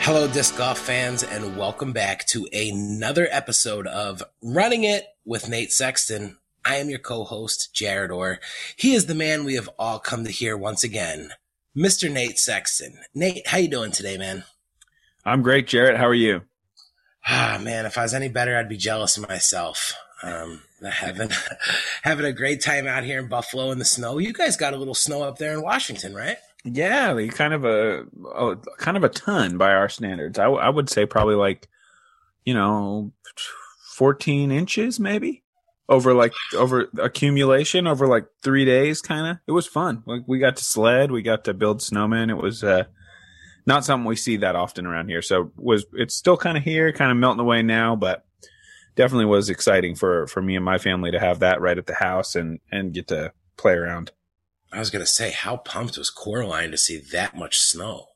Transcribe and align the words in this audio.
Hello, 0.00 0.26
disc 0.26 0.56
golf 0.56 0.78
fans, 0.78 1.22
and 1.22 1.56
welcome 1.56 1.92
back 1.92 2.24
to 2.26 2.48
another 2.52 3.28
episode 3.30 3.86
of 3.86 4.22
Running 4.42 4.84
It 4.84 5.06
with 5.24 5.48
Nate 5.48 5.72
Sexton. 5.72 6.38
I 6.64 6.76
am 6.76 6.88
your 6.88 6.98
co-host, 6.98 7.74
Jared 7.74 8.10
Orr. 8.10 8.40
He 8.76 8.94
is 8.94 9.06
the 9.06 9.14
man 9.14 9.44
we 9.44 9.54
have 9.54 9.68
all 9.78 9.98
come 9.98 10.24
to 10.24 10.30
hear 10.30 10.56
once 10.56 10.82
again, 10.82 11.30
Mr. 11.76 12.10
Nate 12.10 12.38
Sexton. 12.38 12.98
Nate, 13.14 13.46
how 13.46 13.58
you 13.58 13.68
doing 13.68 13.90
today, 13.90 14.16
man? 14.16 14.44
I'm 15.24 15.42
great, 15.42 15.66
Jared. 15.66 15.98
How 15.98 16.06
are 16.06 16.14
you? 16.14 16.42
Ah, 17.26 17.58
man, 17.62 17.84
if 17.84 17.98
I 17.98 18.02
was 18.02 18.14
any 18.14 18.28
better, 18.28 18.56
I'd 18.56 18.68
be 18.68 18.78
jealous 18.78 19.18
of 19.18 19.28
myself. 19.28 19.92
Um, 20.22 20.62
having 20.90 21.30
having 22.02 22.24
a 22.26 22.32
great 22.32 22.62
time 22.62 22.86
out 22.86 23.04
here 23.04 23.18
in 23.18 23.28
Buffalo 23.28 23.70
in 23.70 23.78
the 23.78 23.84
snow. 23.84 24.18
You 24.18 24.32
guys 24.32 24.56
got 24.56 24.74
a 24.74 24.78
little 24.78 24.94
snow 24.94 25.22
up 25.22 25.36
there 25.38 25.52
in 25.52 25.62
Washington, 25.62 26.14
right? 26.14 26.38
Yeah, 26.64 27.12
like 27.12 27.34
kind 27.34 27.54
of 27.54 27.64
a, 27.64 28.04
a 28.34 28.56
kind 28.78 28.96
of 28.96 29.04
a 29.04 29.08
ton 29.08 29.58
by 29.58 29.72
our 29.72 29.88
standards. 29.88 30.38
I, 30.38 30.44
w- 30.44 30.60
I 30.60 30.68
would 30.68 30.90
say 30.90 31.06
probably 31.06 31.36
like, 31.36 31.68
you 32.44 32.54
know, 32.54 33.12
14 33.94 34.50
inches 34.50 34.98
maybe 34.98 35.44
over 35.88 36.12
like 36.14 36.32
over 36.54 36.88
accumulation 36.98 37.86
over 37.86 38.06
like 38.06 38.26
three 38.42 38.64
days. 38.64 39.00
Kind 39.00 39.26
of. 39.26 39.38
It 39.46 39.52
was 39.52 39.66
fun. 39.66 40.02
Like 40.06 40.22
we 40.26 40.38
got 40.38 40.56
to 40.56 40.64
sled, 40.64 41.10
we 41.10 41.22
got 41.22 41.44
to 41.44 41.54
build 41.54 41.80
snowmen. 41.80 42.30
It 42.30 42.34
was 42.42 42.62
uh, 42.62 42.84
not 43.66 43.84
something 43.84 44.06
we 44.06 44.16
see 44.16 44.36
that 44.38 44.56
often 44.56 44.86
around 44.86 45.08
here. 45.08 45.22
So 45.22 45.52
was 45.56 45.86
it's 45.92 46.14
still 46.14 46.36
kind 46.36 46.58
of 46.58 46.64
here, 46.64 46.92
kind 46.92 47.10
of 47.10 47.16
melting 47.16 47.40
away 47.40 47.62
now, 47.62 47.96
but 47.96 48.24
definitely 48.96 49.26
was 49.26 49.48
exciting 49.48 49.94
for 49.94 50.26
for 50.26 50.42
me 50.42 50.56
and 50.56 50.64
my 50.64 50.78
family 50.78 51.12
to 51.12 51.20
have 51.20 51.38
that 51.38 51.60
right 51.60 51.78
at 51.78 51.86
the 51.86 51.94
house 51.94 52.34
and 52.34 52.58
and 52.72 52.92
get 52.92 53.08
to 53.08 53.32
play 53.56 53.74
around. 53.74 54.10
I 54.72 54.78
was 54.78 54.90
gonna 54.90 55.06
say, 55.06 55.30
how 55.30 55.56
pumped 55.58 55.96
was 55.98 56.10
Coraline 56.10 56.70
to 56.70 56.76
see 56.78 56.98
that 57.12 57.36
much 57.36 57.58
snow? 57.58 58.06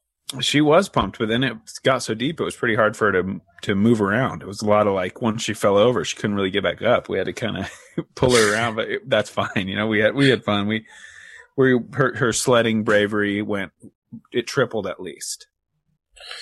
She 0.40 0.60
was 0.62 0.88
pumped, 0.88 1.18
but 1.18 1.28
then 1.28 1.44
it 1.44 1.56
got 1.82 2.02
so 2.02 2.14
deep 2.14 2.40
it 2.40 2.44
was 2.44 2.56
pretty 2.56 2.74
hard 2.74 2.96
for 2.96 3.12
her 3.12 3.22
to 3.22 3.40
to 3.62 3.74
move 3.74 4.00
around. 4.00 4.42
It 4.42 4.46
was 4.46 4.62
a 4.62 4.66
lot 4.66 4.86
of 4.86 4.94
like 4.94 5.20
once 5.20 5.42
she 5.42 5.52
fell 5.54 5.76
over, 5.76 6.04
she 6.04 6.16
couldn't 6.16 6.36
really 6.36 6.50
get 6.50 6.62
back 6.62 6.80
up. 6.82 7.08
We 7.08 7.18
had 7.18 7.26
to 7.26 7.32
kind 7.32 7.58
of 7.58 7.70
pull 8.14 8.34
her 8.34 8.52
around, 8.52 8.76
but 8.76 8.88
it, 8.90 9.08
that's 9.08 9.30
fine. 9.30 9.68
You 9.68 9.76
know, 9.76 9.86
we 9.86 10.00
had 10.00 10.14
we 10.14 10.28
had 10.30 10.44
fun. 10.44 10.66
We 10.66 10.86
we 11.56 11.78
her 11.94 12.16
her 12.16 12.32
sledding 12.32 12.82
bravery 12.82 13.42
went 13.42 13.72
it 14.30 14.46
tripled 14.46 14.86
at 14.86 15.00
least 15.00 15.46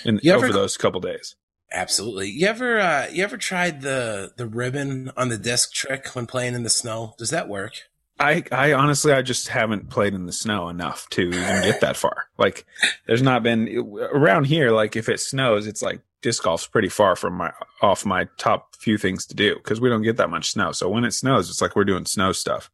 in 0.05 0.21
You 0.23 0.33
over 0.33 0.47
ever- 0.47 0.53
those 0.55 0.77
couple 0.77 1.01
days. 1.01 1.37
Absolutely. 1.73 2.29
You 2.31 2.49
ever 2.49 2.81
uh, 2.81 3.07
you 3.13 3.23
ever 3.23 3.37
tried 3.37 3.83
the 3.83 4.33
the 4.37 4.47
ribbon 4.47 5.11
on 5.17 5.29
the 5.29 5.39
disc 5.39 5.73
trick 5.73 6.09
when 6.15 6.27
playing 6.27 6.55
in 6.55 6.65
the 6.65 6.71
snow? 6.71 7.15
Does 7.19 7.31
that 7.31 7.49
work? 7.49 7.75
I, 8.21 8.45
I 8.53 8.73
honestly, 8.75 9.13
I 9.13 9.23
just 9.23 9.49
haven't 9.49 9.89
played 9.89 10.13
in 10.13 10.27
the 10.27 10.33
snow 10.33 10.69
enough 10.69 11.09
to 11.11 11.23
even 11.23 11.63
get 11.63 11.81
that 11.81 11.97
far. 11.97 12.27
Like, 12.37 12.67
there's 13.07 13.23
not 13.23 13.43
been 13.43 13.67
around 14.13 14.45
here. 14.45 14.71
Like, 14.73 14.95
if 14.95 15.09
it 15.09 15.21
snows, 15.21 15.67
it's 15.67 15.81
like 15.81 16.03
disc 16.23 16.43
golf's 16.43 16.67
pretty 16.67 16.91
far 16.91 17.17
from 17.17 17.35
my 17.35 17.51
off 17.81 18.05
my 18.05 18.27
top 18.37 18.77
few 18.77 18.99
things 18.99 19.27
to 19.27 19.35
do 19.35 19.55
because 19.55 19.81
we 19.81 19.89
don't 19.89 20.03
get 20.03 20.19
that 20.19 20.31
much 20.31 20.51
snow. 20.51 20.71
So 20.73 20.89
when 20.89 21.05
it 21.05 21.13
snows, 21.13 21.49
it's 21.49 21.63
like 21.63 21.75
we're 21.75 21.85
doing 21.85 22.05
snow 22.05 22.33
stuff. 22.33 22.71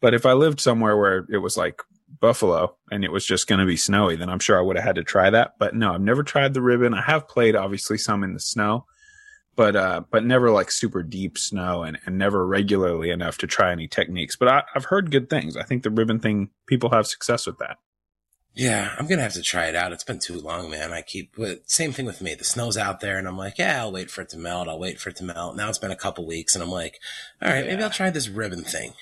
But 0.00 0.14
if 0.14 0.24
I 0.24 0.32
lived 0.32 0.60
somewhere 0.60 0.96
where 0.96 1.26
it 1.30 1.38
was 1.38 1.58
like 1.58 1.82
Buffalo 2.20 2.76
and 2.90 3.04
it 3.04 3.12
was 3.12 3.26
just 3.26 3.46
going 3.46 3.60
to 3.60 3.66
be 3.66 3.76
snowy, 3.76 4.16
then 4.16 4.30
I'm 4.30 4.38
sure 4.38 4.58
I 4.58 4.62
would 4.62 4.76
have 4.76 4.84
had 4.84 4.96
to 4.96 5.04
try 5.04 5.28
that. 5.28 5.56
But 5.58 5.74
no, 5.74 5.92
I've 5.92 6.00
never 6.00 6.22
tried 6.22 6.54
the 6.54 6.62
ribbon. 6.62 6.94
I 6.94 7.02
have 7.02 7.28
played 7.28 7.54
obviously 7.54 7.98
some 7.98 8.24
in 8.24 8.32
the 8.32 8.40
snow, 8.40 8.86
but 9.60 9.76
uh, 9.76 10.00
but 10.10 10.24
never 10.24 10.50
like 10.50 10.70
super 10.70 11.02
deep 11.02 11.36
snow 11.36 11.82
and, 11.82 11.98
and 12.06 12.16
never 12.16 12.46
regularly 12.46 13.10
enough 13.10 13.36
to 13.36 13.46
try 13.46 13.70
any 13.72 13.86
techniques. 13.86 14.34
But 14.34 14.48
I, 14.48 14.62
I've 14.74 14.86
heard 14.86 15.10
good 15.10 15.28
things. 15.28 15.54
I 15.54 15.64
think 15.64 15.82
the 15.82 15.90
ribbon 15.90 16.18
thing, 16.18 16.48
people 16.64 16.88
have 16.92 17.06
success 17.06 17.46
with 17.46 17.58
that. 17.58 17.76
Yeah, 18.54 18.94
I'm 18.98 19.06
gonna 19.06 19.20
have 19.20 19.34
to 19.34 19.42
try 19.42 19.66
it 19.66 19.76
out. 19.76 19.92
It's 19.92 20.02
been 20.02 20.18
too 20.18 20.40
long, 20.40 20.70
man. 20.70 20.94
I 20.94 21.02
keep 21.02 21.34
but 21.36 21.68
same 21.70 21.92
thing 21.92 22.06
with 22.06 22.22
me. 22.22 22.34
The 22.34 22.42
snow's 22.42 22.78
out 22.78 23.00
there, 23.00 23.18
and 23.18 23.28
I'm 23.28 23.36
like, 23.36 23.58
yeah, 23.58 23.80
I'll 23.80 23.92
wait 23.92 24.10
for 24.10 24.22
it 24.22 24.30
to 24.30 24.38
melt. 24.38 24.66
I'll 24.66 24.78
wait 24.78 24.98
for 24.98 25.10
it 25.10 25.16
to 25.16 25.24
melt. 25.24 25.56
Now 25.56 25.68
it's 25.68 25.76
been 25.76 25.90
a 25.90 25.96
couple 25.96 26.26
weeks, 26.26 26.54
and 26.54 26.64
I'm 26.64 26.70
like, 26.70 26.98
all 27.42 27.50
right, 27.50 27.66
maybe 27.66 27.82
I'll 27.82 27.90
try 27.90 28.08
this 28.08 28.30
ribbon 28.30 28.64
thing. 28.64 28.94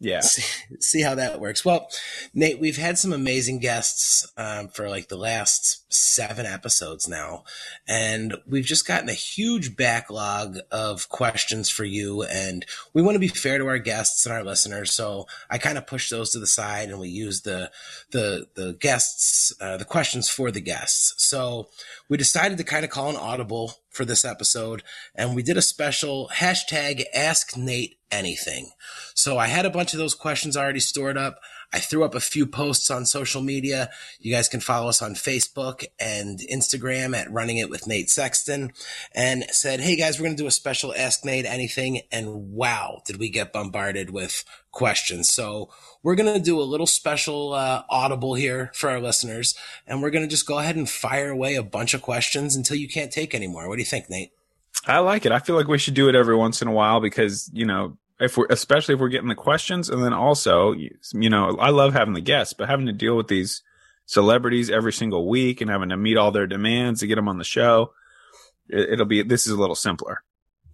Yeah. 0.00 0.20
see, 0.20 0.76
see 0.80 1.02
how 1.02 1.14
that 1.16 1.40
works. 1.40 1.64
Well, 1.64 1.88
Nate, 2.34 2.60
we've 2.60 2.76
had 2.76 2.98
some 2.98 3.12
amazing 3.12 3.58
guests 3.58 4.30
um, 4.36 4.68
for 4.68 4.88
like 4.88 5.08
the 5.08 5.16
last 5.16 5.84
seven 5.92 6.46
episodes 6.46 7.08
now, 7.08 7.44
and 7.86 8.36
we've 8.46 8.64
just 8.64 8.86
gotten 8.86 9.08
a 9.08 9.14
huge 9.14 9.76
backlog 9.76 10.58
of 10.70 11.08
questions 11.08 11.68
for 11.68 11.84
you. 11.84 12.22
And 12.22 12.64
we 12.92 13.02
want 13.02 13.16
to 13.16 13.20
be 13.20 13.28
fair 13.28 13.58
to 13.58 13.66
our 13.66 13.78
guests 13.78 14.24
and 14.24 14.32
our 14.32 14.44
listeners, 14.44 14.92
so 14.92 15.26
I 15.50 15.58
kind 15.58 15.78
of 15.78 15.86
push 15.86 16.10
those 16.10 16.30
to 16.30 16.38
the 16.38 16.46
side, 16.46 16.90
and 16.90 17.00
we 17.00 17.08
use 17.08 17.42
the 17.42 17.70
the 18.10 18.46
the 18.54 18.74
guests 18.74 19.52
uh, 19.60 19.76
the 19.76 19.84
questions 19.84 20.28
for 20.28 20.50
the 20.50 20.60
guests. 20.60 21.14
So 21.18 21.68
we 22.08 22.16
decided 22.16 22.58
to 22.58 22.64
kind 22.64 22.84
of 22.84 22.90
call 22.90 23.10
an 23.10 23.16
audible 23.16 23.74
for 23.98 24.04
this 24.04 24.24
episode, 24.24 24.84
and 25.16 25.34
we 25.34 25.42
did 25.42 25.56
a 25.56 25.62
special 25.62 26.30
hashtag 26.36 27.02
Ask 27.12 27.56
Nate 27.56 27.98
Anything. 28.12 28.70
So 29.14 29.36
I 29.36 29.48
had 29.48 29.66
a 29.66 29.70
bunch 29.70 29.92
of 29.92 29.98
those 29.98 30.14
questions 30.14 30.56
already 30.56 30.80
stored 30.80 31.18
up. 31.18 31.40
I 31.72 31.80
threw 31.80 32.04
up 32.04 32.14
a 32.14 32.20
few 32.20 32.46
posts 32.46 32.90
on 32.90 33.04
social 33.04 33.42
media. 33.42 33.90
You 34.18 34.32
guys 34.32 34.48
can 34.48 34.60
follow 34.60 34.88
us 34.88 35.02
on 35.02 35.14
Facebook 35.14 35.84
and 36.00 36.38
Instagram 36.40 37.16
at 37.16 37.30
Running 37.30 37.58
It 37.58 37.68
with 37.68 37.86
Nate 37.86 38.10
Sexton 38.10 38.72
and 39.14 39.44
said, 39.50 39.80
Hey 39.80 39.96
guys, 39.96 40.18
we're 40.18 40.24
going 40.24 40.36
to 40.36 40.42
do 40.42 40.46
a 40.46 40.52
special 40.52 40.94
Ask 40.94 41.24
Nate 41.24 41.44
Anything. 41.44 42.00
And 42.10 42.52
wow, 42.52 43.02
did 43.04 43.18
we 43.18 43.28
get 43.28 43.52
bombarded 43.52 44.10
with 44.10 44.44
questions. 44.70 45.28
So 45.28 45.70
we're 46.02 46.14
going 46.14 46.32
to 46.32 46.40
do 46.40 46.60
a 46.60 46.62
little 46.62 46.86
special 46.86 47.52
uh, 47.52 47.82
audible 47.90 48.34
here 48.34 48.70
for 48.74 48.88
our 48.88 49.00
listeners. 49.00 49.54
And 49.86 50.00
we're 50.00 50.10
going 50.10 50.24
to 50.24 50.30
just 50.30 50.46
go 50.46 50.58
ahead 50.58 50.76
and 50.76 50.88
fire 50.88 51.30
away 51.30 51.56
a 51.56 51.62
bunch 51.62 51.94
of 51.94 52.02
questions 52.02 52.54
until 52.54 52.76
you 52.76 52.88
can't 52.88 53.12
take 53.12 53.34
anymore. 53.34 53.68
What 53.68 53.76
do 53.76 53.82
you 53.82 53.86
think, 53.86 54.08
Nate? 54.08 54.30
I 54.86 55.00
like 55.00 55.26
it. 55.26 55.32
I 55.32 55.40
feel 55.40 55.56
like 55.56 55.68
we 55.68 55.78
should 55.78 55.94
do 55.94 56.08
it 56.08 56.14
every 56.14 56.36
once 56.36 56.62
in 56.62 56.68
a 56.68 56.72
while 56.72 57.00
because, 57.00 57.50
you 57.52 57.66
know, 57.66 57.98
if 58.20 58.36
we're, 58.36 58.46
especially 58.50 58.94
if 58.94 59.00
we're 59.00 59.08
getting 59.08 59.28
the 59.28 59.34
questions 59.34 59.88
and 59.88 60.02
then 60.02 60.12
also, 60.12 60.72
you 60.72 61.30
know, 61.30 61.56
I 61.58 61.70
love 61.70 61.92
having 61.92 62.14
the 62.14 62.20
guests, 62.20 62.52
but 62.52 62.68
having 62.68 62.86
to 62.86 62.92
deal 62.92 63.16
with 63.16 63.28
these 63.28 63.62
celebrities 64.06 64.70
every 64.70 64.92
single 64.92 65.28
week 65.28 65.60
and 65.60 65.70
having 65.70 65.90
to 65.90 65.96
meet 65.96 66.16
all 66.16 66.30
their 66.32 66.46
demands 66.46 67.00
to 67.00 67.06
get 67.06 67.16
them 67.16 67.28
on 67.28 67.38
the 67.38 67.44
show, 67.44 67.92
it, 68.68 68.94
it'll 68.94 69.06
be, 69.06 69.22
this 69.22 69.46
is 69.46 69.52
a 69.52 69.56
little 69.60 69.76
simpler. 69.76 70.22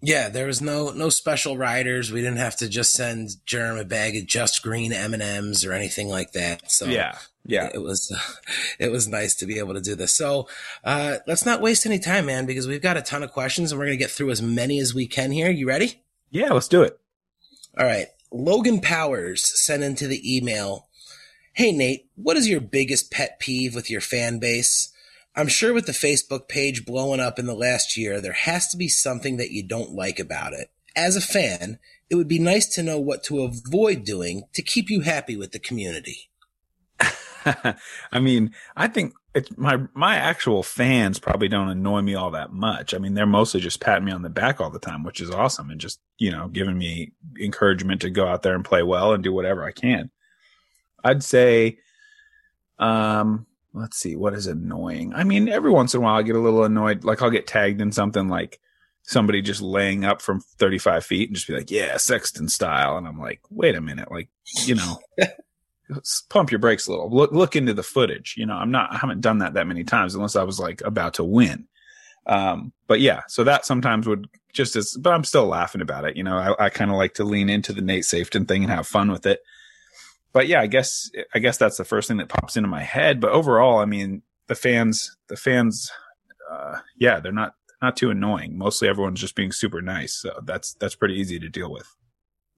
Yeah, 0.07 0.29
there 0.29 0.47
was 0.47 0.61
no 0.61 0.91
no 0.91 1.09
special 1.09 1.57
riders. 1.57 2.13
We 2.13 2.21
didn't 2.21 2.37
have 2.37 2.57
to 2.57 2.69
just 2.69 2.93
send 2.93 3.31
Jerem 3.47 3.81
a 3.81 3.87
bag 3.87 4.17
of 4.17 4.27
just 4.27 4.63
green 4.63 4.93
M 4.93 5.15
and 5.15 5.23
M's 5.23 5.65
or 5.65 5.73
anything 5.73 6.09
like 6.09 6.33
that. 6.33 6.71
So 6.71 6.85
Yeah. 6.85 7.17
Yeah. 7.47 7.71
it 7.73 7.79
was 7.81 8.15
it 8.79 8.93
was 8.93 9.09
nice 9.09 9.35
to 9.37 9.47
be 9.47 9.59
able 9.59 9.73
to 9.73 9.81
do 9.81 9.95
this. 9.95 10.15
So 10.15 10.47
uh, 10.85 11.19
let's 11.27 11.47
not 11.47 11.63
waste 11.63 11.87
any 11.87 11.99
time, 11.99 12.27
man, 12.27 12.45
because 12.45 12.69
we've 12.69 12.83
got 12.83 12.99
a 12.99 13.03
ton 13.03 13.23
of 13.23 13.33
questions 13.33 13.73
and 13.73 13.79
we're 13.79 13.87
gonna 13.87 13.97
get 13.97 14.11
through 14.11 14.31
as 14.31 14.43
many 14.43 14.79
as 14.79 14.95
we 14.95 15.07
can 15.07 15.33
here. 15.33 15.51
You 15.51 15.67
ready? 15.67 16.03
Yeah. 16.31 16.53
Let's 16.53 16.69
do 16.69 16.83
it. 16.83 17.01
All 17.79 17.87
right. 17.87 18.07
Logan 18.33 18.81
Powers 18.81 19.45
sent 19.61 19.83
into 19.83 20.07
the 20.07 20.37
email 20.37 20.89
Hey, 21.57 21.71
Nate, 21.71 22.09
what 22.17 22.37
is 22.37 22.49
your 22.49 22.61
biggest 22.61 23.13
pet 23.13 23.39
peeve 23.39 23.77
with 23.77 23.89
your 23.89 24.01
fan 24.01 24.41
base? 24.41 24.93
I'm 25.37 25.47
sure 25.47 25.73
with 25.73 25.87
the 25.87 25.93
Facebook 25.93 26.49
page 26.49 26.85
blowing 26.85 27.21
up 27.21 27.39
in 27.39 27.47
the 27.47 27.55
last 27.55 27.97
year, 27.97 28.21
there 28.21 28.33
has 28.33 28.67
to 28.71 28.77
be 28.77 28.89
something 28.89 29.37
that 29.37 29.53
you 29.53 29.63
don't 29.63 29.93
like 29.93 30.19
about 30.19 30.53
it. 30.53 30.73
As 30.97 31.15
a 31.15 31.21
fan, 31.21 31.79
it 32.11 32.17
would 32.17 32.27
be 32.27 32.41
nice 32.41 32.67
to 32.75 32.83
know 32.83 32.99
what 32.99 33.23
to 33.25 33.43
avoid 33.43 34.05
doing 34.05 34.43
to 34.53 34.63
keep 34.63 34.91
you 34.91 35.03
happy 35.03 35.37
with 35.37 35.53
the 35.53 35.61
community. 35.61 36.29
I 37.45 38.19
mean, 38.21 38.53
I 38.77 38.89
think 38.89 39.15
it's 39.35 39.57
my 39.57 39.81
my 39.95 40.17
actual 40.17 40.63
fans 40.63 41.19
probably 41.19 41.49
don't 41.49 41.69
annoy 41.69 42.03
me 42.03 42.15
all 42.15 42.31
that 42.33 42.53
much. 42.53 42.95
I 42.95 42.99
mean, 42.99 43.15
they're 43.15 43.27
mostly 43.27 43.61
just 43.61 43.81
patting 43.81 44.05
me 44.05 44.13
on 44.13 44.23
the 44.23 44.31
back 44.31 44.61
all 44.61 44.71
the 44.71 44.79
time, 44.79 45.03
which 45.03 45.21
is 45.21 45.31
awesome, 45.31 45.71
and 45.71 45.81
just 45.81 46.01
you 46.19 46.31
know 46.31 46.49
giving 46.49 46.79
me 46.79 47.13
encouragement 47.41 48.01
to 48.03 48.11
go 48.11 48.27
out 48.27 48.43
there 48.43 48.55
and 48.55 48.65
play 48.65 48.83
well 48.83 49.13
and 49.13 49.25
do 49.25 49.33
whatever 49.33 49.65
I 49.65 49.73
can. 49.73 50.11
I'd 51.03 51.23
say, 51.23 51.79
um, 52.79 53.47
let's 53.73 53.99
see, 53.99 54.17
what 54.17 54.35
is 54.35 54.47
annoying? 54.47 55.13
I 55.15 55.25
mean, 55.25 55.49
every 55.49 55.71
once 55.71 55.95
in 55.95 55.99
a 55.99 56.05
while 56.05 56.17
I 56.17 56.23
get 56.23 56.37
a 56.37 56.41
little 56.41 56.65
annoyed. 56.65 57.05
Like 57.05 57.21
I'll 57.21 57.31
get 57.31 57.47
tagged 57.47 57.81
in 57.81 57.93
something 57.93 58.29
like 58.29 58.61
somebody 59.03 59.43
just 59.43 59.61
laying 59.61 60.05
up 60.05 60.23
from 60.23 60.41
35 60.41 61.05
feet 61.05 61.29
and 61.29 61.37
just 61.37 61.47
be 61.47 61.55
like, 61.55 61.71
yeah, 61.71 61.97
Sexton 61.97 62.49
style. 62.49 62.97
And 62.97 63.07
I'm 63.07 63.21
like, 63.21 63.41
wait 63.51 63.75
a 63.75 63.81
minute. 63.81 64.11
Like, 64.11 64.29
you 64.65 64.77
know, 64.77 64.99
pump 66.29 66.51
your 66.51 66.59
brakes 66.59 66.87
a 66.87 66.91
little. 66.91 67.11
Look, 67.11 67.33
look 67.33 67.57
into 67.57 67.75
the 67.75 67.83
footage. 67.83 68.35
You 68.37 68.47
know, 68.47 68.55
I'm 68.55 68.71
not, 68.71 68.93
I 68.93 68.97
haven't 68.97 69.21
done 69.21 69.39
that 69.39 69.55
that 69.55 69.67
many 69.67 69.85
times 69.85 70.15
unless 70.15 70.37
I 70.37 70.43
was 70.43 70.59
like 70.59 70.81
about 70.83 71.15
to 71.15 71.25
win. 71.25 71.67
Um, 72.27 72.73
but 72.87 73.01
yeah, 73.01 73.23
so 73.29 73.45
that 73.45 73.67
sometimes 73.67 74.07
would 74.07 74.29
just 74.53 74.77
as, 74.77 74.97
but 74.99 75.13
I'm 75.13 75.25
still 75.25 75.47
laughing 75.47 75.83
about 75.83 76.05
it. 76.07 76.17
You 76.17 76.25
know, 76.25 76.37
I, 76.39 76.67
I 76.67 76.69
kind 76.71 76.91
of 76.91 76.97
like 76.97 77.15
to 77.15 77.25
lean 77.25 77.51
into 77.51 77.73
the 77.73 77.83
Nate 77.83 78.05
Safeton 78.05 78.49
thing 78.49 78.63
and 78.63 78.73
have 78.73 78.87
fun 78.87 79.11
with 79.11 79.27
it. 79.27 79.41
But 80.33 80.49
yeah, 80.49 80.61
I 80.61 80.67
guess, 80.67 81.11
I 81.35 81.39
guess 81.39 81.59
that's 81.59 81.77
the 81.77 81.85
first 81.85 82.09
thing 82.09 82.17
that 82.17 82.29
pops 82.29 82.57
into 82.57 82.69
my 82.69 82.83
head. 82.83 83.21
But 83.21 83.33
overall, 83.33 83.79
I 83.79 83.85
mean, 83.85 84.23
the 84.47 84.55
fans, 84.55 85.17
the 85.29 85.37
fans, 85.37 85.91
uh, 86.51 86.79
yeah, 86.97 87.21
they're 87.21 87.31
not, 87.31 87.55
not 87.83 87.97
too 87.97 88.11
annoying. 88.11 88.57
Mostly 88.57 88.89
everyone's 88.89 89.21
just 89.21 89.37
being 89.37 89.53
super 89.53 89.83
nice. 89.83 90.15
So 90.15 90.41
that's, 90.45 90.73
that's 90.75 90.95
pretty 90.95 91.15
easy 91.15 91.39
to 91.39 91.49
deal 91.51 91.71
with. 91.71 91.95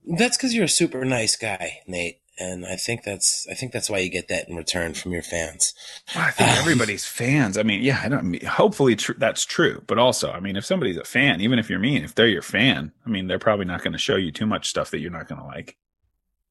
That's 0.05 0.37
because 0.37 0.53
you're 0.53 0.63
a 0.63 0.69
super 0.69 1.03
nice 1.03 1.35
guy, 1.35 1.79
Nate. 1.85 2.21
And 2.39 2.65
I 2.65 2.75
think 2.75 3.03
that's 3.03 3.47
I 3.49 3.53
think 3.53 3.71
that's 3.71 3.89
why 3.89 3.99
you 3.99 4.09
get 4.09 4.27
that 4.27 4.47
in 4.47 4.55
return 4.55 4.93
from 4.93 5.11
your 5.11 5.23
fans. 5.23 5.73
Well, 6.13 6.25
I 6.25 6.31
think 6.31 6.49
everybody's 6.57 7.05
fans. 7.05 7.57
I 7.57 7.63
mean, 7.63 7.81
yeah, 7.81 8.01
I 8.03 8.09
don't. 8.09 8.19
I 8.19 8.23
mean, 8.23 8.45
hopefully 8.45 8.95
tr- 8.95 9.13
that's 9.17 9.45
true, 9.45 9.83
but 9.87 9.97
also, 9.97 10.31
I 10.31 10.39
mean, 10.39 10.55
if 10.55 10.65
somebody's 10.65 10.97
a 10.97 11.03
fan, 11.03 11.41
even 11.41 11.59
if 11.59 11.69
you're 11.69 11.79
mean, 11.79 12.03
if 12.03 12.15
they're 12.15 12.27
your 12.27 12.41
fan, 12.41 12.91
I 13.05 13.09
mean, 13.09 13.27
they're 13.27 13.39
probably 13.39 13.65
not 13.65 13.81
going 13.81 13.93
to 13.93 13.99
show 13.99 14.15
you 14.15 14.31
too 14.31 14.45
much 14.45 14.69
stuff 14.69 14.91
that 14.91 14.99
you're 14.99 15.11
not 15.11 15.27
going 15.27 15.41
to 15.41 15.47
like. 15.47 15.77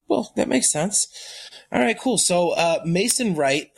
Well, 0.07 0.31
that 0.35 0.47
makes 0.47 0.71
sense. 0.71 1.07
All 1.71 1.79
right, 1.79 1.99
cool. 1.99 2.17
So 2.17 2.51
uh, 2.51 2.79
Mason 2.85 3.35
Wright, 3.35 3.71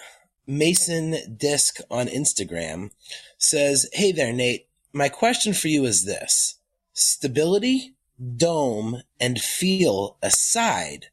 Mason 0.47 1.15
Disc 1.37 1.79
on 1.91 2.07
Instagram 2.07 2.91
says, 3.37 3.89
"Hey 3.93 4.11
there, 4.11 4.33
Nate. 4.33 4.67
My 4.93 5.09
question 5.09 5.53
for 5.53 5.67
you 5.67 5.85
is 5.85 6.05
this: 6.05 6.55
stability, 6.93 7.95
dome, 8.37 9.03
and 9.19 9.39
feel 9.39 10.17
aside." 10.21 11.07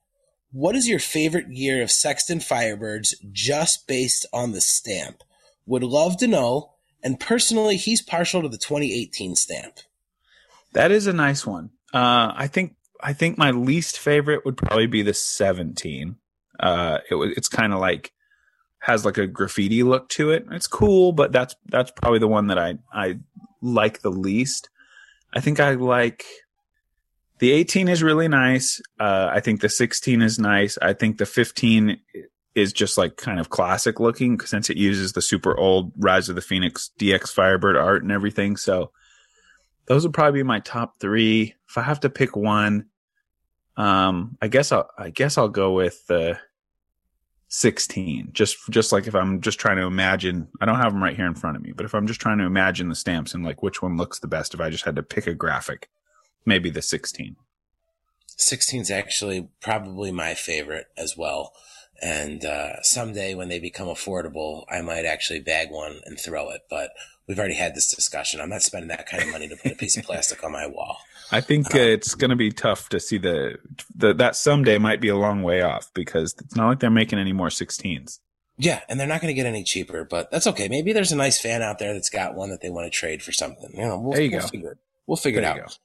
What 0.53 0.77
is 0.77 0.89
your 0.89 0.99
favorite 0.99 1.49
year 1.51 1.83
of 1.83 1.91
Sexton 1.91 2.39
Firebirds 2.39 3.15
just 3.33 3.87
based 3.87 4.27
on 4.33 4.53
the 4.53 4.61
stamp? 4.61 5.23
Would 5.67 5.83
love 5.83 6.17
to 6.19 6.27
know. 6.27 6.73
And 7.03 7.21
personally, 7.21 7.77
he's 7.77 8.03
partial 8.03 8.43
to 8.43 8.49
the 8.49 8.59
2018 8.59 9.37
stamp. 9.37 9.81
That 10.73 10.91
is 10.91 11.07
a 11.07 11.13
nice 11.13 11.47
one. 11.47 11.71
Uh, 11.93 12.33
I 12.35 12.47
think 12.47 12.77
I 13.01 13.13
think 13.13 13.39
my 13.39 13.51
least 13.51 13.99
favorite 13.99 14.45
would 14.45 14.57
probably 14.57 14.87
be 14.87 15.03
the 15.03 15.15
17. 15.15 16.17
Uh, 16.59 16.99
it 17.11 17.15
it's 17.37 17.49
kind 17.49 17.73
of 17.73 17.81
like 17.81 18.13
has 18.81 19.05
like 19.05 19.19
a 19.19 19.27
graffiti 19.27 19.83
look 19.83 20.09
to 20.11 20.31
it. 20.31 20.47
It's 20.51 20.67
cool, 20.67 21.13
but 21.13 21.33
that's 21.33 21.55
that's 21.67 21.91
probably 21.91 22.19
the 22.19 22.29
one 22.29 22.49
that 22.49 22.59
I 22.59 22.79
I 22.93 23.19
like 23.61 24.01
the 24.01 24.11
least. 24.11 24.69
I 25.35 25.41
think 25.41 25.61
I 25.61 25.75
like 25.75 26.25
the 27.39 27.53
18 27.53 27.89
is 27.89 28.03
really 28.03 28.29
nice. 28.29 28.81
Uh, 28.99 29.29
I 29.31 29.41
think 29.41 29.61
the 29.61 29.69
16 29.69 30.23
is 30.23 30.39
nice. 30.39 30.79
I 30.81 30.95
think 30.95 31.19
the 31.19 31.27
15 31.27 32.01
is 32.55 32.73
just 32.73 32.97
like 32.97 33.17
kind 33.17 33.39
of 33.39 33.51
classic 33.51 34.01
looking 34.01 34.41
since 34.41 34.71
it 34.71 34.79
uses 34.79 35.13
the 35.13 35.21
super 35.21 35.57
old 35.57 35.93
Rise 35.99 36.31
of 36.31 36.35
the 36.35 36.41
Phoenix 36.41 36.91
DX 36.99 37.33
Firebird 37.33 37.77
art 37.77 38.03
and 38.03 38.11
everything. 38.11 38.57
So 38.57 38.91
those 39.87 40.05
would 40.05 40.15
probably 40.15 40.41
be 40.41 40.45
my 40.45 40.61
top 40.61 40.99
three. 40.99 41.55
If 41.69 41.77
I 41.77 41.83
have 41.83 42.01
to 42.01 42.11
pick 42.11 42.35
one, 42.35 42.87
um, 43.77 44.39
I 44.41 44.49
guess 44.49 44.73
I'll, 44.73 44.89
I 44.97 45.11
guess 45.11 45.37
I'll 45.37 45.51
go 45.51 45.73
with 45.73 46.07
the 46.07 46.39
16. 47.49 48.31
Just, 48.33 48.57
just 48.71 48.91
like 48.91 49.07
if 49.07 49.15
I'm 49.15 49.43
just 49.43 49.61
trying 49.61 49.77
to 49.77 49.85
imagine, 49.85 50.49
I 50.59 50.65
don't 50.65 50.77
have 50.77 50.93
them 50.93 51.05
right 51.05 51.15
here 51.15 51.27
in 51.27 51.35
front 51.35 51.57
of 51.57 51.63
me, 51.63 51.73
but 51.73 51.85
if 51.85 51.95
I'm 51.95 52.07
just 52.07 52.23
trying 52.23 52.39
to 52.39 52.45
imagine 52.45 52.89
the 52.89 52.95
stamps 52.95 53.35
and 53.35 53.45
like 53.45 53.63
which 53.63 53.83
one 53.83 53.99
looks 53.99 54.19
the 54.19 54.29
best, 54.29 54.55
if 54.55 54.61
I 54.61 54.71
just 54.71 54.87
had 54.87 54.97
to 54.97 55.03
pick 55.03 55.27
a 55.27 55.35
graphic, 55.35 55.91
maybe 56.47 56.71
the 56.71 56.83
16. 56.83 57.37
16 58.39 58.81
is 58.83 58.91
actually 58.91 59.49
probably 59.61 60.13
my 60.13 60.35
favorite 60.35 60.87
as 60.97 61.17
well. 61.17 61.53
And 62.03 62.45
uh, 62.45 62.83
someday 62.83 63.35
when 63.35 63.49
they 63.49 63.59
become 63.59 63.89
affordable, 63.89 64.65
I 64.71 64.83
might 64.83 65.07
actually 65.07 65.41
bag 65.41 65.71
one 65.71 66.01
and 66.05 66.21
throw 66.21 66.51
it. 66.51 66.63
But 66.69 66.91
we've 67.27 67.39
already 67.39 67.55
had 67.55 67.75
this 67.75 67.89
discussion. 67.89 68.41
I'm 68.41 68.51
not 68.51 68.63
spending 68.63 68.89
that 68.89 69.07
kind 69.07 69.23
of 69.23 69.31
money 69.31 69.49
to 69.49 69.57
put 69.57 69.73
a 69.73 69.77
piece 69.77 69.97
of 69.97 70.05
plastic 70.05 70.45
on 70.45 70.53
my 70.53 70.67
wall. 70.67 70.99
I 71.33 71.41
think 71.41 71.75
um, 71.75 71.81
it's 71.81 72.15
going 72.15 72.31
to 72.31 72.37
be 72.37 72.53
tough 72.53 72.89
to 72.91 73.01
see 73.01 73.19
the, 73.19 73.57
the 73.95 74.15
that 74.15 74.37
someday 74.37 74.79
might 74.79 75.01
be 75.01 75.09
a 75.09 75.17
long 75.17 75.43
way 75.43 75.63
off 75.63 75.93
because 75.95 76.35
it's 76.39 76.55
not 76.55 76.69
like 76.69 76.81
they're 76.81 76.91
making 76.91 77.19
any 77.19 77.33
more 77.33 77.49
16s. 77.49 78.21
Yeah, 78.59 78.81
and 78.89 78.99
they're 78.99 79.07
not 79.07 79.21
going 79.21 79.35
to 79.35 79.35
get 79.35 79.47
any 79.47 79.65
cheaper, 79.65 80.05
but 80.05 80.31
that's 80.31 80.47
okay. 80.47 80.69
Maybe 80.69 80.93
there's 80.93 81.13
a 81.13 81.17
nice 81.17 81.39
fan 81.39 81.63
out 81.63 81.79
there 81.79 81.93
that's 81.93 82.09
got 82.09 82.35
one 82.35 82.51
that 82.51 82.63
they 82.63 82.71
want 82.71 82.87
to 82.87 82.91
trade 82.91 83.23
for 83.23 83.33
something. 83.33 83.71
You 83.75 83.83
know, 83.83 83.99
we'll, 83.99 84.13
there 84.13 84.23
you 84.23 84.31
we'll 84.31 84.41
go. 84.41 84.47
Figure 84.47 84.73
it, 84.73 84.79
we'll 85.07 85.17
figure 85.17 85.41
there 85.43 85.57
it 85.57 85.63
out. 85.63 85.79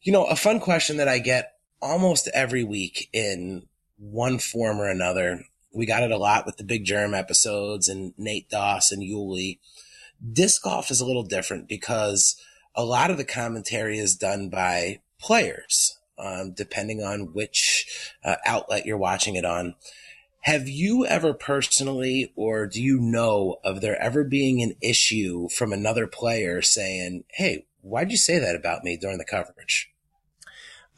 You 0.00 0.12
know, 0.12 0.24
a 0.24 0.36
fun 0.36 0.60
question 0.60 0.98
that 0.98 1.08
I 1.08 1.18
get 1.18 1.54
almost 1.80 2.28
every 2.32 2.64
week 2.64 3.08
in 3.12 3.66
one 3.96 4.38
form 4.38 4.78
or 4.78 4.88
another. 4.88 5.44
We 5.72 5.86
got 5.86 6.02
it 6.02 6.12
a 6.12 6.18
lot 6.18 6.46
with 6.46 6.56
the 6.56 6.64
Big 6.64 6.84
Jerm 6.84 7.18
episodes 7.18 7.88
and 7.88 8.14
Nate 8.16 8.48
Doss 8.48 8.92
and 8.92 9.02
Yuli. 9.02 9.58
Disc 10.32 10.62
golf 10.62 10.90
is 10.90 11.00
a 11.00 11.06
little 11.06 11.24
different 11.24 11.68
because 11.68 12.40
a 12.74 12.84
lot 12.84 13.10
of 13.10 13.16
the 13.16 13.24
commentary 13.24 13.98
is 13.98 14.16
done 14.16 14.48
by 14.48 15.00
players, 15.20 15.98
um, 16.18 16.52
depending 16.52 17.02
on 17.02 17.32
which 17.32 18.14
uh, 18.24 18.36
outlet 18.46 18.86
you're 18.86 18.96
watching 18.96 19.34
it 19.34 19.44
on. 19.44 19.74
Have 20.42 20.68
you 20.68 21.04
ever 21.04 21.34
personally, 21.34 22.32
or 22.36 22.66
do 22.66 22.80
you 22.80 23.00
know 23.00 23.58
of 23.64 23.80
there 23.80 24.00
ever 24.00 24.24
being 24.24 24.62
an 24.62 24.74
issue 24.80 25.48
from 25.48 25.72
another 25.72 26.06
player 26.06 26.62
saying, 26.62 27.24
Hey, 27.28 27.66
why'd 27.82 28.10
you 28.10 28.16
say 28.16 28.38
that 28.38 28.56
about 28.56 28.84
me 28.84 28.96
during 28.96 29.18
the 29.18 29.24
coverage? 29.24 29.90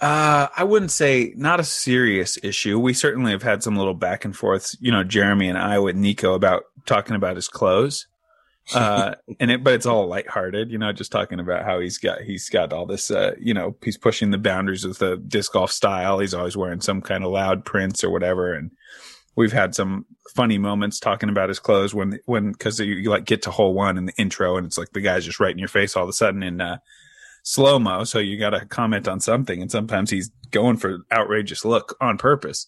Uh, 0.01 0.49
I 0.57 0.65
wouldn't 0.65 0.91
say 0.91 1.35
not 1.37 1.61
a 1.61 1.65
serious 1.65 2.39
issue. 2.43 2.79
We 2.79 2.95
certainly 2.95 3.33
have 3.33 3.43
had 3.43 3.63
some 3.63 3.77
little 3.77 3.95
back 3.95 4.25
and 4.25 4.35
forths, 4.35 4.77
you 4.81 4.91
know, 4.91 5.05
Jeremy 5.05 5.49
and 5.49 5.59
I 5.59 5.79
with 5.79 5.95
Nico 5.95 6.35
about 6.35 6.65
talking 6.87 7.17
about 7.17 7.37
his 7.37 7.49
clothes. 7.49 8.07
Uh, 8.75 9.17
and 9.41 9.51
it, 9.51 9.63
but 9.63 9.75
it's 9.75 9.85
all 9.85 10.07
lighthearted, 10.07 10.71
you 10.71 10.79
know, 10.79 10.91
just 10.93 11.13
talking 11.13 11.39
about 11.39 11.67
how 11.67 11.81
he's 11.81 11.99
got, 11.99 12.23
he's 12.23 12.49
got 12.49 12.73
all 12.73 12.87
this, 12.87 13.11
uh, 13.11 13.35
you 13.39 13.53
know, 13.53 13.77
he's 13.83 13.99
pushing 13.99 14.31
the 14.31 14.39
boundaries 14.39 14.85
of 14.85 14.99
the 14.99 15.19
disc 15.19 15.53
golf 15.53 15.71
style. 15.71 16.19
He's 16.19 16.35
always 16.35 16.57
wearing 16.57 16.81
some 16.81 17.03
kind 17.03 17.23
of 17.23 17.31
loud 17.31 17.67
prints 17.67 18.03
or 18.03 18.09
whatever. 18.09 18.55
And 18.55 18.71
we've 19.37 19.53
had 19.53 19.75
some 19.75 20.07
funny 20.35 20.59
moments 20.59 21.01
talking 21.01 21.29
about 21.29 21.49
his 21.49 21.59
clothes 21.59 21.95
when, 21.95 22.19
when, 22.27 22.55
cause 22.55 22.81
you, 22.81 22.95
you 22.95 23.11
like 23.11 23.25
get 23.25 23.43
to 23.43 23.51
hole 23.51 23.75
one 23.75 23.97
in 23.97 24.07
the 24.07 24.13
intro 24.19 24.57
and 24.57 24.67
it's 24.67 24.79
like 24.79 24.91
the 24.93 25.01
guy's 25.01 25.25
just 25.25 25.41
right 25.41 25.53
in 25.53 25.59
your 25.59 25.69
face 25.69 25.97
all 25.97 26.03
of 26.03 26.09
a 26.09 26.13
sudden. 26.13 26.43
And, 26.43 26.61
uh, 26.61 26.79
slow 27.43 27.79
mo, 27.79 28.05
so 28.05 28.19
you 28.19 28.39
got 28.39 28.51
to 28.51 28.67
comment 28.67 29.09
on 29.09 29.21
something. 29.21 29.63
And 29.63 29.71
sometimes 29.71 30.11
he's 30.11 30.31
going 30.51 30.77
for 30.77 30.99
outrageous 31.11 31.65
look 31.65 31.97
on 32.01 32.19
purpose. 32.19 32.67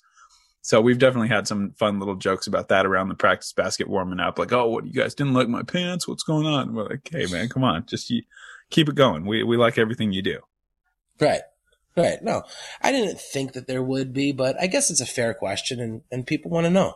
So 0.62 0.80
we've 0.80 0.98
definitely 0.98 1.28
had 1.28 1.48
some 1.48 1.72
fun 1.72 1.98
little 1.98 2.14
jokes 2.14 2.46
about 2.46 2.68
that 2.68 2.86
around 2.86 3.08
the 3.08 3.16
practice 3.16 3.52
basket 3.52 3.88
warming 3.88 4.20
up. 4.20 4.38
Like, 4.38 4.52
oh, 4.52 4.68
what 4.68 4.86
you 4.86 4.92
guys 4.92 5.14
didn't 5.14 5.34
like 5.34 5.48
my 5.48 5.62
pants? 5.62 6.06
What's 6.06 6.22
going 6.22 6.46
on? 6.46 6.74
We're 6.74 6.88
like, 6.88 7.08
hey 7.10 7.26
man, 7.26 7.48
come 7.48 7.64
on, 7.64 7.84
just 7.86 8.08
you, 8.10 8.22
keep 8.70 8.88
it 8.88 8.94
going. 8.94 9.26
We 9.26 9.42
we 9.42 9.56
like 9.56 9.76
everything 9.76 10.12
you 10.12 10.22
do. 10.22 10.38
Right. 11.20 11.42
Right. 11.96 12.22
No, 12.22 12.42
I 12.80 12.90
didn't 12.90 13.20
think 13.20 13.52
that 13.52 13.66
there 13.66 13.82
would 13.82 14.12
be, 14.12 14.32
but 14.32 14.56
I 14.60 14.66
guess 14.66 14.90
it's 14.90 15.00
a 15.00 15.06
fair 15.06 15.34
question 15.34 15.78
and, 15.80 16.02
and 16.10 16.26
people 16.26 16.50
want 16.50 16.64
to 16.64 16.70
know. 16.70 16.94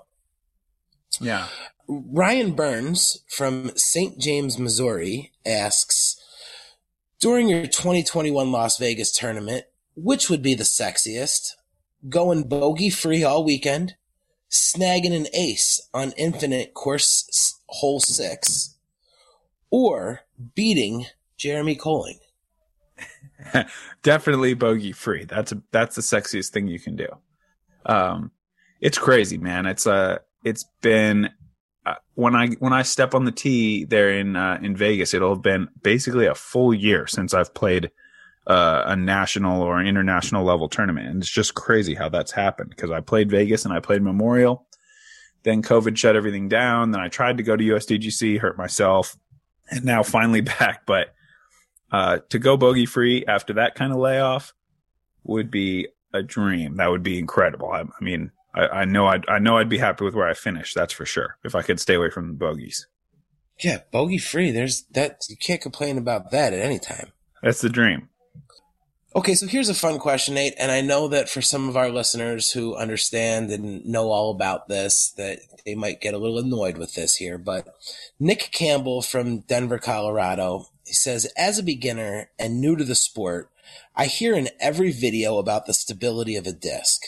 Yeah. 1.20 1.48
Ryan 1.88 2.52
Burns 2.52 3.22
from 3.28 3.72
St. 3.76 4.18
James, 4.18 4.58
Missouri 4.58 5.32
asks, 5.44 6.16
during 7.20 7.48
your 7.48 7.66
2021 7.66 8.50
Las 8.50 8.78
Vegas 8.78 9.12
tournament, 9.12 9.64
which 9.94 10.28
would 10.28 10.42
be 10.42 10.54
the 10.54 10.64
sexiest? 10.64 11.52
Going 12.08 12.44
bogey 12.44 12.90
free 12.90 13.24
all 13.24 13.44
weekend, 13.44 13.96
snagging 14.50 15.14
an 15.14 15.26
ace 15.32 15.80
on 15.94 16.12
infinite 16.12 16.74
course 16.74 17.58
hole 17.68 18.00
six, 18.00 18.74
or 19.70 20.20
beating 20.54 21.06
Jeremy 21.36 21.76
Koling? 21.76 22.18
Definitely 24.02 24.54
bogey 24.54 24.92
free. 24.92 25.24
That's 25.24 25.52
a, 25.52 25.62
that's 25.72 25.96
the 25.96 26.02
sexiest 26.02 26.50
thing 26.50 26.68
you 26.68 26.78
can 26.78 26.96
do. 26.96 27.08
Um, 27.84 28.30
it's 28.80 28.98
crazy, 28.98 29.38
man. 29.38 29.66
It's 29.66 29.86
uh, 29.86 30.18
it's 30.44 30.64
been 30.82 31.30
uh, 31.84 31.94
when 32.14 32.34
I 32.34 32.48
when 32.58 32.72
I 32.72 32.82
step 32.82 33.14
on 33.14 33.24
the 33.24 33.32
tee 33.32 33.84
there 33.84 34.10
in 34.10 34.36
uh, 34.36 34.58
in 34.62 34.76
Vegas, 34.76 35.14
it'll 35.14 35.34
have 35.34 35.42
been 35.42 35.68
basically 35.82 36.26
a 36.26 36.34
full 36.34 36.74
year 36.74 37.06
since 37.06 37.32
I've 37.32 37.54
played 37.54 37.90
uh, 38.46 38.82
a 38.86 38.96
national 38.96 39.62
or 39.62 39.80
international 39.82 40.44
level 40.44 40.68
tournament, 40.68 41.08
and 41.08 41.22
it's 41.22 41.30
just 41.30 41.54
crazy 41.54 41.94
how 41.94 42.08
that's 42.08 42.32
happened 42.32 42.70
because 42.70 42.90
I 42.90 43.00
played 43.00 43.30
Vegas 43.30 43.64
and 43.64 43.72
I 43.72 43.80
played 43.80 44.02
Memorial, 44.02 44.66
then 45.42 45.62
COVID 45.62 45.96
shut 45.96 46.16
everything 46.16 46.48
down. 46.48 46.90
Then 46.90 47.00
I 47.00 47.08
tried 47.08 47.38
to 47.38 47.42
go 47.42 47.56
to 47.56 47.64
USDGC, 47.64 48.38
hurt 48.38 48.58
myself, 48.58 49.16
and 49.70 49.84
now 49.84 50.02
finally 50.02 50.40
back. 50.60 50.86
But 50.86 51.14
uh, 51.92 52.18
to 52.28 52.38
go 52.38 52.56
bogey 52.56 52.86
free 52.86 53.24
after 53.26 53.52
that 53.54 53.74
kind 53.74 53.92
of 53.92 53.98
layoff 53.98 54.54
would 55.24 55.50
be 55.50 55.88
a 56.12 56.22
dream. 56.22 56.76
That 56.76 56.90
would 56.90 57.02
be 57.02 57.18
incredible. 57.18 57.70
I, 57.70 57.80
I 57.80 58.04
mean, 58.04 58.32
I, 58.54 58.66
I 58.66 58.84
know 58.84 59.06
I'd 59.06 59.28
I 59.28 59.38
know 59.38 59.58
I'd 59.58 59.68
be 59.68 59.78
happy 59.78 60.04
with 60.04 60.14
where 60.14 60.28
I 60.28 60.34
finished. 60.34 60.74
That's 60.74 60.92
for 60.92 61.04
sure. 61.06 61.38
If 61.44 61.54
I 61.54 61.62
could 61.62 61.80
stay 61.80 61.94
away 61.94 62.10
from 62.10 62.28
the 62.28 62.34
bogeys. 62.34 62.86
Yeah, 63.62 63.78
bogey 63.90 64.18
free. 64.18 64.50
There's 64.50 64.84
that. 64.92 65.20
You 65.28 65.36
can't 65.36 65.60
complain 65.60 65.98
about 65.98 66.30
that 66.30 66.52
at 66.52 66.60
any 66.60 66.78
time. 66.78 67.12
That's 67.42 67.60
the 67.60 67.68
dream. 67.68 68.08
Okay, 69.16 69.34
so 69.34 69.46
here's 69.46 69.70
a 69.70 69.74
fun 69.74 69.98
question, 69.98 70.34
Nate, 70.34 70.52
and 70.58 70.70
I 70.70 70.82
know 70.82 71.08
that 71.08 71.30
for 71.30 71.40
some 71.40 71.70
of 71.70 71.76
our 71.76 71.88
listeners 71.88 72.52
who 72.52 72.76
understand 72.76 73.50
and 73.50 73.82
know 73.86 74.10
all 74.10 74.30
about 74.30 74.68
this, 74.68 75.08
that 75.16 75.38
they 75.64 75.74
might 75.74 76.02
get 76.02 76.12
a 76.12 76.18
little 76.18 76.36
annoyed 76.38 76.76
with 76.76 76.94
this 76.94 77.16
here. 77.16 77.38
But 77.38 77.66
Nick 78.20 78.50
Campbell 78.52 79.00
from 79.00 79.38
Denver, 79.38 79.78
Colorado, 79.78 80.66
he 80.84 80.92
says, 80.92 81.32
as 81.34 81.58
a 81.58 81.62
beginner 81.62 82.28
and 82.38 82.60
new 82.60 82.76
to 82.76 82.84
the 82.84 82.94
sport, 82.94 83.50
I 83.96 84.04
hear 84.04 84.34
in 84.34 84.50
every 84.60 84.92
video 84.92 85.38
about 85.38 85.64
the 85.64 85.72
stability 85.72 86.36
of 86.36 86.46
a 86.46 86.52
disc. 86.52 87.00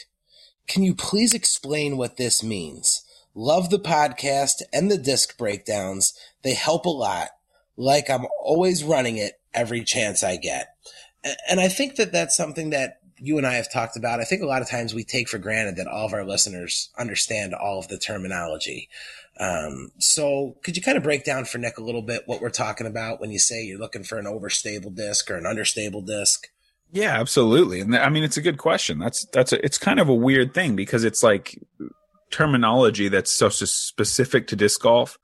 Can 0.67 0.85
you 0.85 0.95
please 0.95 1.35
explain 1.35 1.99
what 1.99 2.17
this 2.17 2.43
means? 2.43 3.05
Love 3.35 3.69
the 3.69 3.79
podcast 3.79 4.63
and 4.73 4.91
the 4.91 4.97
disc 4.97 5.37
breakdowns. 5.37 6.19
They 6.43 6.55
help 6.55 6.87
a 6.87 6.89
lot. 6.89 7.29
Like 7.77 8.09
I'm 8.09 8.25
always 8.41 8.83
running 8.83 9.19
it 9.19 9.39
every 9.53 9.85
chance 9.85 10.23
I 10.23 10.37
get. 10.37 10.75
And 11.49 11.61
I 11.61 11.69
think 11.69 11.97
that 11.97 12.13
that's 12.13 12.37
something 12.37 12.71
that 12.71 13.01
you 13.21 13.39
and 13.39 13.47
I 13.47 13.55
have 13.55 13.71
talked 13.71 13.97
about. 13.97 14.21
I 14.21 14.25
think 14.25 14.43
a 14.43 14.47
lot 14.47 14.63
of 14.63 14.71
times 14.71 14.95
we 14.95 15.05
take 15.05 15.29
for 15.29 15.39
granted 15.39 15.77
that 15.77 15.89
all 15.89 16.07
of 16.07 16.13
our 16.13 16.25
listeners 16.25 16.91
understand 16.99 17.55
all 17.55 17.79
of 17.79 17.89
the 17.89 17.99
terminology. 17.99 18.89
Um, 19.41 19.91
so 19.99 20.57
could 20.63 20.77
you 20.77 20.83
kind 20.83 20.97
of 20.97 21.05
break 21.05 21.25
down 21.25 21.45
for 21.45 21.59
Nick 21.59 21.79
a 21.79 21.83
little 21.83 22.03
bit 22.03 22.23
what 22.27 22.41
we're 22.41 22.51
talking 22.51 22.87
about 22.87 23.21
when 23.21 23.31
you 23.31 23.39
say 23.39 23.63
you're 23.63 23.79
looking 23.79 24.05
for 24.05 24.19
an 24.19 24.27
overstable 24.27 24.95
disc 24.95 25.31
or 25.31 25.37
an 25.37 25.47
understable 25.47 26.03
disc? 26.03 26.49
Yeah, 26.91 27.21
absolutely. 27.21 27.81
And 27.81 27.95
I 27.95 28.09
mean, 28.09 28.25
it's 28.25 28.37
a 28.37 28.43
good 28.43 28.59
question. 28.59 28.99
That's, 28.99 29.27
that's, 29.27 29.53
a, 29.53 29.65
it's 29.65 29.79
kind 29.79 30.01
of 30.01 30.09
a 30.09 30.15
weird 30.15 30.55
thing 30.55 30.75
because 30.75 31.05
it's 31.05 31.23
like 31.23 31.59
terminology 32.31 33.09
that's 33.09 33.33
so 33.33 33.49
specific 33.49 34.47
to 34.49 34.57
disc 34.57 34.81
golf 34.81 35.19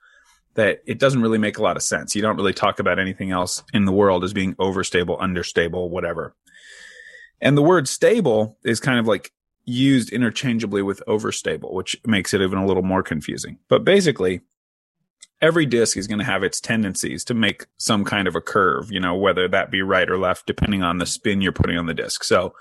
that 0.55 0.83
it 0.87 0.99
doesn't 0.99 1.23
really 1.23 1.39
make 1.39 1.59
a 1.59 1.63
lot 1.63 1.77
of 1.77 1.83
sense. 1.83 2.15
You 2.15 2.23
don't 2.23 2.37
really 2.37 2.53
talk 2.53 2.79
about 2.79 2.99
anything 2.99 3.31
else 3.31 3.63
in 3.73 3.85
the 3.85 3.93
world 3.93 4.25
as 4.25 4.33
being 4.33 4.55
overstable, 4.57 5.19
understable, 5.19 5.91
whatever. 5.91 6.35
And 7.41 7.57
the 7.57 7.63
word 7.63 7.89
stable 7.89 8.57
is 8.65 8.81
kind 8.81 8.99
of 8.99 9.07
like 9.07 9.33
used 9.65 10.13
interchangeably 10.13 10.83
with 10.83 11.03
overstable, 11.09 11.73
which 11.73 11.97
makes 12.07 12.33
it 12.35 12.41
even 12.41 12.59
a 12.59 12.67
little 12.67 12.83
more 12.83 13.03
confusing. 13.03 13.59
But 13.69 13.85
basically, 13.85 14.43
every 15.41 15.67
disc 15.67 15.97
is 15.97 16.07
going 16.07 16.19
to 16.19 16.25
have 16.25 16.43
its 16.43 16.61
tendencies 16.61 17.25
to 17.25 17.35
make 17.35 17.67
some 17.77 18.05
kind 18.05 18.29
of 18.29 18.37
a 18.37 18.41
curve, 18.41 18.91
you 18.91 19.01
know, 19.01 19.15
whether 19.15 19.49
that 19.49 19.71
be 19.71 19.83
right 19.83 20.09
or 20.09 20.19
left, 20.19 20.47
depending 20.47 20.83
on 20.83 20.99
the 20.99 21.07
spin 21.07 21.41
you're 21.41 21.53
putting 21.53 21.79
on 21.79 21.87
the 21.87 21.95
disc. 21.95 22.25
So, 22.25 22.55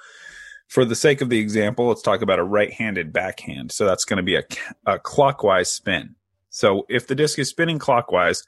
for 0.68 0.86
the 0.86 0.96
sake 0.96 1.22
of 1.22 1.30
the 1.30 1.40
example, 1.40 1.88
let's 1.88 2.02
talk 2.02 2.22
about 2.22 2.40
a 2.40 2.44
right-handed 2.44 3.14
backhand. 3.14 3.72
So 3.72 3.86
that's 3.86 4.06
going 4.06 4.18
to 4.18 4.24
be 4.24 4.38
a, 4.38 4.44
a 4.88 4.98
clockwise 4.98 5.72
spin. 5.72 6.16
So 6.54 6.86
if 6.90 7.08
the 7.08 7.16
disc 7.16 7.40
is 7.40 7.50
spinning 7.50 7.80
clockwise, 7.80 8.44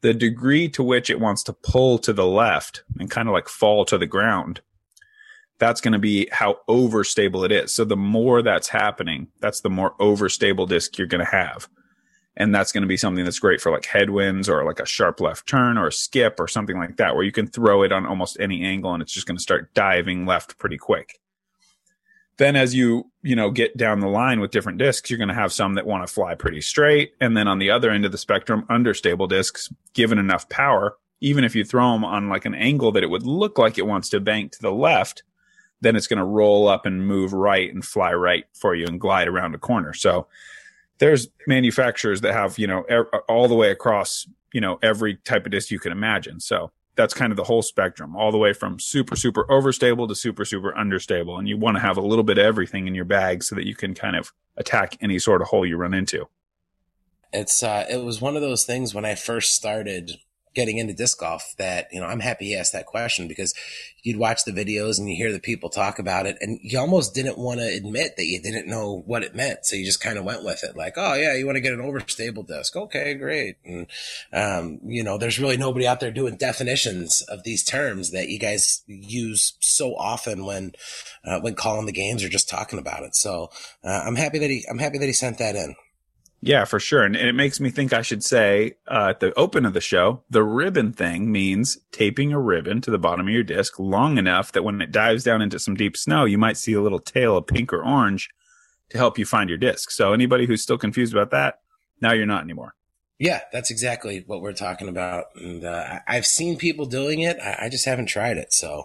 the 0.00 0.14
degree 0.14 0.68
to 0.70 0.82
which 0.82 1.10
it 1.10 1.20
wants 1.20 1.42
to 1.44 1.52
pull 1.52 1.98
to 1.98 2.12
the 2.12 2.26
left 2.26 2.84
and 2.98 3.10
kind 3.10 3.28
of 3.28 3.34
like 3.34 3.48
fall 3.48 3.84
to 3.84 3.98
the 3.98 4.06
ground 4.06 4.60
that's 5.60 5.80
going 5.80 5.92
to 5.92 5.98
be 5.98 6.26
how 6.32 6.58
overstable 6.68 7.44
it 7.44 7.52
is. 7.52 7.72
So 7.72 7.84
the 7.84 7.96
more 7.96 8.42
that's 8.42 8.68
happening, 8.68 9.28
that's 9.40 9.60
the 9.60 9.70
more 9.70 9.94
overstable 9.98 10.66
disc 10.66 10.98
you're 10.98 11.06
going 11.06 11.24
to 11.24 11.30
have. 11.30 11.68
And 12.36 12.54
that's 12.54 12.72
going 12.72 12.82
to 12.82 12.88
be 12.88 12.96
something 12.96 13.24
that's 13.24 13.38
great 13.38 13.60
for 13.60 13.70
like 13.70 13.84
headwinds 13.84 14.48
or 14.48 14.64
like 14.64 14.80
a 14.80 14.86
sharp 14.86 15.20
left 15.20 15.46
turn 15.46 15.76
or 15.76 15.88
a 15.88 15.92
skip 15.92 16.40
or 16.40 16.48
something 16.48 16.78
like 16.78 16.96
that, 16.96 17.14
where 17.14 17.24
you 17.24 17.32
can 17.32 17.46
throw 17.46 17.82
it 17.82 17.92
on 17.92 18.06
almost 18.06 18.40
any 18.40 18.64
angle 18.64 18.94
and 18.94 19.02
it's 19.02 19.12
just 19.12 19.26
going 19.26 19.36
to 19.36 19.42
start 19.42 19.74
diving 19.74 20.24
left 20.24 20.58
pretty 20.58 20.78
quick. 20.78 21.20
Then 22.40 22.56
as 22.56 22.74
you, 22.74 23.04
you 23.20 23.36
know, 23.36 23.50
get 23.50 23.76
down 23.76 24.00
the 24.00 24.08
line 24.08 24.40
with 24.40 24.50
different 24.50 24.78
discs, 24.78 25.10
you're 25.10 25.18
going 25.18 25.28
to 25.28 25.34
have 25.34 25.52
some 25.52 25.74
that 25.74 25.84
want 25.84 26.06
to 26.06 26.10
fly 26.10 26.34
pretty 26.34 26.62
straight. 26.62 27.12
And 27.20 27.36
then 27.36 27.46
on 27.46 27.58
the 27.58 27.70
other 27.70 27.90
end 27.90 28.06
of 28.06 28.12
the 28.12 28.18
spectrum, 28.18 28.64
understable 28.70 29.26
discs, 29.26 29.70
given 29.92 30.18
enough 30.18 30.48
power, 30.48 30.96
even 31.20 31.44
if 31.44 31.54
you 31.54 31.64
throw 31.64 31.92
them 31.92 32.02
on 32.02 32.30
like 32.30 32.46
an 32.46 32.54
angle 32.54 32.92
that 32.92 33.02
it 33.02 33.10
would 33.10 33.24
look 33.26 33.58
like 33.58 33.76
it 33.76 33.86
wants 33.86 34.08
to 34.08 34.20
bank 34.20 34.52
to 34.52 34.62
the 34.62 34.72
left, 34.72 35.22
then 35.82 35.96
it's 35.96 36.06
going 36.06 36.16
to 36.16 36.24
roll 36.24 36.66
up 36.66 36.86
and 36.86 37.06
move 37.06 37.34
right 37.34 37.70
and 37.74 37.84
fly 37.84 38.14
right 38.14 38.46
for 38.54 38.74
you 38.74 38.86
and 38.86 38.98
glide 38.98 39.28
around 39.28 39.54
a 39.54 39.58
corner. 39.58 39.92
So 39.92 40.26
there's 40.96 41.28
manufacturers 41.46 42.22
that 42.22 42.32
have, 42.32 42.58
you 42.58 42.66
know, 42.66 42.86
all 43.28 43.48
the 43.48 43.54
way 43.54 43.70
across, 43.70 44.26
you 44.54 44.62
know, 44.62 44.78
every 44.82 45.16
type 45.16 45.44
of 45.44 45.52
disc 45.52 45.70
you 45.70 45.78
can 45.78 45.92
imagine. 45.92 46.40
So 46.40 46.72
that's 46.96 47.14
kind 47.14 47.32
of 47.32 47.36
the 47.36 47.44
whole 47.44 47.62
spectrum, 47.62 48.16
all 48.16 48.32
the 48.32 48.38
way 48.38 48.52
from 48.52 48.78
super, 48.78 49.16
super 49.16 49.44
overstable 49.44 50.08
to 50.08 50.14
super, 50.14 50.44
super 50.44 50.76
understable. 50.76 51.38
And 51.38 51.48
you 51.48 51.56
want 51.56 51.76
to 51.76 51.80
have 51.80 51.96
a 51.96 52.00
little 52.00 52.24
bit 52.24 52.38
of 52.38 52.44
everything 52.44 52.86
in 52.86 52.94
your 52.94 53.04
bag 53.04 53.42
so 53.42 53.54
that 53.54 53.66
you 53.66 53.74
can 53.74 53.94
kind 53.94 54.16
of 54.16 54.32
attack 54.56 54.96
any 55.00 55.18
sort 55.18 55.40
of 55.40 55.48
hole 55.48 55.64
you 55.64 55.76
run 55.76 55.94
into. 55.94 56.28
It's, 57.32 57.62
uh, 57.62 57.86
it 57.88 58.04
was 58.04 58.20
one 58.20 58.36
of 58.36 58.42
those 58.42 58.64
things 58.64 58.94
when 58.94 59.04
I 59.04 59.14
first 59.14 59.54
started 59.54 60.18
getting 60.54 60.78
into 60.78 60.92
disc 60.92 61.18
golf 61.20 61.54
that, 61.58 61.88
you 61.92 62.00
know, 62.00 62.06
I'm 62.06 62.20
happy 62.20 62.46
he 62.46 62.56
asked 62.56 62.72
that 62.72 62.86
question 62.86 63.28
because 63.28 63.54
you'd 64.02 64.18
watch 64.18 64.44
the 64.44 64.52
videos 64.52 64.98
and 64.98 65.08
you 65.08 65.16
hear 65.16 65.32
the 65.32 65.38
people 65.38 65.68
talk 65.70 65.98
about 65.98 66.26
it 66.26 66.36
and 66.40 66.58
you 66.62 66.78
almost 66.78 67.14
didn't 67.14 67.38
want 67.38 67.60
to 67.60 67.66
admit 67.66 68.16
that 68.16 68.26
you 68.26 68.40
didn't 68.40 68.66
know 68.66 69.02
what 69.06 69.22
it 69.22 69.34
meant. 69.34 69.64
So 69.64 69.76
you 69.76 69.84
just 69.84 70.00
kind 70.00 70.18
of 70.18 70.24
went 70.24 70.44
with 70.44 70.64
it 70.64 70.76
like, 70.76 70.94
oh 70.96 71.14
yeah, 71.14 71.34
you 71.36 71.46
want 71.46 71.56
to 71.56 71.60
get 71.60 71.72
an 71.72 71.80
overstable 71.80 72.46
disc. 72.46 72.74
Okay, 72.74 73.14
great. 73.14 73.56
And, 73.64 73.86
um, 74.32 74.80
you 74.84 75.04
know, 75.04 75.18
there's 75.18 75.38
really 75.38 75.56
nobody 75.56 75.86
out 75.86 76.00
there 76.00 76.10
doing 76.10 76.36
definitions 76.36 77.22
of 77.28 77.44
these 77.44 77.62
terms 77.62 78.10
that 78.10 78.28
you 78.28 78.38
guys 78.38 78.82
use 78.86 79.54
so 79.60 79.94
often 79.94 80.44
when, 80.44 80.72
uh, 81.24 81.40
when 81.40 81.54
calling 81.54 81.86
the 81.86 81.92
games 81.92 82.24
or 82.24 82.28
just 82.28 82.48
talking 82.48 82.78
about 82.78 83.04
it. 83.04 83.14
So, 83.14 83.50
uh, 83.84 84.02
I'm 84.04 84.16
happy 84.16 84.38
that 84.38 84.50
he, 84.50 84.64
I'm 84.68 84.78
happy 84.78 84.98
that 84.98 85.06
he 85.06 85.12
sent 85.12 85.38
that 85.38 85.54
in. 85.54 85.76
Yeah, 86.42 86.64
for 86.64 86.80
sure. 86.80 87.02
And, 87.02 87.16
it 87.16 87.34
makes 87.34 87.60
me 87.60 87.70
think 87.70 87.92
I 87.92 88.00
should 88.02 88.24
say 88.24 88.76
uh, 88.88 89.08
at 89.10 89.20
the 89.20 89.38
open 89.38 89.66
of 89.66 89.74
the 89.74 89.80
show, 89.80 90.22
the 90.30 90.42
ribbon 90.42 90.92
thing 90.92 91.30
means 91.30 91.78
taping 91.92 92.32
a 92.32 92.40
ribbon 92.40 92.80
to 92.82 92.90
the 92.90 92.98
bottom 92.98 93.26
of 93.26 93.32
your 93.32 93.42
disc 93.42 93.78
long 93.78 94.16
enough 94.16 94.52
that 94.52 94.64
when 94.64 94.80
it 94.80 94.90
dives 94.90 95.22
down 95.22 95.42
into 95.42 95.58
some 95.58 95.74
deep 95.74 95.96
snow, 95.96 96.24
you 96.24 96.38
might 96.38 96.56
see 96.56 96.72
a 96.72 96.80
little 96.80 96.98
tail 96.98 97.36
of 97.36 97.46
pink 97.46 97.72
or 97.72 97.84
orange 97.84 98.30
to 98.88 98.98
help 98.98 99.18
you 99.18 99.26
find 99.26 99.50
your 99.50 99.58
disc. 99.58 99.90
So 99.90 100.12
anybody 100.12 100.46
who's 100.46 100.62
still 100.62 100.78
confused 100.78 101.12
about 101.12 101.30
that, 101.30 101.60
now 102.00 102.12
you're 102.12 102.26
not 102.26 102.42
anymore. 102.42 102.74
Yeah, 103.18 103.40
that's 103.52 103.70
exactly 103.70 104.24
what 104.26 104.40
we're 104.40 104.54
talking 104.54 104.88
about. 104.88 105.26
And 105.36 105.62
uh, 105.62 105.98
I've 106.08 106.24
seen 106.24 106.56
people 106.56 106.86
doing 106.86 107.20
it. 107.20 107.38
I, 107.38 107.66
I 107.66 107.68
just 107.68 107.84
haven't 107.84 108.06
tried 108.06 108.38
it. 108.38 108.54
So 108.54 108.84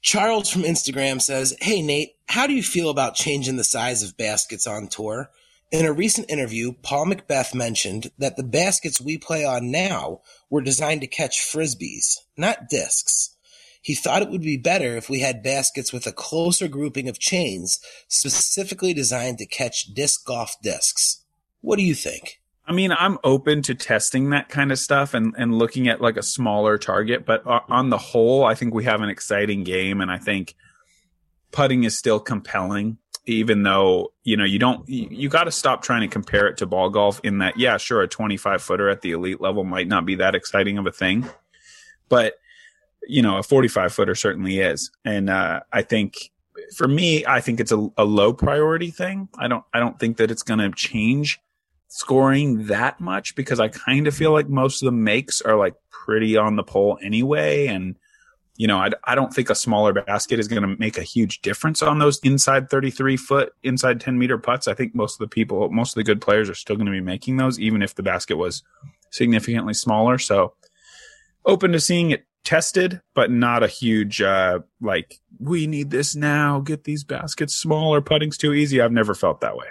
Charles 0.00 0.48
from 0.48 0.62
Instagram 0.62 1.20
says, 1.20 1.54
Hey, 1.60 1.82
Nate, 1.82 2.16
how 2.26 2.46
do 2.46 2.54
you 2.54 2.62
feel 2.62 2.88
about 2.88 3.14
changing 3.14 3.56
the 3.56 3.64
size 3.64 4.02
of 4.02 4.16
baskets 4.16 4.66
on 4.66 4.88
tour? 4.88 5.28
In 5.74 5.86
a 5.86 5.92
recent 5.92 6.30
interview, 6.30 6.70
Paul 6.84 7.06
McBeth 7.06 7.52
mentioned 7.52 8.12
that 8.16 8.36
the 8.36 8.44
baskets 8.44 9.00
we 9.00 9.18
play 9.18 9.44
on 9.44 9.72
now 9.72 10.20
were 10.48 10.60
designed 10.60 11.00
to 11.00 11.08
catch 11.08 11.40
frisbees, 11.40 12.18
not 12.36 12.68
discs. 12.68 13.34
He 13.82 13.96
thought 13.96 14.22
it 14.22 14.30
would 14.30 14.40
be 14.40 14.56
better 14.56 14.96
if 14.96 15.10
we 15.10 15.18
had 15.18 15.42
baskets 15.42 15.92
with 15.92 16.06
a 16.06 16.12
closer 16.12 16.68
grouping 16.68 17.08
of 17.08 17.18
chains 17.18 17.80
specifically 18.06 18.94
designed 18.94 19.38
to 19.38 19.46
catch 19.46 19.92
disc 19.92 20.24
golf 20.24 20.54
discs. 20.62 21.24
What 21.60 21.74
do 21.74 21.82
you 21.82 21.96
think? 21.96 22.40
I 22.64 22.72
mean, 22.72 22.92
I'm 22.92 23.18
open 23.24 23.62
to 23.62 23.74
testing 23.74 24.30
that 24.30 24.48
kind 24.48 24.70
of 24.70 24.78
stuff 24.78 25.12
and, 25.12 25.34
and 25.36 25.58
looking 25.58 25.88
at 25.88 26.00
like 26.00 26.16
a 26.16 26.22
smaller 26.22 26.78
target, 26.78 27.26
but 27.26 27.44
on 27.44 27.90
the 27.90 27.98
whole, 27.98 28.44
I 28.44 28.54
think 28.54 28.74
we 28.74 28.84
have 28.84 29.00
an 29.00 29.08
exciting 29.08 29.64
game 29.64 30.00
and 30.00 30.08
I 30.12 30.18
think 30.18 30.54
putting 31.50 31.82
is 31.82 31.98
still 31.98 32.20
compelling 32.20 32.98
even 33.26 33.62
though 33.62 34.12
you 34.22 34.36
know 34.36 34.44
you 34.44 34.58
don't 34.58 34.88
you, 34.88 35.08
you 35.10 35.28
got 35.28 35.44
to 35.44 35.50
stop 35.50 35.82
trying 35.82 36.02
to 36.02 36.08
compare 36.08 36.46
it 36.46 36.56
to 36.58 36.66
ball 36.66 36.90
golf 36.90 37.20
in 37.24 37.38
that 37.38 37.58
yeah 37.58 37.76
sure 37.76 38.02
a 38.02 38.08
25 38.08 38.62
footer 38.62 38.88
at 38.88 39.00
the 39.00 39.12
elite 39.12 39.40
level 39.40 39.64
might 39.64 39.88
not 39.88 40.04
be 40.04 40.14
that 40.16 40.34
exciting 40.34 40.78
of 40.78 40.86
a 40.86 40.92
thing 40.92 41.28
but 42.08 42.34
you 43.06 43.22
know 43.22 43.38
a 43.38 43.42
45 43.42 43.92
footer 43.92 44.14
certainly 44.14 44.60
is. 44.60 44.90
And 45.04 45.30
uh, 45.30 45.60
i 45.72 45.82
think 45.82 46.30
for 46.76 46.86
me 46.86 47.24
i 47.26 47.40
think 47.40 47.60
it's 47.60 47.72
a, 47.72 47.88
a 47.96 48.04
low 48.04 48.32
priority 48.32 48.90
thing. 48.90 49.28
I 49.38 49.48
don't 49.48 49.64
i 49.72 49.78
don't 49.78 49.98
think 49.98 50.18
that 50.18 50.30
it's 50.30 50.42
going 50.42 50.60
to 50.60 50.70
change 50.70 51.40
scoring 51.88 52.66
that 52.66 53.00
much 53.00 53.36
because 53.36 53.60
i 53.60 53.68
kind 53.68 54.08
of 54.08 54.14
feel 54.14 54.32
like 54.32 54.48
most 54.48 54.82
of 54.82 54.86
the 54.86 54.92
makes 54.92 55.40
are 55.40 55.56
like 55.56 55.74
pretty 56.04 56.36
on 56.36 56.56
the 56.56 56.62
pole 56.62 56.98
anyway. 57.02 57.66
And 57.66 57.96
you 58.56 58.68
know, 58.68 58.78
I, 58.78 58.90
I 59.04 59.14
don't 59.14 59.34
think 59.34 59.50
a 59.50 59.54
smaller 59.54 59.92
basket 59.92 60.38
is 60.38 60.46
going 60.46 60.62
to 60.62 60.76
make 60.78 60.96
a 60.96 61.02
huge 61.02 61.42
difference 61.42 61.82
on 61.82 61.98
those 61.98 62.18
inside 62.20 62.70
33 62.70 63.16
foot, 63.16 63.52
inside 63.62 64.00
10 64.00 64.18
meter 64.18 64.38
putts. 64.38 64.68
I 64.68 64.74
think 64.74 64.94
most 64.94 65.14
of 65.14 65.18
the 65.18 65.28
people, 65.28 65.68
most 65.70 65.90
of 65.90 65.94
the 65.96 66.04
good 66.04 66.20
players 66.20 66.48
are 66.48 66.54
still 66.54 66.76
going 66.76 66.86
to 66.86 66.92
be 66.92 67.00
making 67.00 67.36
those, 67.36 67.58
even 67.58 67.82
if 67.82 67.94
the 67.94 68.02
basket 68.02 68.36
was 68.36 68.62
significantly 69.10 69.74
smaller. 69.74 70.18
So 70.18 70.54
open 71.44 71.72
to 71.72 71.80
seeing 71.80 72.12
it 72.12 72.26
tested, 72.44 73.00
but 73.14 73.30
not 73.30 73.64
a 73.64 73.68
huge, 73.68 74.22
uh, 74.22 74.60
like, 74.80 75.18
we 75.40 75.66
need 75.66 75.90
this 75.90 76.14
now. 76.14 76.60
Get 76.60 76.84
these 76.84 77.02
baskets 77.02 77.54
smaller. 77.54 78.00
Putting's 78.00 78.38
too 78.38 78.52
easy. 78.52 78.80
I've 78.80 78.92
never 78.92 79.14
felt 79.14 79.40
that 79.40 79.56
way. 79.56 79.66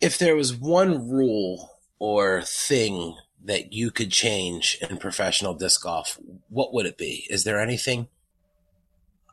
If 0.00 0.18
there 0.18 0.34
was 0.34 0.54
one 0.54 1.08
rule 1.08 1.70
or 1.98 2.42
thing 2.42 3.14
that 3.46 3.72
you 3.72 3.90
could 3.90 4.10
change 4.10 4.78
in 4.88 4.98
professional 4.98 5.54
disc 5.54 5.82
golf, 5.82 6.18
what 6.48 6.74
would 6.74 6.84
it 6.84 6.98
be? 6.98 7.26
Is 7.30 7.44
there 7.44 7.60
anything? 7.60 8.08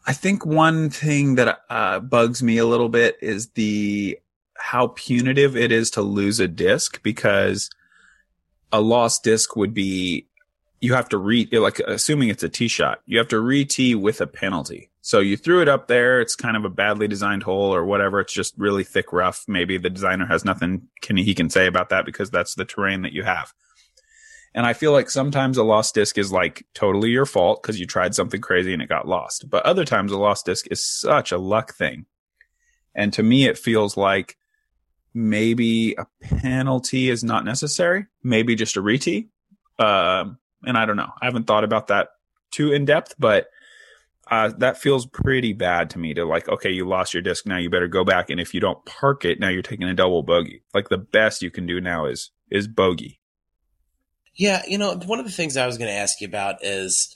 I 0.06 0.14
think 0.14 0.46
one 0.46 0.90
thing 0.90 1.36
that 1.36 1.62
uh, 1.70 2.00
bugs 2.00 2.44
me 2.44 2.58
a 2.58 2.66
little 2.66 2.90
bit 2.90 3.18
is 3.22 3.50
the 3.50 4.20
how 4.58 4.88
punitive 4.96 5.58
it 5.58 5.72
is 5.72 5.92
to 5.92 6.02
lose 6.02 6.40
a 6.40 6.48
disc 6.48 7.02
because 7.04 7.70
a 8.72 8.80
lost 8.80 9.24
disc 9.24 9.56
would 9.56 9.74
be 9.74 10.28
you 10.80 10.94
have 10.94 11.10
to 11.10 11.18
re 11.18 11.48
like 11.52 11.80
assuming 11.80 12.30
it's 12.30 12.44
a 12.44 12.50
tee 12.50 12.68
shot 12.68 13.02
you 13.06 13.18
have 13.18 13.28
to 13.28 13.40
re 13.40 13.66
tee 13.66 13.96
with 13.96 14.22
a 14.22 14.28
penalty 14.28 14.90
so 15.02 15.20
you 15.20 15.36
threw 15.36 15.62
it 15.62 15.68
up 15.68 15.88
there 15.88 16.22
it's 16.22 16.36
kind 16.36 16.56
of 16.56 16.66
a 16.66 16.70
badly 16.70 17.08
designed 17.08 17.44
hole 17.44 17.74
or 17.74 17.84
whatever 17.84 18.20
it's 18.20 18.34
just 18.34 18.54
really 18.58 18.84
thick 18.84 19.12
rough 19.12 19.44
maybe 19.48 19.78
the 19.78 19.90
designer 19.90 20.26
has 20.26 20.46
nothing 20.46 20.88
can 21.02 21.18
he 21.18 21.34
can 21.34 21.50
say 21.50 21.66
about 21.66 21.90
that 21.90 22.06
because 22.06 22.30
that's 22.30 22.56
the 22.56 22.66
terrain 22.66 23.02
that 23.02 23.12
you 23.12 23.24
have 23.24 23.54
and 24.56 24.66
I 24.66 24.74
feel 24.74 24.92
like 24.92 25.10
sometimes 25.10 25.58
a 25.58 25.64
lost 25.64 25.96
disc 25.96 26.18
is 26.18 26.32
like 26.32 26.66
totally 26.74 27.10
your 27.10 27.26
fault 27.26 27.62
because 27.62 27.80
you 27.80 27.88
tried 27.88 28.14
something 28.14 28.42
crazy 28.42 28.72
and 28.74 28.82
it 28.82 28.90
got 28.90 29.08
lost. 29.08 29.50
But 29.50 29.66
other 29.66 29.86
times 29.86 30.12
a 30.12 30.18
lost 30.18 30.46
disc 30.46 30.68
is 30.70 30.84
such 30.84 31.32
a 31.32 31.38
luck 31.38 31.74
thing. 31.74 32.06
And 32.94 33.12
to 33.14 33.24
me, 33.24 33.46
it 33.46 33.58
feels 33.58 33.98
like 33.98 34.38
maybe 35.14 35.96
a 35.96 36.06
penalty 36.22 37.10
is 37.10 37.24
not 37.24 37.46
necessary. 37.46 38.06
Maybe 38.22 38.56
just 38.56 38.78
a 38.78 38.82
retee. 38.82 39.30
Um, 39.80 40.38
and 40.64 40.78
I 40.78 40.86
don't 40.86 40.98
know. 40.98 41.12
I 41.20 41.26
haven't 41.26 41.48
thought 41.48 41.64
about 41.64 41.88
that 41.88 42.10
too 42.52 42.74
in 42.74 42.86
depth, 42.86 43.16
but 43.18 43.48
uh, 44.30 44.52
that 44.60 44.78
feels 44.78 45.08
pretty 45.08 45.54
bad 45.54 45.90
to 45.90 46.00
me 46.00 46.14
to 46.14 46.26
like, 46.26 46.48
okay, 46.48 46.70
you 46.70 46.88
lost 46.88 47.14
your 47.14 47.24
disc. 47.24 47.48
Now 47.48 47.58
you 47.58 47.72
better 47.72 47.88
go 47.88 48.06
back. 48.06 48.30
And 48.30 48.40
if 48.40 48.54
you 48.54 48.60
don't 48.60 48.84
park 48.86 49.26
it, 49.26 49.40
now 49.40 49.50
you're 49.50 49.64
taking 49.64 49.88
a 49.88 49.96
double 49.96 50.22
bogey. 50.22 50.64
Like 50.76 50.90
the 50.90 51.00
best 51.00 51.42
you 51.42 51.50
can 51.50 51.66
do 51.66 51.82
now 51.82 52.06
is, 52.06 52.32
is 52.52 52.68
bogey. 52.68 53.20
Yeah. 54.36 54.62
You 54.68 54.78
know, 54.78 54.96
one 54.96 55.20
of 55.20 55.26
the 55.26 55.32
things 55.32 55.58
I 55.58 55.68
was 55.68 55.78
going 55.78 55.90
to 55.90 55.98
ask 55.98 56.22
you 56.22 56.28
about 56.28 56.64
is, 56.64 57.16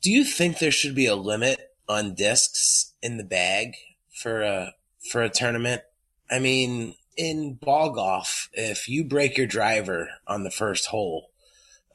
do 0.00 0.10
you 0.10 0.24
think 0.24 0.58
there 0.58 0.70
should 0.70 0.94
be 0.94 1.06
a 1.06 1.16
limit 1.16 1.72
on 1.88 2.14
discs 2.14 2.92
in 3.02 3.16
the 3.16 3.24
bag 3.24 3.74
for 4.12 4.42
a, 4.42 4.74
for 5.10 5.22
a 5.22 5.30
tournament? 5.30 5.82
I 6.30 6.38
mean, 6.38 6.94
in 7.16 7.54
ball 7.54 7.90
golf, 7.90 8.48
if 8.52 8.88
you 8.88 9.04
break 9.04 9.36
your 9.36 9.46
driver 9.46 10.08
on 10.26 10.44
the 10.44 10.50
first 10.50 10.86
hole, 10.86 11.30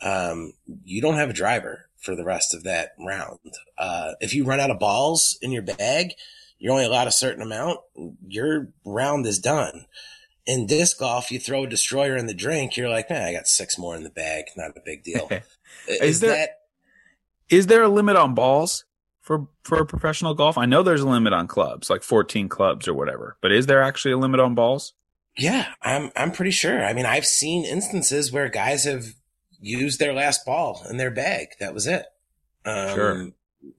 um, 0.02 0.54
you 0.84 1.02
don't 1.02 1.16
have 1.16 1.30
a 1.30 1.34
driver 1.34 1.88
for 1.98 2.16
the 2.16 2.26
rest 2.26 2.54
of 2.54 2.64
that 2.64 2.94
round. 3.00 3.40
Uh, 3.78 4.12
if 4.20 4.36
you 4.36 4.44
run 4.44 4.60
out 4.60 4.70
of 4.70 4.78
balls 4.78 5.38
in 5.42 5.52
your 5.52 5.64
bag, 5.64 6.14
you're 6.60 6.74
only 6.74 6.86
allowed 6.86 7.08
a 7.08 7.12
certain 7.12 7.42
amount. 7.42 7.80
Your 8.28 8.70
round 8.84 9.26
is 9.26 9.40
done. 9.40 9.86
In 10.46 10.68
disc 10.68 11.00
golf, 11.00 11.32
you 11.32 11.40
throw 11.40 11.64
a 11.64 11.68
destroyer 11.68 12.16
in 12.16 12.28
the 12.28 12.34
drink. 12.34 12.78
You're 12.78 12.90
like, 12.90 13.10
man, 13.10 13.24
I 13.24 13.34
got 13.34 13.48
six 13.48 13.78
more 13.78 13.96
in 13.96 14.04
the 14.04 14.12
bag. 14.12 14.46
Not 14.56 14.72
a 14.78 14.82
big 14.84 15.04
deal. 15.04 15.28
is, 15.88 16.02
is 16.02 16.20
there 16.20 16.36
that, 16.36 16.50
is 17.50 17.68
there 17.68 17.84
a 17.84 17.90
limit 17.90 18.16
on 18.16 18.36
balls 18.36 18.86
for 19.22 19.48
for 19.64 19.84
professional 19.86 20.34
golf? 20.34 20.58
I 20.58 20.66
know 20.66 20.84
there's 20.84 21.02
a 21.02 21.08
limit 21.08 21.34
on 21.34 21.48
clubs, 21.48 21.90
like 21.90 22.04
14 22.04 22.48
clubs 22.48 22.88
or 22.88 22.94
whatever. 22.94 23.38
But 23.42 23.52
is 23.52 23.66
there 23.66 23.82
actually 23.82 24.12
a 24.12 24.18
limit 24.18 24.40
on 24.40 24.56
balls? 24.56 24.94
Yeah, 25.38 25.68
I'm 25.82 26.12
I'm 26.16 26.32
pretty 26.32 26.52
sure. 26.52 26.84
I 26.84 26.94
mean, 26.94 27.06
I've 27.06 27.26
seen 27.26 27.66
instances 27.66 28.32
where 28.32 28.48
guys 28.48 28.86
have 28.86 29.06
used 29.60 30.00
their 30.00 30.14
last 30.14 30.46
ball 30.46 30.86
in 30.90 30.98
their 30.98 31.12
bag. 31.12 31.50
That 31.60 31.74
was 31.74 31.88
it. 31.88 32.06
Um, 32.66 32.96
sure. 32.96 33.28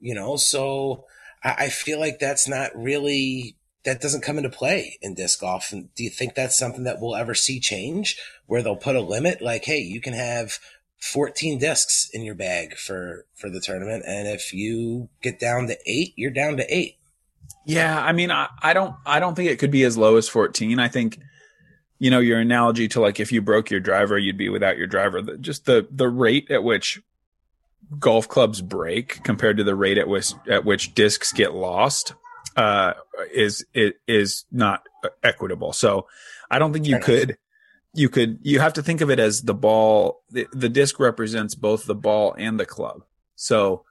You 0.00 0.14
know, 0.14 0.36
so 0.36 1.04
I, 1.42 1.54
I 1.58 1.68
feel 1.68 1.98
like 1.98 2.18
that's 2.18 2.48
not 2.48 2.70
really 2.74 3.56
that 3.86 4.00
doesn't 4.00 4.22
come 4.22 4.36
into 4.36 4.50
play 4.50 4.98
in 5.00 5.14
disc 5.14 5.40
golf. 5.40 5.72
And 5.72 5.94
do 5.94 6.04
you 6.04 6.10
think 6.10 6.34
that's 6.34 6.58
something 6.58 6.82
that 6.84 7.00
we'll 7.00 7.14
ever 7.14 7.34
see 7.34 7.60
change 7.60 8.18
where 8.46 8.60
they'll 8.60 8.76
put 8.76 8.96
a 8.96 9.00
limit 9.00 9.40
like, 9.40 9.64
hey, 9.64 9.78
you 9.78 10.00
can 10.00 10.12
have 10.12 10.58
14 10.98 11.58
discs 11.58 12.10
in 12.12 12.22
your 12.22 12.34
bag 12.34 12.76
for 12.76 13.26
for 13.34 13.48
the 13.48 13.60
tournament 13.60 14.02
and 14.06 14.26
if 14.26 14.52
you 14.52 15.08
get 15.22 15.38
down 15.38 15.68
to 15.68 15.78
8, 15.86 16.14
you're 16.16 16.30
down 16.30 16.56
to 16.56 16.74
8. 16.74 16.96
Yeah, 17.64 18.00
I 18.00 18.12
mean 18.12 18.30
I, 18.30 18.48
I 18.60 18.72
don't 18.72 18.94
I 19.06 19.20
don't 19.20 19.34
think 19.34 19.50
it 19.50 19.58
could 19.58 19.70
be 19.70 19.84
as 19.84 19.96
low 19.96 20.16
as 20.16 20.28
14. 20.28 20.80
I 20.80 20.88
think 20.88 21.18
you 21.98 22.10
know 22.10 22.18
your 22.18 22.40
analogy 22.40 22.88
to 22.88 23.00
like 23.00 23.20
if 23.20 23.30
you 23.30 23.40
broke 23.40 23.70
your 23.70 23.80
driver 23.80 24.18
you'd 24.18 24.36
be 24.36 24.48
without 24.48 24.76
your 24.76 24.86
driver 24.86 25.22
just 25.22 25.64
the 25.64 25.86
the 25.90 26.08
rate 26.08 26.50
at 26.50 26.62
which 26.62 27.00
golf 27.98 28.28
clubs 28.28 28.60
break 28.60 29.22
compared 29.22 29.56
to 29.56 29.64
the 29.64 29.74
rate 29.74 29.96
at 29.96 30.08
which 30.08 30.32
at 30.50 30.64
which 30.64 30.94
discs 30.94 31.32
get 31.32 31.54
lost 31.54 32.14
uh, 32.56 32.94
is 33.32 33.64
it 33.74 33.96
is 34.06 34.44
not 34.50 34.82
equitable. 35.22 35.72
So 35.72 36.06
i 36.48 36.58
don't 36.58 36.72
think 36.72 36.86
you 36.86 36.98
could 37.00 37.36
you 37.92 38.08
could 38.08 38.38
you 38.42 38.60
have 38.60 38.74
to 38.74 38.82
think 38.82 39.00
of 39.00 39.10
it 39.10 39.18
as 39.18 39.42
the 39.42 39.54
ball 39.54 40.22
the, 40.30 40.46
the 40.52 40.68
disc 40.68 41.00
represents 41.00 41.54
both 41.54 41.86
the 41.86 41.94
ball 41.94 42.34
and 42.38 42.60
the 42.60 42.66
club. 42.66 43.02
So 43.34 43.84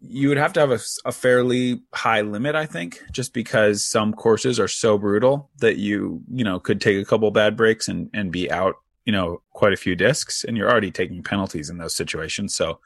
you 0.00 0.28
would 0.28 0.38
have 0.38 0.52
to 0.52 0.60
have 0.60 0.70
a, 0.70 0.78
a, 1.04 1.12
fairly 1.12 1.82
high 1.92 2.20
limit, 2.20 2.54
I 2.54 2.66
think, 2.66 3.02
just 3.10 3.32
because 3.32 3.84
some 3.84 4.12
courses 4.12 4.60
are 4.60 4.68
so 4.68 4.96
brutal 4.96 5.50
that 5.58 5.76
you, 5.76 6.22
you 6.30 6.44
know, 6.44 6.60
could 6.60 6.80
take 6.80 7.02
a 7.02 7.04
couple 7.04 7.28
bad 7.32 7.56
breaks 7.56 7.88
and, 7.88 8.08
and 8.14 8.30
be 8.30 8.50
out, 8.50 8.76
you 9.04 9.12
know, 9.12 9.42
quite 9.50 9.72
a 9.72 9.76
few 9.76 9.96
discs 9.96 10.44
and 10.44 10.56
you're 10.56 10.70
already 10.70 10.92
taking 10.92 11.24
penalties 11.24 11.68
in 11.68 11.78
those 11.78 11.96
situations. 11.96 12.54
So 12.54 12.78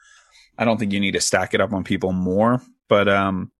I 0.57 0.65
don't 0.65 0.79
think 0.79 0.91
you 0.91 0.99
need 0.99 1.11
to 1.11 1.21
stack 1.21 1.53
it 1.53 1.61
up 1.61 1.71
on 1.71 1.83
people 1.83 2.13
more, 2.13 2.61
but, 2.87 3.07
um, 3.07 3.51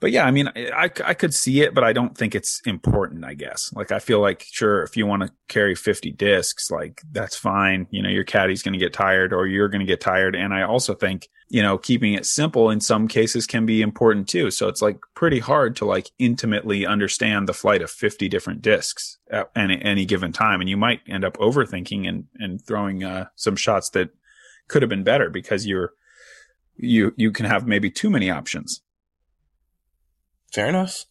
but 0.00 0.12
yeah, 0.12 0.24
I 0.24 0.30
mean, 0.30 0.48
I, 0.54 0.90
I 1.04 1.14
could 1.14 1.34
see 1.34 1.60
it, 1.62 1.74
but 1.74 1.82
I 1.82 1.92
don't 1.92 2.16
think 2.16 2.36
it's 2.36 2.60
important, 2.64 3.24
I 3.24 3.34
guess. 3.34 3.72
Like, 3.74 3.90
I 3.90 3.98
feel 3.98 4.20
like, 4.20 4.46
sure, 4.48 4.84
if 4.84 4.96
you 4.96 5.06
want 5.06 5.22
to 5.22 5.32
carry 5.48 5.74
50 5.74 6.12
discs, 6.12 6.70
like, 6.70 7.02
that's 7.10 7.36
fine. 7.36 7.88
You 7.90 8.02
know, 8.02 8.08
your 8.08 8.24
caddy's 8.24 8.62
going 8.62 8.74
to 8.74 8.78
get 8.78 8.92
tired 8.92 9.32
or 9.32 9.48
you're 9.48 9.68
going 9.68 9.80
to 9.80 9.86
get 9.86 10.00
tired. 10.00 10.36
And 10.36 10.54
I 10.54 10.62
also 10.62 10.94
think, 10.94 11.28
you 11.48 11.62
know, 11.62 11.78
keeping 11.78 12.14
it 12.14 12.26
simple 12.26 12.70
in 12.70 12.80
some 12.80 13.08
cases 13.08 13.44
can 13.44 13.66
be 13.66 13.82
important 13.82 14.28
too. 14.28 14.52
So 14.52 14.68
it's 14.68 14.82
like 14.82 15.00
pretty 15.14 15.40
hard 15.40 15.74
to 15.76 15.84
like 15.84 16.10
intimately 16.20 16.86
understand 16.86 17.48
the 17.48 17.54
flight 17.54 17.82
of 17.82 17.90
50 17.90 18.28
different 18.28 18.62
discs 18.62 19.18
at 19.30 19.50
any, 19.56 19.82
any 19.82 20.04
given 20.04 20.30
time. 20.30 20.60
And 20.60 20.70
you 20.70 20.76
might 20.76 21.00
end 21.08 21.24
up 21.24 21.36
overthinking 21.38 22.08
and, 22.08 22.26
and 22.36 22.64
throwing, 22.64 23.02
uh, 23.02 23.26
some 23.34 23.56
shots 23.56 23.90
that 23.90 24.10
could 24.68 24.82
have 24.82 24.90
been 24.90 25.04
better 25.04 25.28
because 25.28 25.66
you're, 25.66 25.94
you, 26.76 27.12
you 27.16 27.32
can 27.32 27.46
have 27.46 27.66
maybe 27.66 27.90
too 27.90 28.10
many 28.10 28.30
options. 28.30 28.80
Fair 30.52 30.66
enough. 30.66 31.04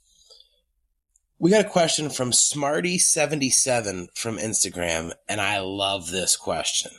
We 1.40 1.52
got 1.52 1.66
a 1.66 1.70
question 1.70 2.10
from 2.10 2.32
Smarty77 2.32 4.18
from 4.18 4.40
Instagram, 4.40 5.14
and 5.30 5.40
I 5.40 5.60
love 5.60 6.10
this 6.10 6.36
question. 6.36 6.92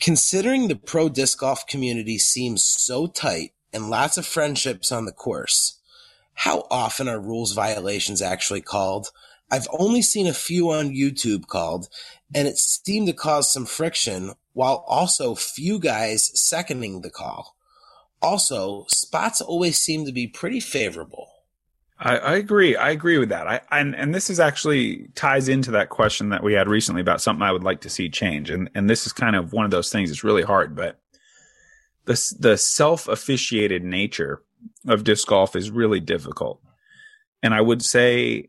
Considering 0.00 0.68
the 0.68 0.76
pro 0.76 1.08
disc 1.08 1.40
golf 1.40 1.66
community 1.66 2.18
seems 2.18 2.64
so 2.64 3.08
tight 3.08 3.52
and 3.72 3.90
lots 3.90 4.16
of 4.16 4.24
friendships 4.24 4.92
on 4.92 5.06
the 5.06 5.12
course, 5.12 5.80
how 6.34 6.66
often 6.70 7.08
are 7.08 7.20
rules 7.20 7.52
violations 7.52 8.22
actually 8.22 8.60
called? 8.60 9.10
I've 9.50 9.68
only 9.76 10.02
seen 10.02 10.28
a 10.28 10.32
few 10.32 10.70
on 10.70 10.94
YouTube 10.94 11.48
called, 11.48 11.88
and 12.32 12.46
it 12.46 12.56
seemed 12.58 13.08
to 13.08 13.12
cause 13.12 13.52
some 13.52 13.66
friction 13.66 14.34
while 14.52 14.84
also 14.86 15.34
few 15.34 15.80
guys 15.80 16.30
seconding 16.40 17.00
the 17.00 17.10
call. 17.10 17.56
Also, 18.22 18.84
spots 18.88 19.40
always 19.40 19.78
seem 19.78 20.04
to 20.04 20.12
be 20.12 20.26
pretty 20.26 20.60
favorable. 20.60 21.28
I, 21.98 22.16
I 22.16 22.34
agree. 22.36 22.76
I 22.76 22.90
agree 22.90 23.18
with 23.18 23.28
that. 23.28 23.46
I, 23.46 23.60
and 23.70 23.94
and 23.94 24.14
this 24.14 24.30
is 24.30 24.40
actually 24.40 25.08
ties 25.14 25.48
into 25.48 25.70
that 25.72 25.90
question 25.90 26.30
that 26.30 26.42
we 26.42 26.54
had 26.54 26.68
recently 26.68 27.02
about 27.02 27.20
something 27.20 27.42
I 27.42 27.52
would 27.52 27.64
like 27.64 27.82
to 27.82 27.90
see 27.90 28.08
change. 28.08 28.50
And 28.50 28.70
and 28.74 28.88
this 28.88 29.06
is 29.06 29.12
kind 29.12 29.36
of 29.36 29.52
one 29.52 29.64
of 29.64 29.70
those 29.70 29.90
things. 29.90 30.10
It's 30.10 30.24
really 30.24 30.42
hard, 30.42 30.74
but 30.74 30.98
the 32.06 32.34
the 32.38 32.56
self 32.56 33.06
officiated 33.06 33.84
nature 33.84 34.42
of 34.88 35.04
disc 35.04 35.28
golf 35.28 35.54
is 35.54 35.70
really 35.70 36.00
difficult. 36.00 36.60
And 37.42 37.54
I 37.54 37.60
would 37.60 37.82
say 37.82 38.48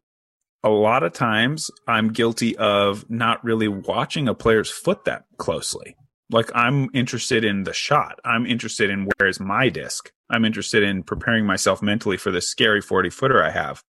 a 0.64 0.70
lot 0.70 1.04
of 1.04 1.14
times 1.14 1.72
I'm 1.88 2.14
guilty 2.14 2.56
of 2.58 3.10
not 3.10 3.44
really 3.44 3.68
watching 3.68 4.28
a 4.28 4.34
player's 4.34 4.70
foot 4.70 5.06
that 5.06 5.26
closely. 5.38 5.96
Like 6.32 6.50
I'm 6.56 6.90
interested 6.94 7.44
in 7.44 7.64
the 7.64 7.74
shot. 7.74 8.20
I'm 8.24 8.46
interested 8.46 8.90
in 8.90 9.10
where 9.18 9.28
is 9.28 9.40
my 9.40 9.70
disc. 9.70 10.12
I'm 10.30 10.46
interested 10.46 10.82
in 10.82 11.04
preparing 11.04 11.46
myself 11.46 11.82
mentally 11.82 12.18
for 12.18 12.32
this 12.32 12.50
scary 12.50 12.82
40 12.82 13.10
footer 13.10 13.44
I 13.44 13.52
have. 13.52 13.84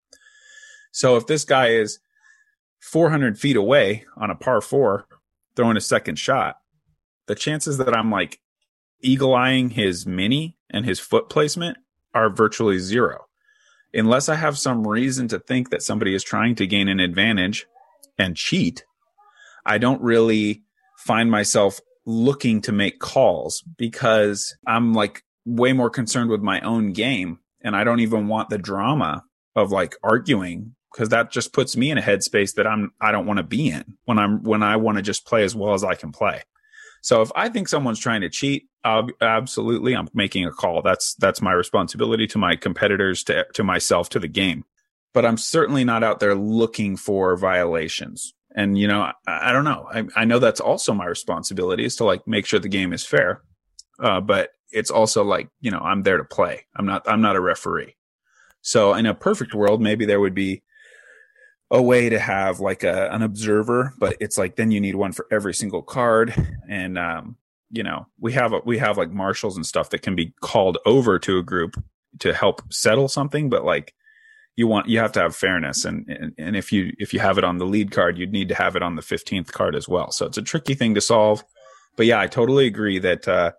So 0.90 1.16
if 1.16 1.26
this 1.26 1.44
guy 1.44 1.68
is 1.68 2.00
400 2.80 3.38
feet 3.38 3.56
away 3.56 4.04
on 4.16 4.30
a 4.30 4.34
par 4.34 4.60
four, 4.60 5.06
throwing 5.54 5.76
a 5.76 5.80
second 5.80 6.18
shot, 6.18 6.56
the 7.26 7.34
chances 7.34 7.78
that 7.78 7.96
I'm 7.96 8.10
like 8.10 8.40
eagle 9.00 9.34
eyeing 9.34 9.70
his 9.70 10.06
mini 10.06 10.56
and 10.70 10.84
his 10.84 10.98
foot 10.98 11.28
placement 11.28 11.78
are 12.14 12.28
virtually 12.28 12.78
zero. 12.78 13.26
Unless 13.94 14.28
I 14.28 14.36
have 14.36 14.58
some 14.58 14.86
reason 14.86 15.28
to 15.28 15.38
think 15.38 15.70
that 15.70 15.82
somebody 15.82 16.14
is 16.14 16.24
trying 16.24 16.54
to 16.56 16.66
gain 16.66 16.88
an 16.88 16.98
advantage 16.98 17.66
and 18.18 18.36
cheat, 18.36 18.84
I 19.64 19.78
don't 19.78 20.00
really 20.02 20.62
find 20.96 21.30
myself 21.30 21.80
looking 22.04 22.60
to 22.62 22.72
make 22.72 22.98
calls 22.98 23.62
because 23.76 24.56
I'm 24.66 24.92
like 24.92 25.22
way 25.44 25.72
more 25.72 25.90
concerned 25.90 26.30
with 26.30 26.40
my 26.40 26.60
own 26.60 26.92
game 26.92 27.38
and 27.62 27.76
I 27.76 27.84
don't 27.84 28.00
even 28.00 28.28
want 28.28 28.50
the 28.50 28.58
drama 28.58 29.24
of 29.54 29.70
like 29.70 29.94
arguing 30.02 30.74
because 30.92 31.08
that 31.10 31.30
just 31.30 31.52
puts 31.52 31.76
me 31.76 31.90
in 31.90 31.98
a 31.98 32.02
headspace 32.02 32.54
that 32.54 32.66
I'm 32.66 32.92
I 33.00 33.12
don't 33.12 33.26
want 33.26 33.38
to 33.38 33.44
be 33.44 33.68
in 33.68 33.96
when 34.04 34.18
I'm 34.18 34.42
when 34.42 34.62
I 34.62 34.76
want 34.76 34.98
to 34.98 35.02
just 35.02 35.26
play 35.26 35.44
as 35.44 35.54
well 35.54 35.74
as 35.74 35.84
I 35.84 35.94
can 35.94 36.12
play. 36.12 36.42
So 37.02 37.20
if 37.20 37.32
I 37.34 37.48
think 37.48 37.68
someone's 37.68 37.98
trying 37.98 38.20
to 38.20 38.30
cheat, 38.30 38.68
uh, 38.84 39.02
absolutely, 39.20 39.94
I'm 39.94 40.08
making 40.14 40.46
a 40.46 40.52
call. 40.52 40.82
That's 40.82 41.14
that's 41.14 41.42
my 41.42 41.52
responsibility 41.52 42.26
to 42.28 42.38
my 42.38 42.56
competitors, 42.56 43.24
to 43.24 43.46
to 43.54 43.64
myself, 43.64 44.08
to 44.10 44.18
the 44.18 44.28
game. 44.28 44.64
But 45.12 45.26
I'm 45.26 45.36
certainly 45.36 45.84
not 45.84 46.04
out 46.04 46.20
there 46.20 46.34
looking 46.34 46.96
for 46.96 47.36
violations. 47.36 48.34
And, 48.54 48.78
you 48.78 48.86
know, 48.86 49.02
I, 49.02 49.12
I 49.26 49.52
don't 49.52 49.64
know. 49.64 49.88
I, 49.92 50.04
I, 50.16 50.24
know 50.24 50.38
that's 50.38 50.60
also 50.60 50.92
my 50.92 51.06
responsibility 51.06 51.84
is 51.84 51.96
to 51.96 52.04
like 52.04 52.26
make 52.26 52.46
sure 52.46 52.60
the 52.60 52.68
game 52.68 52.92
is 52.92 53.04
fair. 53.04 53.42
Uh, 53.98 54.20
but 54.20 54.50
it's 54.70 54.90
also 54.90 55.22
like, 55.24 55.48
you 55.60 55.70
know, 55.70 55.80
I'm 55.80 56.02
there 56.02 56.18
to 56.18 56.24
play. 56.24 56.66
I'm 56.76 56.86
not, 56.86 57.08
I'm 57.08 57.20
not 57.20 57.36
a 57.36 57.40
referee. 57.40 57.96
So 58.60 58.94
in 58.94 59.06
a 59.06 59.14
perfect 59.14 59.54
world, 59.54 59.80
maybe 59.80 60.04
there 60.04 60.20
would 60.20 60.34
be 60.34 60.62
a 61.70 61.80
way 61.80 62.08
to 62.10 62.18
have 62.18 62.60
like 62.60 62.84
a, 62.84 63.10
an 63.10 63.22
observer, 63.22 63.94
but 63.98 64.16
it's 64.20 64.36
like, 64.36 64.56
then 64.56 64.70
you 64.70 64.80
need 64.80 64.94
one 64.94 65.12
for 65.12 65.26
every 65.30 65.54
single 65.54 65.82
card. 65.82 66.34
And, 66.68 66.98
um, 66.98 67.36
you 67.70 67.82
know, 67.82 68.06
we 68.20 68.32
have, 68.34 68.52
a, 68.52 68.60
we 68.64 68.78
have 68.78 68.98
like 68.98 69.10
marshals 69.10 69.56
and 69.56 69.64
stuff 69.64 69.90
that 69.90 70.02
can 70.02 70.14
be 70.14 70.34
called 70.42 70.76
over 70.84 71.18
to 71.20 71.38
a 71.38 71.42
group 71.42 71.82
to 72.18 72.34
help 72.34 72.62
settle 72.70 73.08
something. 73.08 73.48
But 73.48 73.64
like, 73.64 73.94
you 74.56 74.66
want 74.66 74.88
you 74.88 74.98
have 74.98 75.12
to 75.12 75.20
have 75.20 75.34
fairness 75.34 75.84
and, 75.84 76.06
and 76.08 76.34
and 76.38 76.56
if 76.56 76.72
you 76.72 76.92
if 76.98 77.14
you 77.14 77.20
have 77.20 77.38
it 77.38 77.44
on 77.44 77.58
the 77.58 77.66
lead 77.66 77.90
card 77.90 78.18
you'd 78.18 78.32
need 78.32 78.48
to 78.48 78.54
have 78.54 78.76
it 78.76 78.82
on 78.82 78.96
the 78.96 79.02
15th 79.02 79.50
card 79.52 79.74
as 79.74 79.88
well 79.88 80.10
so 80.10 80.26
it's 80.26 80.38
a 80.38 80.42
tricky 80.42 80.74
thing 80.74 80.94
to 80.94 81.00
solve 81.00 81.42
but 81.96 82.06
yeah 82.06 82.20
i 82.20 82.26
totally 82.26 82.66
agree 82.66 82.98
that 82.98 83.26
uh 83.26 83.52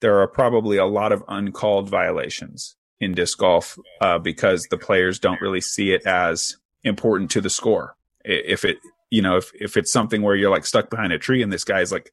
there 0.00 0.18
are 0.20 0.26
probably 0.26 0.76
a 0.76 0.86
lot 0.86 1.12
of 1.12 1.22
uncalled 1.28 1.88
violations 1.88 2.76
in 3.00 3.12
disc 3.12 3.38
golf 3.38 3.78
uh, 4.00 4.18
because 4.18 4.66
the 4.70 4.78
players 4.78 5.18
don't 5.18 5.40
really 5.40 5.60
see 5.60 5.92
it 5.92 6.06
as 6.06 6.56
important 6.84 7.30
to 7.32 7.40
the 7.40 7.50
score. 7.50 7.96
If 8.24 8.64
it, 8.64 8.78
you 9.10 9.22
know, 9.22 9.36
if, 9.36 9.50
if 9.54 9.76
it's 9.76 9.92
something 9.92 10.22
where 10.22 10.36
you're 10.36 10.50
like 10.50 10.66
stuck 10.66 10.90
behind 10.90 11.12
a 11.12 11.18
tree 11.18 11.42
and 11.42 11.52
this 11.52 11.64
guy's 11.64 11.92
like 11.92 12.12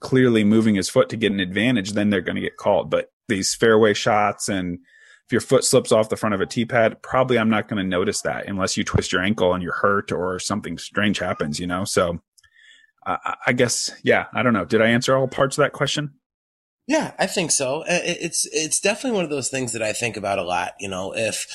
clearly 0.00 0.44
moving 0.44 0.74
his 0.74 0.88
foot 0.88 1.08
to 1.10 1.16
get 1.16 1.32
an 1.32 1.40
advantage, 1.40 1.92
then 1.92 2.10
they're 2.10 2.20
going 2.20 2.36
to 2.36 2.42
get 2.42 2.56
called. 2.56 2.90
But 2.90 3.12
these 3.28 3.54
fairway 3.54 3.94
shots 3.94 4.48
and 4.48 4.78
if 5.26 5.32
your 5.32 5.40
foot 5.40 5.64
slips 5.64 5.92
off 5.92 6.08
the 6.08 6.16
front 6.16 6.34
of 6.34 6.40
a 6.40 6.46
tee 6.46 6.64
pad, 6.64 7.00
probably 7.02 7.38
I'm 7.38 7.50
not 7.50 7.68
going 7.68 7.82
to 7.82 7.88
notice 7.88 8.20
that 8.22 8.46
unless 8.46 8.76
you 8.76 8.84
twist 8.84 9.12
your 9.12 9.22
ankle 9.22 9.54
and 9.54 9.62
you're 9.62 9.72
hurt 9.72 10.12
or 10.12 10.38
something 10.38 10.76
strange 10.76 11.18
happens, 11.18 11.58
you 11.58 11.66
know? 11.66 11.84
So 11.84 12.20
uh, 13.06 13.16
I 13.46 13.52
guess, 13.52 13.92
yeah, 14.02 14.26
I 14.32 14.42
don't 14.42 14.52
know. 14.52 14.64
Did 14.64 14.82
I 14.82 14.88
answer 14.88 15.16
all 15.16 15.28
parts 15.28 15.58
of 15.58 15.62
that 15.62 15.72
question? 15.72 16.14
Yeah, 16.86 17.12
I 17.18 17.26
think 17.26 17.50
so. 17.50 17.82
It's 17.86 18.46
it's 18.52 18.78
definitely 18.78 19.16
one 19.16 19.24
of 19.24 19.30
those 19.30 19.48
things 19.48 19.72
that 19.72 19.82
I 19.82 19.94
think 19.94 20.18
about 20.18 20.38
a 20.38 20.44
lot. 20.44 20.74
You 20.78 20.88
know, 20.88 21.14
if 21.16 21.46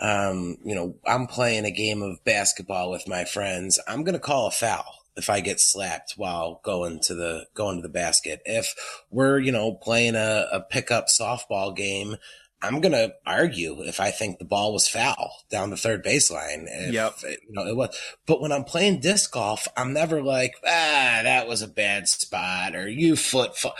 um, 0.00 0.56
you 0.64 0.74
know 0.74 0.96
I'm 1.06 1.28
playing 1.28 1.64
a 1.64 1.70
game 1.70 2.02
of 2.02 2.24
basketball 2.24 2.90
with 2.90 3.06
my 3.06 3.24
friends, 3.24 3.78
I'm 3.86 4.02
gonna 4.02 4.18
call 4.18 4.48
a 4.48 4.50
foul 4.50 5.02
if 5.16 5.30
I 5.30 5.40
get 5.40 5.60
slapped 5.60 6.14
while 6.16 6.60
going 6.64 6.98
to 7.04 7.14
the 7.14 7.46
going 7.54 7.76
to 7.76 7.82
the 7.82 7.88
basket. 7.88 8.42
If 8.44 8.74
we're 9.08 9.38
you 9.38 9.52
know 9.52 9.72
playing 9.72 10.16
a, 10.16 10.48
a 10.52 10.60
pickup 10.60 11.06
softball 11.06 11.76
game, 11.76 12.16
I'm 12.62 12.80
gonna 12.80 13.12
argue 13.26 13.82
if 13.82 13.98
I 14.00 14.10
think 14.10 14.38
the 14.38 14.44
ball 14.44 14.72
was 14.72 14.88
foul 14.88 15.42
down 15.50 15.70
the 15.70 15.76
third 15.76 16.04
baseline. 16.04 16.66
If, 16.68 16.92
yep. 16.92 17.14
you 17.22 17.36
know 17.50 17.66
it 17.66 17.76
was. 17.76 17.96
But 18.24 18.40
when 18.40 18.52
I'm 18.52 18.64
playing 18.64 19.00
disc 19.00 19.32
golf, 19.32 19.66
I'm 19.76 19.92
never 19.92 20.22
like, 20.22 20.54
ah, 20.64 21.20
that 21.24 21.48
was 21.48 21.60
a 21.60 21.68
bad 21.68 22.08
spot 22.08 22.76
or 22.76 22.88
you 22.88 23.16
foot. 23.16 23.56
Fo-. 23.56 23.74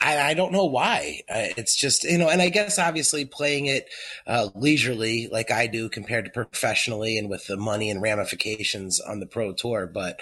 I, 0.00 0.30
I 0.30 0.34
don't 0.34 0.52
know 0.52 0.64
why. 0.64 1.22
It's 1.28 1.74
just, 1.74 2.04
you 2.04 2.18
know, 2.18 2.28
and 2.28 2.40
I 2.40 2.50
guess 2.50 2.78
obviously 2.78 3.24
playing 3.24 3.66
it 3.66 3.88
uh, 4.28 4.48
leisurely 4.54 5.26
like 5.26 5.50
I 5.50 5.66
do 5.66 5.88
compared 5.88 6.24
to 6.26 6.30
professionally 6.30 7.18
and 7.18 7.28
with 7.28 7.48
the 7.48 7.56
money 7.56 7.90
and 7.90 8.00
ramifications 8.00 9.00
on 9.00 9.18
the 9.18 9.26
pro 9.26 9.52
tour. 9.54 9.90
But 9.92 10.20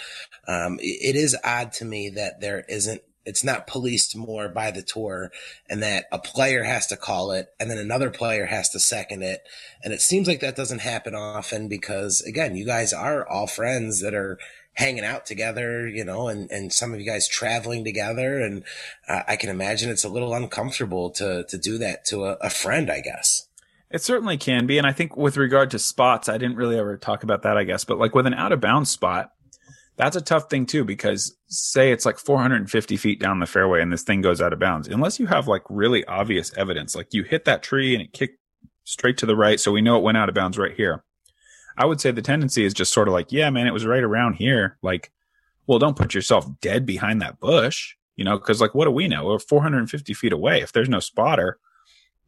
um, 0.48 0.78
it, 0.80 1.14
it 1.14 1.16
is 1.16 1.36
odd 1.44 1.72
to 1.74 1.84
me 1.84 2.08
that 2.08 2.40
there 2.40 2.64
isn't, 2.70 3.02
it's 3.26 3.44
not 3.44 3.66
policed 3.66 4.16
more 4.16 4.48
by 4.48 4.70
the 4.70 4.82
tour 4.82 5.30
and 5.68 5.82
that 5.82 6.06
a 6.10 6.18
player 6.18 6.62
has 6.62 6.86
to 6.86 6.96
call 6.96 7.32
it 7.32 7.48
and 7.60 7.70
then 7.70 7.78
another 7.78 8.08
player 8.08 8.46
has 8.46 8.70
to 8.70 8.80
second 8.80 9.22
it. 9.22 9.42
And 9.82 9.92
it 9.92 10.00
seems 10.00 10.28
like 10.28 10.40
that 10.40 10.56
doesn't 10.56 10.80
happen 10.80 11.14
often 11.14 11.68
because 11.68 12.22
again, 12.22 12.56
you 12.56 12.64
guys 12.64 12.92
are 12.92 13.26
all 13.26 13.46
friends 13.46 14.00
that 14.00 14.14
are 14.14 14.38
hanging 14.74 15.04
out 15.04 15.26
together, 15.26 15.88
you 15.88 16.04
know, 16.04 16.28
and, 16.28 16.50
and 16.50 16.72
some 16.72 16.92
of 16.92 17.00
you 17.00 17.06
guys 17.06 17.26
traveling 17.26 17.82
together. 17.82 18.40
And 18.40 18.62
uh, 19.08 19.22
I 19.26 19.36
can 19.36 19.50
imagine 19.50 19.90
it's 19.90 20.04
a 20.04 20.08
little 20.08 20.34
uncomfortable 20.34 21.10
to, 21.12 21.44
to 21.48 21.58
do 21.58 21.78
that 21.78 22.04
to 22.06 22.26
a, 22.26 22.32
a 22.42 22.50
friend, 22.50 22.90
I 22.90 23.00
guess. 23.00 23.48
It 23.90 24.02
certainly 24.02 24.36
can 24.36 24.66
be. 24.66 24.78
And 24.78 24.86
I 24.86 24.92
think 24.92 25.16
with 25.16 25.36
regard 25.36 25.70
to 25.70 25.78
spots, 25.78 26.28
I 26.28 26.38
didn't 26.38 26.56
really 26.56 26.78
ever 26.78 26.96
talk 26.96 27.22
about 27.22 27.42
that, 27.42 27.56
I 27.56 27.64
guess, 27.64 27.84
but 27.84 27.98
like 27.98 28.14
with 28.14 28.26
an 28.26 28.34
out 28.34 28.52
of 28.52 28.60
bounds 28.60 28.90
spot, 28.90 29.32
that's 29.96 30.16
a 30.16 30.20
tough 30.20 30.50
thing 30.50 30.66
too, 30.66 30.84
because 30.84 31.36
say 31.48 31.90
it's 31.90 32.04
like 32.04 32.18
450 32.18 32.96
feet 32.96 33.20
down 33.20 33.40
the 33.40 33.46
fairway 33.46 33.80
and 33.80 33.92
this 33.92 34.02
thing 34.02 34.20
goes 34.20 34.40
out 34.40 34.52
of 34.52 34.58
bounds, 34.58 34.88
unless 34.88 35.18
you 35.18 35.26
have 35.26 35.48
like 35.48 35.62
really 35.68 36.04
obvious 36.04 36.52
evidence, 36.56 36.94
like 36.94 37.14
you 37.14 37.22
hit 37.22 37.44
that 37.46 37.62
tree 37.62 37.94
and 37.94 38.02
it 38.02 38.12
kicked 38.12 38.38
straight 38.84 39.18
to 39.18 39.26
the 39.26 39.36
right. 39.36 39.58
So 39.58 39.72
we 39.72 39.80
know 39.80 39.96
it 39.96 40.02
went 40.02 40.18
out 40.18 40.28
of 40.28 40.34
bounds 40.34 40.58
right 40.58 40.74
here. 40.74 41.02
I 41.78 41.86
would 41.86 42.00
say 42.00 42.10
the 42.10 42.22
tendency 42.22 42.64
is 42.64 42.74
just 42.74 42.92
sort 42.92 43.08
of 43.08 43.14
like, 43.14 43.32
yeah, 43.32 43.50
man, 43.50 43.66
it 43.66 43.72
was 43.72 43.86
right 43.86 44.02
around 44.02 44.34
here. 44.34 44.78
Like, 44.82 45.12
well, 45.66 45.78
don't 45.78 45.96
put 45.96 46.14
yourself 46.14 46.46
dead 46.60 46.86
behind 46.86 47.20
that 47.20 47.40
bush, 47.40 47.96
you 48.16 48.24
know, 48.24 48.38
because 48.38 48.60
like, 48.60 48.74
what 48.74 48.84
do 48.84 48.90
we 48.90 49.08
know? 49.08 49.26
We're 49.26 49.38
450 49.38 50.14
feet 50.14 50.32
away. 50.32 50.60
If 50.60 50.72
there's 50.72 50.88
no 50.88 51.00
spotter, 51.00 51.58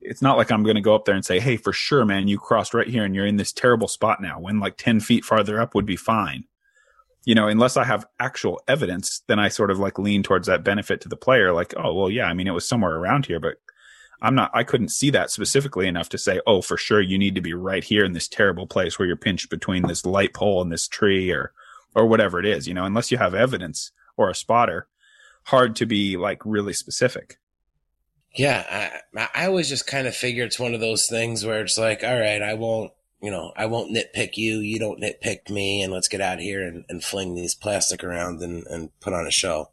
it's 0.00 0.22
not 0.22 0.36
like 0.36 0.50
I'm 0.50 0.62
going 0.62 0.76
to 0.76 0.82
go 0.82 0.94
up 0.94 1.04
there 1.04 1.14
and 1.14 1.24
say, 1.24 1.40
hey, 1.40 1.56
for 1.56 1.72
sure, 1.72 2.04
man, 2.04 2.28
you 2.28 2.38
crossed 2.38 2.74
right 2.74 2.86
here 2.86 3.04
and 3.04 3.14
you're 3.14 3.26
in 3.26 3.36
this 3.36 3.52
terrible 3.52 3.88
spot 3.88 4.20
now 4.20 4.38
when 4.38 4.60
like 4.60 4.76
10 4.76 5.00
feet 5.00 5.24
farther 5.24 5.60
up 5.60 5.74
would 5.74 5.86
be 5.86 5.96
fine. 5.96 6.44
You 7.28 7.34
know, 7.34 7.46
unless 7.46 7.76
I 7.76 7.84
have 7.84 8.06
actual 8.18 8.62
evidence, 8.66 9.22
then 9.26 9.38
I 9.38 9.48
sort 9.48 9.70
of 9.70 9.78
like 9.78 9.98
lean 9.98 10.22
towards 10.22 10.46
that 10.46 10.64
benefit 10.64 11.02
to 11.02 11.10
the 11.10 11.16
player. 11.16 11.52
Like, 11.52 11.74
oh, 11.76 11.92
well, 11.92 12.10
yeah, 12.10 12.24
I 12.24 12.32
mean, 12.32 12.46
it 12.46 12.54
was 12.54 12.66
somewhere 12.66 12.96
around 12.96 13.26
here, 13.26 13.38
but 13.38 13.56
I'm 14.22 14.34
not, 14.34 14.50
I 14.54 14.64
couldn't 14.64 14.88
see 14.88 15.10
that 15.10 15.30
specifically 15.30 15.86
enough 15.86 16.08
to 16.08 16.16
say, 16.16 16.40
oh, 16.46 16.62
for 16.62 16.78
sure, 16.78 17.02
you 17.02 17.18
need 17.18 17.34
to 17.34 17.42
be 17.42 17.52
right 17.52 17.84
here 17.84 18.02
in 18.02 18.14
this 18.14 18.28
terrible 18.28 18.66
place 18.66 18.98
where 18.98 19.06
you're 19.06 19.14
pinched 19.14 19.50
between 19.50 19.86
this 19.86 20.06
light 20.06 20.32
pole 20.32 20.62
and 20.62 20.72
this 20.72 20.88
tree 20.88 21.30
or, 21.30 21.52
or 21.94 22.06
whatever 22.06 22.40
it 22.40 22.46
is, 22.46 22.66
you 22.66 22.72
know, 22.72 22.86
unless 22.86 23.12
you 23.12 23.18
have 23.18 23.34
evidence 23.34 23.92
or 24.16 24.30
a 24.30 24.34
spotter, 24.34 24.88
hard 25.44 25.76
to 25.76 25.84
be 25.84 26.16
like 26.16 26.40
really 26.46 26.72
specific. 26.72 27.36
Yeah. 28.34 29.02
I, 29.14 29.28
I 29.34 29.46
always 29.48 29.68
just 29.68 29.86
kind 29.86 30.06
of 30.06 30.16
figure 30.16 30.46
it's 30.46 30.58
one 30.58 30.72
of 30.72 30.80
those 30.80 31.06
things 31.06 31.44
where 31.44 31.60
it's 31.60 31.76
like, 31.76 32.02
all 32.02 32.18
right, 32.18 32.40
I 32.40 32.54
won't, 32.54 32.92
you 33.20 33.30
know, 33.30 33.52
I 33.56 33.66
won't 33.66 33.94
nitpick 33.94 34.36
you. 34.36 34.58
You 34.58 34.78
don't 34.78 35.00
nitpick 35.00 35.50
me 35.50 35.82
and 35.82 35.92
let's 35.92 36.08
get 36.08 36.20
out 36.20 36.38
here 36.38 36.66
and, 36.66 36.84
and 36.88 37.02
fling 37.02 37.34
these 37.34 37.54
plastic 37.54 38.04
around 38.04 38.42
and, 38.42 38.66
and 38.66 38.90
put 39.00 39.12
on 39.12 39.26
a 39.26 39.30
show 39.30 39.70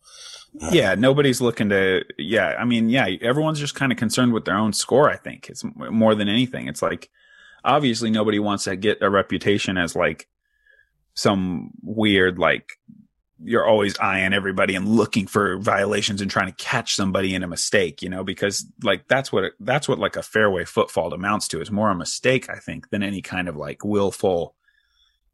um, 0.62 0.74
yeah, 0.74 0.96
nobody's 0.96 1.42
looking 1.42 1.70
to. 1.70 2.04
Yeah, 2.18 2.56
I 2.58 2.66
mean, 2.66 2.90
yeah, 2.90 3.08
everyone's 3.22 3.60
just 3.60 3.76
kind 3.76 3.92
of 3.92 3.98
concerned 3.98 4.34
with 4.34 4.46
their 4.46 4.58
own 4.58 4.74
score. 4.74 5.10
I 5.10 5.18
think 5.18 5.50
it's 5.50 5.64
more 5.76 6.16
than 6.16 6.30
anything. 6.30 6.68
It's 6.68 6.82
like 6.82 7.10
obviously 7.64 8.10
nobody 8.10 8.40
wants 8.40 8.66
to 8.66 8.76
get 8.76 9.02
a 9.02 9.10
reputation 9.10 9.78
as 9.78 9.96
like 9.96 10.28
some 11.14 11.72
weird 11.82 12.38
like 12.38 12.74
you're 13.46 13.66
always 13.66 13.98
eyeing 14.00 14.34
everybody 14.34 14.76
and 14.76 14.88
looking 14.88 15.28
for 15.28 15.58
violations 15.58 16.22
and 16.22 16.32
trying 16.32 16.48
to 16.48 16.64
catch 16.64 16.96
somebody 16.96 17.36
in 17.36 17.44
a 17.44 17.48
mistake, 17.48 18.02
you 18.02 18.10
know, 18.10 18.24
because 18.24 18.66
like 18.84 19.08
that's 19.08 19.32
what 19.32 19.54
that's 19.60 19.88
what 19.88 20.00
like 20.00 20.16
a 20.16 20.24
fairway 20.24 20.66
footfall 20.66 21.14
amounts 21.14 21.48
to 21.50 21.62
is 21.62 21.72
more 21.72 21.90
a 21.90 21.96
mistake, 21.96 22.50
I 22.50 22.58
think, 22.58 22.90
than 22.90 23.04
any 23.04 23.22
kind 23.22 23.48
of 23.48 23.56
like 23.56 23.84
willful 23.84 24.56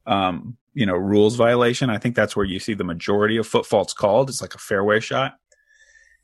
um 0.05 0.57
you 0.73 0.85
know, 0.85 0.95
rules 0.95 1.35
violation. 1.35 1.89
I 1.89 1.97
think 1.97 2.15
that's 2.15 2.35
where 2.35 2.45
you 2.45 2.59
see 2.59 2.73
the 2.73 2.83
majority 2.83 3.37
of 3.37 3.47
footfalls 3.47 3.93
called. 3.93 4.29
It's 4.29 4.41
like 4.41 4.55
a 4.55 4.59
fairway 4.59 4.99
shot. 4.99 5.35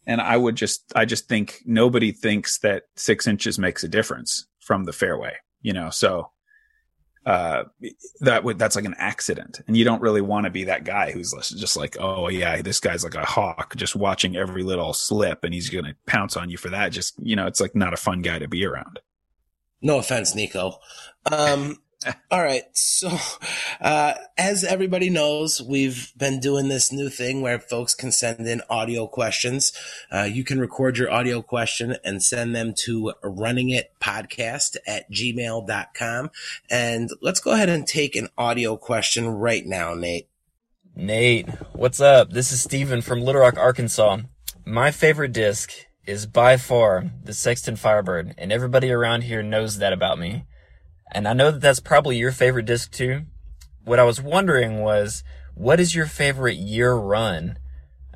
And 0.05 0.21
I 0.21 0.37
would 0.37 0.55
just, 0.55 0.91
I 0.95 1.03
just 1.03 1.27
think 1.27 1.61
nobody 1.65 2.13
thinks 2.13 2.59
that 2.59 2.83
six 2.95 3.27
inches 3.27 3.59
makes 3.59 3.83
a 3.83 3.89
difference 3.89 4.47
from 4.61 4.85
the 4.85 4.93
fairway, 4.93 5.35
you 5.61 5.73
know, 5.73 5.89
so, 5.89 6.31
uh, 7.27 7.65
that 8.21 8.45
would, 8.45 8.57
that's 8.57 8.77
like 8.77 8.85
an 8.85 8.95
accident. 8.97 9.59
And 9.67 9.75
you 9.75 9.83
don't 9.83 10.01
really 10.01 10.21
want 10.21 10.45
to 10.45 10.49
be 10.49 10.63
that 10.63 10.85
guy 10.85 11.11
who's 11.11 11.33
just 11.33 11.75
like, 11.75 11.97
oh 11.99 12.29
yeah, 12.29 12.61
this 12.61 12.79
guy's 12.79 13.03
like 13.03 13.15
a 13.15 13.25
hawk 13.25 13.75
just 13.75 13.97
watching 13.97 14.37
every 14.37 14.63
little 14.63 14.93
slip 14.93 15.43
and 15.43 15.53
he's 15.53 15.69
going 15.69 15.83
to 15.83 15.93
pounce 16.05 16.37
on 16.37 16.49
you 16.49 16.55
for 16.55 16.69
that. 16.69 16.93
Just, 16.93 17.15
you 17.21 17.35
know, 17.35 17.45
it's 17.45 17.59
like 17.59 17.75
not 17.75 17.93
a 17.93 17.97
fun 17.97 18.21
guy 18.21 18.39
to 18.39 18.47
be 18.47 18.65
around. 18.65 19.01
No 19.81 19.97
offense, 19.97 20.35
Nico. 20.35 20.79
Um, 21.29 21.75
all 22.31 22.43
right. 22.43 22.63
So, 22.73 23.17
uh, 23.81 24.13
as 24.37 24.63
everybody 24.63 25.09
knows, 25.09 25.61
we've 25.61 26.13
been 26.17 26.39
doing 26.39 26.67
this 26.67 26.91
new 26.91 27.09
thing 27.09 27.41
where 27.41 27.59
folks 27.59 27.95
can 27.95 28.11
send 28.11 28.47
in 28.47 28.61
audio 28.69 29.07
questions. 29.07 29.71
Uh, 30.11 30.23
you 30.23 30.43
can 30.43 30.59
record 30.59 30.97
your 30.97 31.11
audio 31.11 31.41
question 31.41 31.95
and 32.03 32.23
send 32.23 32.55
them 32.55 32.73
to 32.85 33.13
runningitpodcast 33.23 34.77
at 34.85 35.11
gmail.com. 35.11 36.31
And 36.69 37.09
let's 37.21 37.39
go 37.39 37.51
ahead 37.51 37.69
and 37.69 37.87
take 37.87 38.15
an 38.15 38.29
audio 38.37 38.77
question 38.77 39.27
right 39.27 39.65
now, 39.65 39.93
Nate. 39.93 40.27
Nate, 40.95 41.49
what's 41.73 41.99
up? 41.99 42.31
This 42.31 42.51
is 42.51 42.61
Steven 42.61 43.01
from 43.01 43.21
Little 43.21 43.41
Rock, 43.41 43.57
Arkansas. 43.57 44.17
My 44.65 44.91
favorite 44.91 45.31
disc 45.31 45.71
is 46.05 46.25
by 46.25 46.57
far 46.57 47.11
the 47.23 47.33
Sexton 47.33 47.75
Firebird, 47.75 48.33
and 48.37 48.51
everybody 48.51 48.91
around 48.91 49.21
here 49.21 49.43
knows 49.43 49.77
that 49.79 49.93
about 49.93 50.17
me. 50.17 50.45
And 51.11 51.27
I 51.27 51.33
know 51.33 51.51
that 51.51 51.61
that's 51.61 51.79
probably 51.79 52.17
your 52.17 52.31
favorite 52.31 52.65
disc 52.65 52.91
too. 52.91 53.23
What 53.83 53.99
I 53.99 54.03
was 54.03 54.21
wondering 54.21 54.81
was, 54.81 55.23
what 55.55 55.79
is 55.79 55.95
your 55.95 56.05
favorite 56.05 56.57
year 56.57 56.93
run, 56.93 57.57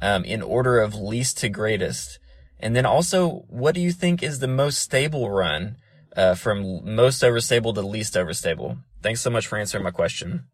um, 0.01 0.23
in 0.25 0.41
order 0.41 0.79
of 0.79 0.95
least 0.95 1.37
to 1.39 1.49
greatest? 1.49 2.19
And 2.59 2.75
then 2.75 2.85
also, 2.85 3.45
what 3.47 3.73
do 3.73 3.81
you 3.81 3.91
think 3.91 4.21
is 4.21 4.39
the 4.39 4.47
most 4.47 4.79
stable 4.79 5.29
run, 5.29 5.77
uh, 6.15 6.35
from 6.35 6.95
most 6.95 7.23
overstable 7.23 7.73
to 7.73 7.81
least 7.81 8.13
overstable? 8.13 8.83
Thanks 9.01 9.21
so 9.21 9.29
much 9.29 9.47
for 9.47 9.57
answering 9.57 9.83
my 9.83 9.91
question. 9.91 10.45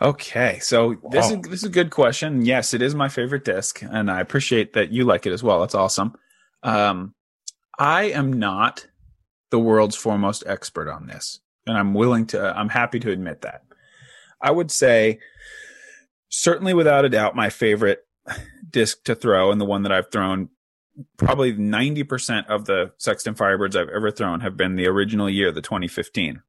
Okay, 0.00 0.58
so 0.60 0.96
this 1.10 1.30
wow. 1.30 1.36
is 1.36 1.42
this 1.42 1.60
is 1.60 1.64
a 1.64 1.70
good 1.70 1.90
question. 1.90 2.44
Yes, 2.44 2.74
it 2.74 2.82
is 2.82 2.94
my 2.94 3.08
favorite 3.08 3.44
disc, 3.44 3.82
and 3.82 4.10
I 4.10 4.20
appreciate 4.20 4.72
that 4.72 4.90
you 4.90 5.04
like 5.04 5.26
it 5.26 5.32
as 5.32 5.42
well. 5.42 5.60
That's 5.60 5.74
awesome. 5.74 6.14
Um, 6.62 7.14
I 7.78 8.04
am 8.04 8.32
not 8.32 8.86
the 9.50 9.58
world's 9.58 9.96
foremost 9.96 10.44
expert 10.46 10.90
on 10.90 11.06
this 11.06 11.40
and 11.66 11.76
I'm 11.76 11.94
willing 11.94 12.26
to, 12.28 12.56
I'm 12.56 12.68
happy 12.68 13.00
to 13.00 13.10
admit 13.10 13.42
that. 13.42 13.62
I 14.40 14.50
would 14.50 14.70
say, 14.70 15.20
certainly 16.28 16.74
without 16.74 17.04
a 17.04 17.08
doubt, 17.08 17.36
my 17.36 17.50
favorite 17.50 18.00
disc 18.70 19.04
to 19.04 19.14
throw 19.14 19.52
and 19.52 19.60
the 19.60 19.64
one 19.64 19.82
that 19.82 19.92
I've 19.92 20.10
thrown 20.10 20.48
probably 21.16 21.54
90% 21.54 22.46
of 22.48 22.66
the 22.66 22.92
Sexton 22.98 23.34
Firebirds 23.34 23.76
I've 23.76 23.88
ever 23.88 24.10
thrown 24.10 24.40
have 24.40 24.56
been 24.56 24.76
the 24.76 24.86
original 24.86 25.30
year, 25.30 25.52
the 25.52 25.62
2015. 25.62 26.42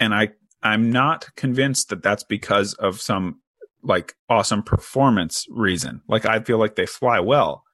And 0.00 0.14
I, 0.14 0.30
I'm 0.62 0.90
not 0.90 1.34
convinced 1.36 1.90
that 1.90 2.02
that's 2.02 2.24
because 2.24 2.74
of 2.74 3.00
some 3.00 3.40
like 3.82 4.14
awesome 4.30 4.62
performance 4.62 5.46
reason. 5.50 6.00
Like 6.08 6.24
I 6.24 6.40
feel 6.40 6.58
like 6.58 6.76
they 6.76 6.86
fly 6.86 7.20
well, 7.20 7.64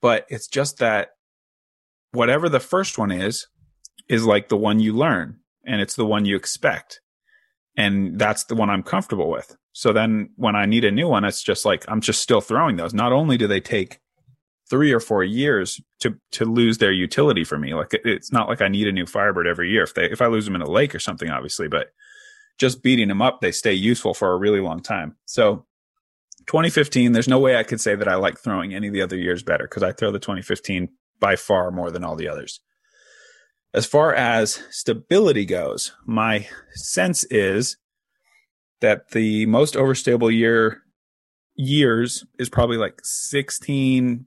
but 0.00 0.24
it's 0.28 0.48
just 0.48 0.78
that 0.78 1.10
whatever 2.12 2.48
the 2.48 2.60
first 2.60 2.96
one 2.96 3.10
is, 3.10 3.46
is 4.08 4.24
like 4.24 4.48
the 4.48 4.56
one 4.56 4.80
you 4.80 4.94
learn 4.94 5.38
and 5.68 5.80
it's 5.80 5.94
the 5.94 6.06
one 6.06 6.24
you 6.24 6.36
expect. 6.36 7.00
And 7.76 8.18
that's 8.18 8.44
the 8.44 8.56
one 8.56 8.70
I'm 8.70 8.82
comfortable 8.82 9.30
with. 9.30 9.56
So 9.72 9.92
then 9.92 10.30
when 10.36 10.56
I 10.56 10.66
need 10.66 10.84
a 10.84 10.90
new 10.90 11.06
one, 11.06 11.24
it's 11.24 11.42
just 11.42 11.64
like, 11.64 11.84
I'm 11.86 12.00
just 12.00 12.20
still 12.20 12.40
throwing 12.40 12.76
those. 12.76 12.92
Not 12.92 13.12
only 13.12 13.36
do 13.36 13.46
they 13.46 13.60
take 13.60 14.00
three 14.68 14.92
or 14.92 15.00
four 15.00 15.24
years 15.24 15.80
to, 16.00 16.16
to 16.32 16.44
lose 16.44 16.78
their 16.78 16.92
utility 16.92 17.44
for 17.44 17.58
me. 17.58 17.74
Like 17.74 17.92
it's 18.04 18.32
not 18.32 18.48
like 18.48 18.60
I 18.60 18.68
need 18.68 18.86
a 18.86 18.92
new 18.92 19.06
Firebird 19.06 19.46
every 19.46 19.70
year. 19.70 19.82
If 19.82 19.94
they, 19.94 20.10
if 20.10 20.20
I 20.20 20.26
lose 20.26 20.44
them 20.44 20.54
in 20.54 20.62
a 20.62 20.70
lake 20.70 20.94
or 20.94 20.98
something, 20.98 21.30
obviously, 21.30 21.68
but 21.68 21.88
just 22.58 22.82
beating 22.82 23.08
them 23.08 23.22
up, 23.22 23.40
they 23.40 23.52
stay 23.52 23.72
useful 23.72 24.14
for 24.14 24.32
a 24.32 24.36
really 24.36 24.60
long 24.60 24.82
time. 24.82 25.16
So 25.24 25.64
2015, 26.46 27.12
there's 27.12 27.28
no 27.28 27.38
way 27.38 27.56
I 27.56 27.62
could 27.62 27.80
say 27.80 27.94
that 27.94 28.08
I 28.08 28.16
like 28.16 28.38
throwing 28.38 28.74
any 28.74 28.88
of 28.88 28.94
the 28.94 29.02
other 29.02 29.16
years 29.16 29.42
better 29.42 29.64
because 29.64 29.82
I 29.82 29.92
throw 29.92 30.10
the 30.10 30.18
2015 30.18 30.88
by 31.20 31.36
far 31.36 31.70
more 31.70 31.90
than 31.90 32.04
all 32.04 32.16
the 32.16 32.28
others. 32.28 32.60
As 33.74 33.86
far 33.86 34.14
as 34.14 34.62
stability 34.70 35.44
goes, 35.44 35.92
my 36.06 36.48
sense 36.74 37.24
is 37.24 37.76
that 38.80 39.10
the 39.10 39.46
most 39.46 39.74
overstable 39.74 40.34
year 40.34 40.82
years 41.54 42.24
is 42.38 42.48
probably 42.48 42.76
like 42.76 43.00
16, 43.02 44.24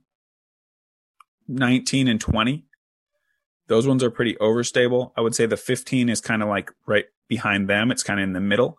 19 1.48 2.08
and 2.08 2.22
20. 2.22 2.66
Those 3.68 3.88
ones 3.88 4.04
are 4.04 4.12
pretty 4.12 4.36
overstable. 4.36 5.12
I 5.16 5.22
would 5.22 5.34
say 5.34 5.46
the 5.46 5.58
15 5.58 6.10
is 6.10 6.22
kind 6.22 6.44
of 6.44 6.50
like 6.50 6.72
right 6.86 7.06
behind 7.28 7.70
them. 7.70 7.90
It's 7.90 8.04
kind 8.04 8.20
of 8.20 8.26
in 8.26 8.34
the 8.34 8.42
middle. 8.42 8.78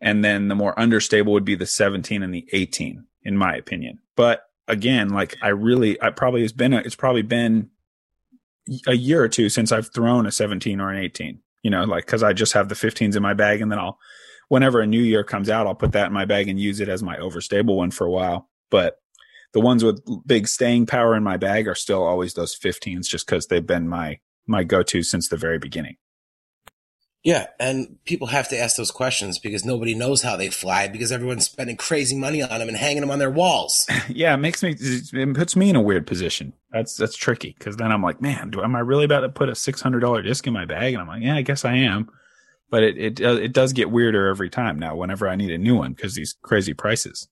And 0.00 0.24
then 0.24 0.48
the 0.48 0.54
more 0.54 0.78
understable 0.78 1.32
would 1.32 1.44
be 1.44 1.54
the 1.54 1.64
17 1.64 2.22
and 2.22 2.34
the 2.34 2.46
18, 2.52 3.04
in 3.22 3.36
my 3.36 3.54
opinion. 3.54 4.00
But 4.14 4.42
again, 4.68 5.10
like 5.10 5.36
I 5.42 5.48
really, 5.48 6.00
I 6.02 6.10
probably 6.10 6.42
has 6.42 6.52
been, 6.52 6.74
a, 6.74 6.78
it's 6.78 6.96
probably 6.96 7.22
been 7.22 7.70
a 8.86 8.94
year 8.94 9.22
or 9.22 9.28
two 9.28 9.48
since 9.48 9.72
I've 9.72 9.92
thrown 9.92 10.26
a 10.26 10.32
17 10.32 10.80
or 10.80 10.90
an 10.90 11.02
18, 11.02 11.40
you 11.62 11.70
know, 11.70 11.84
like, 11.84 12.06
cause 12.06 12.22
I 12.22 12.32
just 12.32 12.52
have 12.54 12.68
the 12.68 12.74
15s 12.74 13.16
in 13.16 13.22
my 13.22 13.34
bag 13.34 13.60
and 13.60 13.70
then 13.70 13.78
I'll, 13.78 13.98
whenever 14.48 14.80
a 14.80 14.86
new 14.86 15.00
year 15.00 15.24
comes 15.24 15.48
out, 15.48 15.66
I'll 15.66 15.74
put 15.74 15.92
that 15.92 16.08
in 16.08 16.12
my 16.12 16.24
bag 16.24 16.48
and 16.48 16.58
use 16.58 16.80
it 16.80 16.88
as 16.88 17.02
my 17.02 17.16
overstable 17.16 17.76
one 17.76 17.90
for 17.90 18.06
a 18.06 18.10
while. 18.10 18.48
But 18.70 18.98
the 19.52 19.60
ones 19.60 19.84
with 19.84 20.02
big 20.26 20.48
staying 20.48 20.86
power 20.86 21.14
in 21.14 21.22
my 21.22 21.36
bag 21.36 21.68
are 21.68 21.74
still 21.74 22.02
always 22.02 22.34
those 22.34 22.58
15s 22.58 23.06
just 23.06 23.26
cause 23.26 23.46
they've 23.46 23.66
been 23.66 23.88
my, 23.88 24.18
my 24.46 24.64
go-to 24.64 25.02
since 25.02 25.28
the 25.28 25.36
very 25.36 25.58
beginning. 25.58 25.96
Yeah, 27.22 27.46
and 27.58 27.98
people 28.04 28.28
have 28.28 28.48
to 28.50 28.58
ask 28.58 28.76
those 28.76 28.92
questions 28.92 29.40
because 29.40 29.64
nobody 29.64 29.96
knows 29.96 30.22
how 30.22 30.36
they 30.36 30.48
fly 30.48 30.86
because 30.86 31.10
everyone's 31.10 31.46
spending 31.46 31.76
crazy 31.76 32.16
money 32.16 32.40
on 32.40 32.60
them 32.60 32.68
and 32.68 32.76
hanging 32.76 33.00
them 33.00 33.10
on 33.10 33.18
their 33.18 33.30
walls. 33.30 33.84
yeah, 34.08 34.32
it 34.34 34.36
makes 34.36 34.62
me 34.62 34.76
it 34.78 35.34
puts 35.34 35.56
me 35.56 35.70
in 35.70 35.76
a 35.76 35.80
weird 35.80 36.06
position. 36.06 36.52
That's 36.70 36.96
that's 36.96 37.16
tricky 37.16 37.56
because 37.58 37.76
then 37.76 37.90
I'm 37.90 38.02
like, 38.02 38.20
man, 38.20 38.50
do 38.50 38.62
am 38.62 38.76
I 38.76 38.80
really 38.80 39.04
about 39.04 39.20
to 39.20 39.28
put 39.28 39.48
a 39.48 39.56
six 39.56 39.80
hundred 39.80 40.00
dollar 40.00 40.22
disc 40.22 40.46
in 40.46 40.52
my 40.52 40.66
bag? 40.66 40.94
And 40.94 41.02
I'm 41.02 41.08
like, 41.08 41.22
yeah, 41.22 41.36
I 41.36 41.42
guess 41.42 41.64
I 41.64 41.74
am. 41.74 42.08
But 42.70 42.84
it 42.84 42.96
it 42.96 43.20
uh, 43.20 43.34
it 43.34 43.52
does 43.52 43.72
get 43.72 43.90
weirder 43.90 44.28
every 44.28 44.48
time 44.48 44.78
now. 44.78 44.94
Whenever 44.94 45.28
I 45.28 45.34
need 45.34 45.50
a 45.50 45.58
new 45.58 45.74
one 45.74 45.94
because 45.94 46.14
these 46.14 46.36
crazy 46.42 46.74
prices 46.74 47.28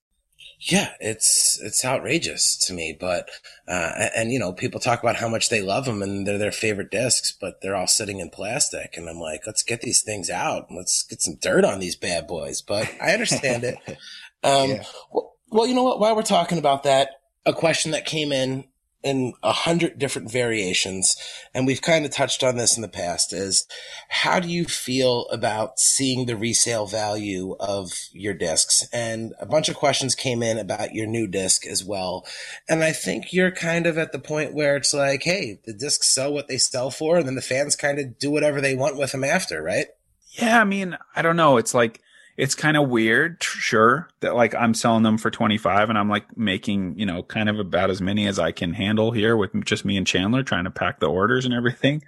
yeah, 0.65 0.93
it's 0.99 1.61
it's 1.63 1.85
outrageous 1.85 2.57
to 2.67 2.73
me. 2.73 2.97
But 2.99 3.29
uh, 3.69 4.09
and 4.17 4.33
you 4.33 4.39
know, 4.39 4.53
people 4.53 4.81
talk 4.81 5.03
about 5.03 5.17
how 5.17 5.29
much 5.29 5.51
they 5.51 5.61
love 5.61 5.85
them 5.85 6.03
and 6.03 6.27
they're 6.27 6.39
their 6.39 6.53
favorite 6.53 6.91
discs, 6.91 7.37
but 7.39 7.61
they're 7.61 7.77
all 7.77 7.87
sitting 7.87 8.21
in 8.21 8.31
plastic. 8.31 8.97
And 8.97 9.09
I'm 9.09 9.19
like, 9.19 9.43
let's 9.47 9.63
get 9.63 9.83
these 9.83 10.03
things 10.03 10.31
out. 10.31 10.67
Let's 10.75 11.05
get 11.05 11.21
some 11.21 11.37
dirt 11.41 11.65
on 11.65 11.81
these 11.81 11.97
bad 11.97 12.27
boys. 12.27 12.63
But 12.63 12.91
I 13.01 13.13
understand 13.13 13.65
it. 13.65 13.77
Um, 14.43 14.73
yeah. 14.73 14.85
well, 15.11 15.33
well, 15.49 15.67
you 15.67 15.75
know 15.75 15.85
what? 15.85 16.01
While 16.01 16.15
we're 16.15 16.21
talking 16.21 16.59
about 16.59 16.83
that, 16.83 17.09
a 17.47 17.55
question 17.55 17.93
that 17.93 18.05
came 18.05 18.31
in 18.31 18.65
in 19.05 19.35
a 19.43 19.53
hundred 19.53 19.99
different 19.99 20.33
variations. 20.33 21.17
And 21.53 21.67
we've 21.67 21.83
kind 21.83 22.05
of 22.05 22.11
touched 22.11 22.43
on 22.43 22.57
this 22.57 22.77
in 22.77 22.83
the 22.83 22.89
past 22.89 23.33
is 23.33 23.67
how 24.09 24.41
do 24.41 24.49
you 24.49 24.65
feel 24.65 25.27
about 25.27 25.79
seeing 25.79 26.27
the 26.27 26.37
resale 26.37 26.87
value 26.87 27.55
of 27.61 27.93
your 28.13 28.35
discs? 28.35 28.89
And 28.93 29.35
a 29.39 29.47
bunch 29.47 29.69
of 29.69 29.77
questions 29.77 30.15
came 30.15 30.43
in 30.43 30.59
about 30.59 30.95
your 30.95 31.07
new 31.07 31.27
disc 31.27 31.67
as 31.67 31.85
well. 31.85 32.27
And 32.69 32.83
I 32.83 32.93
think 32.93 33.33
you're 33.33 33.53
kind 33.53 33.87
of 33.87 33.99
at 33.99 34.13
the 34.13 34.19
point 34.19 34.55
where 34.55 34.75
it's 34.77 34.95
like, 34.95 35.23
Hey, 35.23 35.61
the 35.65 35.75
discs 35.75 36.13
sell 36.13 36.33
what 36.33 36.49
they 36.49 36.59
sell 36.59 36.91
for. 36.91 37.19
And 37.19 37.27
then 37.27 37.35
the 37.35 37.43
fans 37.43 37.77
kind 37.77 37.99
of 37.99 38.19
do 38.19 38.31
whatever 38.31 38.61
they 38.61 38.75
want 38.75 38.97
with 38.97 39.13
them 39.13 39.25
after, 39.25 39.63
right? 39.63 39.87
Yeah. 40.31 40.61
I 40.61 40.65
mean, 40.65 40.97
I 41.15 41.23
don't 41.23 41.37
know. 41.37 41.59
It's 41.59 41.75
like, 41.75 42.01
it's 42.37 42.55
kind 42.55 42.77
of 42.77 42.89
weird, 42.89 43.43
sure, 43.43 44.09
that 44.21 44.35
like 44.35 44.55
I'm 44.55 44.75
selling 44.75 45.05
them 45.05 45.19
for 45.19 45.31
25 45.31 45.89
and 45.89 45.99
I'm 45.99 46.09
like 46.09 46.37
making, 46.37 46.99
you 46.99 47.07
know, 47.07 47.23
kind 47.23 47.49
of 47.49 47.61
about 47.61 47.91
as 47.91 48.01
many 48.01 48.27
as 48.27 48.39
I 48.39 48.51
can 48.51 48.73
handle 48.73 49.13
here 49.13 49.37
with 49.37 49.53
just 49.65 49.85
me 49.85 49.97
and 49.97 50.07
Chandler 50.07 50.43
trying 50.43 50.65
to 50.65 50.71
pack 50.71 50.99
the 50.99 51.07
orders 51.07 51.45
and 51.45 51.55
everything. 51.55 52.03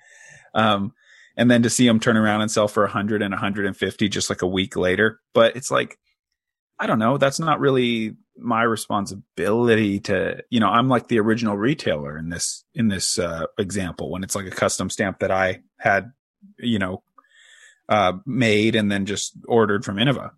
Um, 0.55 0.93
and 1.37 1.51
then 1.51 1.63
to 1.63 1.71
see 1.71 1.87
them 1.87 2.01
turn 2.01 2.17
around 2.17 2.41
and 2.41 2.51
sell 2.51 2.67
for 2.67 2.83
100 2.85 3.23
and 3.23 3.33
150 3.33 4.09
just 4.09 4.31
like 4.31 4.43
a 4.43 4.47
week 4.47 4.75
later. 4.75 5.21
But 5.33 5.55
it's 5.55 5.71
like, 5.71 5.99
I 6.79 6.87
don't 6.87 6.99
know. 6.99 7.19
That's 7.19 7.39
not 7.39 7.61
really 7.61 8.17
my 8.37 8.63
responsibility 8.63 10.01
to, 10.01 10.43
you 10.51 10.61
know, 10.61 10.69
I'm 10.69 10.89
like 10.89 11.09
the 11.09 11.21
original 11.21 11.57
retailer 11.57 12.19
in 12.19 12.31
this, 12.31 12.65
in 12.75 12.89
this, 12.89 13.19
uh, 13.19 13.47
example 13.59 14.11
when 14.11 14.25
it's 14.25 14.35
like 14.35 14.47
a 14.47 14.51
custom 14.51 14.91
stamp 14.91 15.21
that 15.21 15.31
I 15.31 15.61
had, 15.79 16.13
you 16.59 16.79
know, 16.79 17.03
uh, 17.89 18.15
made 18.25 18.75
and 18.75 18.91
then 18.91 19.07
just 19.07 19.35
ordered 19.47 19.85
from 19.85 19.97
Innova. 19.97 20.33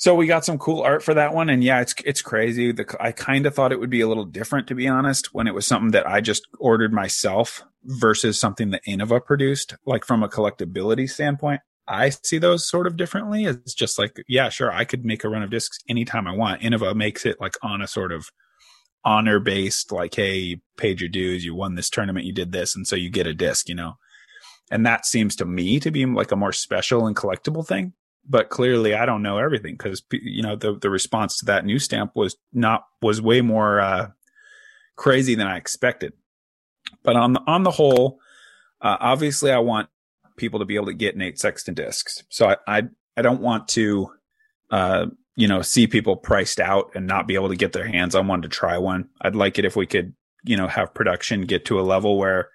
So 0.00 0.14
we 0.14 0.28
got 0.28 0.44
some 0.44 0.58
cool 0.58 0.82
art 0.82 1.02
for 1.02 1.12
that 1.14 1.34
one, 1.34 1.50
and 1.50 1.62
yeah, 1.64 1.80
it's 1.80 1.92
it's 2.04 2.22
crazy. 2.22 2.70
The, 2.70 2.86
I 3.00 3.10
kind 3.10 3.46
of 3.46 3.54
thought 3.54 3.72
it 3.72 3.80
would 3.80 3.90
be 3.90 4.00
a 4.00 4.06
little 4.06 4.24
different, 4.24 4.68
to 4.68 4.76
be 4.76 4.86
honest, 4.86 5.34
when 5.34 5.48
it 5.48 5.54
was 5.54 5.66
something 5.66 5.90
that 5.90 6.08
I 6.08 6.20
just 6.20 6.46
ordered 6.60 6.92
myself 6.92 7.64
versus 7.82 8.38
something 8.38 8.70
that 8.70 8.84
Innova 8.86 9.24
produced. 9.24 9.74
Like 9.84 10.04
from 10.04 10.22
a 10.22 10.28
collectability 10.28 11.10
standpoint, 11.10 11.62
I 11.88 12.10
see 12.10 12.38
those 12.38 12.68
sort 12.68 12.86
of 12.86 12.96
differently. 12.96 13.46
It's 13.46 13.74
just 13.74 13.98
like, 13.98 14.22
yeah, 14.28 14.50
sure, 14.50 14.70
I 14.70 14.84
could 14.84 15.04
make 15.04 15.24
a 15.24 15.28
run 15.28 15.42
of 15.42 15.50
discs 15.50 15.80
anytime 15.88 16.28
I 16.28 16.36
want. 16.36 16.62
Innova 16.62 16.94
makes 16.94 17.26
it 17.26 17.40
like 17.40 17.56
on 17.60 17.82
a 17.82 17.88
sort 17.88 18.12
of 18.12 18.30
honor 19.04 19.40
based, 19.40 19.90
like, 19.90 20.14
hey, 20.14 20.36
you 20.36 20.60
paid 20.76 21.00
your 21.00 21.08
dues, 21.08 21.44
you 21.44 21.56
won 21.56 21.74
this 21.74 21.90
tournament, 21.90 22.24
you 22.24 22.32
did 22.32 22.52
this, 22.52 22.76
and 22.76 22.86
so 22.86 22.94
you 22.94 23.10
get 23.10 23.26
a 23.26 23.34
disc, 23.34 23.68
you 23.68 23.74
know. 23.74 23.94
And 24.70 24.84
that 24.86 25.06
seems 25.06 25.36
to 25.36 25.44
me 25.44 25.80
to 25.80 25.90
be 25.90 26.04
like 26.04 26.32
a 26.32 26.36
more 26.36 26.52
special 26.52 27.06
and 27.06 27.16
collectible 27.16 27.66
thing. 27.66 27.94
But 28.28 28.50
clearly 28.50 28.94
I 28.94 29.06
don't 29.06 29.22
know 29.22 29.38
everything 29.38 29.74
because, 29.74 30.02
you 30.12 30.42
know, 30.42 30.56
the, 30.56 30.78
the 30.78 30.90
response 30.90 31.38
to 31.38 31.46
that 31.46 31.64
new 31.64 31.78
stamp 31.78 32.12
was 32.14 32.36
not, 32.52 32.84
was 33.00 33.22
way 33.22 33.40
more, 33.40 33.80
uh, 33.80 34.10
crazy 34.96 35.34
than 35.34 35.46
I 35.46 35.56
expected. 35.56 36.12
But 37.02 37.16
on 37.16 37.32
the, 37.32 37.40
on 37.46 37.62
the 37.62 37.70
whole, 37.70 38.18
uh, 38.82 38.96
obviously 39.00 39.50
I 39.50 39.58
want 39.58 39.88
people 40.36 40.58
to 40.58 40.66
be 40.66 40.74
able 40.74 40.86
to 40.86 40.94
get 40.94 41.16
Nate 41.16 41.38
Sexton 41.38 41.74
discs. 41.74 42.22
So 42.28 42.48
I, 42.48 42.56
I, 42.66 42.82
I 43.16 43.22
don't 43.22 43.40
want 43.40 43.68
to, 43.68 44.10
uh, 44.70 45.06
you 45.34 45.48
know, 45.48 45.62
see 45.62 45.86
people 45.86 46.16
priced 46.16 46.60
out 46.60 46.90
and 46.94 47.06
not 47.06 47.26
be 47.26 47.34
able 47.34 47.48
to 47.48 47.56
get 47.56 47.72
their 47.72 47.86
hands 47.86 48.14
on 48.14 48.26
one 48.26 48.42
to 48.42 48.48
try 48.48 48.76
one. 48.76 49.08
I'd 49.22 49.36
like 49.36 49.58
it 49.58 49.64
if 49.64 49.76
we 49.76 49.86
could, 49.86 50.14
you 50.44 50.56
know, 50.56 50.66
have 50.66 50.94
production 50.94 51.42
get 51.42 51.64
to 51.66 51.80
a 51.80 51.82
level 51.82 52.18
where 52.18 52.50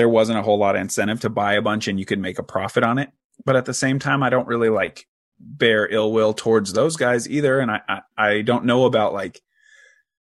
there 0.00 0.08
wasn't 0.08 0.38
a 0.38 0.42
whole 0.42 0.56
lot 0.56 0.76
of 0.76 0.80
incentive 0.80 1.20
to 1.20 1.28
buy 1.28 1.52
a 1.52 1.60
bunch 1.60 1.86
and 1.86 2.00
you 2.00 2.06
could 2.06 2.18
make 2.18 2.38
a 2.38 2.42
profit 2.42 2.82
on 2.82 2.96
it. 2.96 3.10
But 3.44 3.54
at 3.54 3.66
the 3.66 3.74
same 3.74 3.98
time, 3.98 4.22
I 4.22 4.30
don't 4.30 4.48
really 4.48 4.70
like 4.70 5.06
bear 5.38 5.86
ill 5.86 6.10
will 6.10 6.32
towards 6.32 6.72
those 6.72 6.96
guys 6.96 7.28
either. 7.28 7.60
And 7.60 7.70
I, 7.70 7.80
I, 7.86 8.00
I 8.16 8.40
don't 8.40 8.64
know 8.64 8.86
about 8.86 9.12
like 9.12 9.42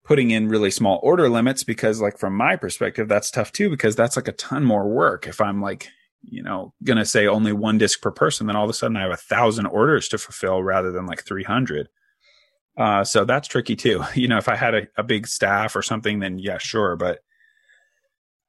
putting 0.02 0.30
in 0.30 0.48
really 0.48 0.70
small 0.70 0.98
order 1.02 1.28
limits 1.28 1.62
because 1.62 2.00
like 2.00 2.16
from 2.16 2.34
my 2.34 2.56
perspective, 2.56 3.06
that's 3.06 3.30
tough 3.30 3.52
too, 3.52 3.68
because 3.68 3.94
that's 3.94 4.16
like 4.16 4.28
a 4.28 4.32
ton 4.32 4.64
more 4.64 4.88
work. 4.88 5.26
If 5.26 5.42
I'm 5.42 5.60
like, 5.60 5.90
you 6.22 6.42
know, 6.42 6.72
going 6.82 6.96
to 6.96 7.04
say 7.04 7.26
only 7.26 7.52
one 7.52 7.76
disc 7.76 8.00
per 8.00 8.10
person, 8.10 8.46
then 8.46 8.56
all 8.56 8.64
of 8.64 8.70
a 8.70 8.72
sudden 8.72 8.96
I 8.96 9.02
have 9.02 9.10
a 9.10 9.16
thousand 9.18 9.66
orders 9.66 10.08
to 10.08 10.16
fulfill 10.16 10.62
rather 10.62 10.90
than 10.90 11.04
like 11.04 11.22
300. 11.22 11.90
Uh, 12.78 13.04
so 13.04 13.26
that's 13.26 13.46
tricky 13.46 13.76
too. 13.76 14.02
You 14.14 14.28
know, 14.28 14.38
if 14.38 14.48
I 14.48 14.56
had 14.56 14.74
a, 14.74 14.88
a 14.96 15.02
big 15.02 15.26
staff 15.26 15.76
or 15.76 15.82
something, 15.82 16.20
then 16.20 16.38
yeah, 16.38 16.56
sure. 16.56 16.96
But 16.96 17.20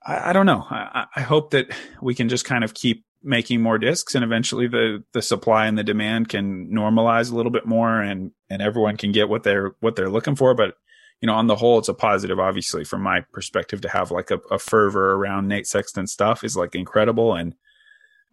I, 0.08 0.30
I 0.30 0.34
don't 0.34 0.46
know. 0.46 0.66
I, 0.70 1.06
I 1.16 1.22
hope 1.22 1.52
that 1.52 1.68
we 2.02 2.16
can 2.16 2.30
just 2.30 2.46
kind 2.46 2.64
of 2.64 2.74
keep 2.74 3.04
making 3.24 3.62
more 3.62 3.78
discs 3.78 4.16
and 4.16 4.24
eventually 4.24 4.68
the 4.68 5.04
the 5.12 5.22
supply 5.22 5.66
and 5.66 5.78
the 5.78 5.84
demand 5.84 6.30
can 6.30 6.70
normalize 6.72 7.32
a 7.32 7.36
little 7.36 7.52
bit 7.52 7.66
more 7.66 8.02
and 8.02 8.32
and 8.50 8.62
everyone 8.62 8.96
can 8.96 9.12
get 9.12 9.28
what 9.28 9.44
they're 9.44 9.76
what 9.80 9.96
they're 9.96 10.10
looking 10.10 10.36
for 10.36 10.54
but 10.54 10.76
you 11.20 11.28
know 11.28 11.34
on 11.34 11.48
the 11.48 11.56
whole 11.56 11.80
it's 11.80 11.90
a 11.90 11.94
positive 11.96 12.40
obviously 12.40 12.84
from 12.84 13.02
my 13.02 13.22
perspective 13.34 13.82
to 13.82 13.90
have 13.90 14.12
like 14.12 14.30
a, 14.30 14.38
a 14.52 14.60
fervor 14.60 15.14
around 15.14 15.48
Nate 15.48 15.68
Sexton 15.68 16.06
stuff 16.06 16.44
is 16.44 16.56
like 16.56 16.76
incredible 16.76 17.34
and 17.34 17.56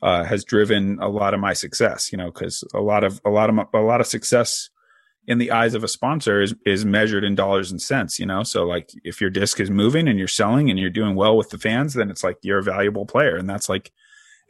uh, 0.02 0.22
has 0.22 0.44
driven 0.44 0.98
a 1.00 1.08
lot 1.08 1.32
of 1.32 1.40
my 1.40 1.54
success 1.54 2.12
you 2.12 2.18
know 2.18 2.30
because 2.30 2.62
a 2.74 2.80
lot 2.80 3.04
of 3.04 3.20
a 3.24 3.30
lot 3.30 3.48
of 3.48 3.58
a 3.72 3.80
lot 3.80 4.02
of 4.02 4.06
success 4.06 4.68
in 5.26 5.38
the 5.38 5.50
eyes 5.50 5.74
of 5.74 5.82
a 5.84 5.88
sponsor 5.88 6.42
is 6.42 6.54
is 6.66 6.84
measured 6.84 7.24
in 7.24 7.34
dollars 7.34 7.70
and 7.70 7.80
cents 7.80 8.18
you 8.18 8.26
know 8.26 8.42
so 8.42 8.64
like 8.64 8.90
if 9.04 9.20
your 9.20 9.30
disc 9.30 9.58
is 9.60 9.70
moving 9.70 10.08
and 10.08 10.18
you're 10.18 10.28
selling 10.28 10.70
and 10.70 10.78
you're 10.78 10.90
doing 10.90 11.14
well 11.14 11.36
with 11.36 11.50
the 11.50 11.58
fans 11.58 11.94
then 11.94 12.10
it's 12.10 12.24
like 12.24 12.36
you're 12.42 12.58
a 12.58 12.62
valuable 12.62 13.06
player 13.06 13.36
and 13.36 13.48
that's 13.48 13.68
like 13.68 13.92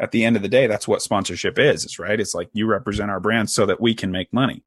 at 0.00 0.10
the 0.10 0.24
end 0.24 0.37
of 0.37 0.42
the 0.42 0.48
day 0.48 0.66
that's 0.66 0.88
what 0.88 1.02
sponsorship 1.02 1.58
is 1.58 1.84
it's 1.84 1.98
right 1.98 2.20
it's 2.20 2.34
like 2.34 2.48
you 2.52 2.66
represent 2.66 3.10
our 3.10 3.20
brand 3.20 3.48
so 3.48 3.64
that 3.66 3.80
we 3.80 3.94
can 3.94 4.10
make 4.10 4.32
money 4.32 4.64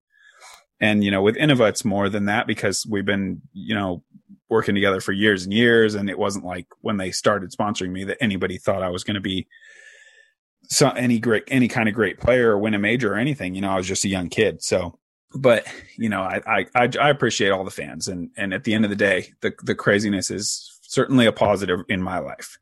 And, 0.79 1.03
you 1.03 1.11
know, 1.11 1.21
with 1.23 1.35
Innova, 1.37 1.69
it's 1.69 1.83
more 1.83 2.09
than 2.09 2.25
that 2.25 2.45
because 2.45 2.85
we've 2.87 3.05
been, 3.05 3.41
you 3.53 3.73
know, 3.73 4.03
working 4.49 4.75
together 4.75 5.01
for 5.01 5.11
years 5.11 5.43
and 5.43 5.53
years. 5.53 5.95
And 5.95 6.09
it 6.09 6.19
wasn't 6.19 6.45
like 6.45 6.67
when 6.81 6.97
they 6.97 7.11
started 7.11 7.51
sponsoring 7.51 7.91
me 7.91 8.03
that 8.05 8.17
anybody 8.21 8.57
thought 8.57 8.83
I 8.83 8.89
was 8.89 9.03
going 9.03 9.15
to 9.15 9.21
be 9.21 9.47
so 10.69 10.89
any 10.89 11.19
great, 11.19 11.43
any 11.47 11.67
kind 11.67 11.89
of 11.89 11.95
great 11.95 12.19
player 12.19 12.51
or 12.51 12.59
win 12.59 12.75
a 12.75 12.79
major 12.79 13.13
or 13.13 13.17
anything. 13.17 13.55
You 13.55 13.61
know, 13.61 13.71
I 13.71 13.77
was 13.77 13.87
just 13.87 14.05
a 14.05 14.09
young 14.09 14.29
kid. 14.29 14.61
So, 14.61 14.99
but 15.37 15.65
you 15.95 16.09
know, 16.09 16.21
I, 16.21 16.65
I, 16.75 16.89
I 16.99 17.09
appreciate 17.09 17.51
all 17.51 17.63
the 17.63 17.71
fans. 17.71 18.07
And, 18.07 18.29
and 18.37 18.53
at 18.53 18.63
the 18.63 18.73
end 18.73 18.85
of 18.85 18.89
the 18.89 18.95
day, 18.95 19.33
the, 19.41 19.53
the 19.63 19.75
craziness 19.75 20.31
is 20.31 20.79
certainly 20.81 21.25
a 21.25 21.31
positive 21.31 21.81
in 21.89 22.01
my 22.01 22.19
life. 22.19 22.57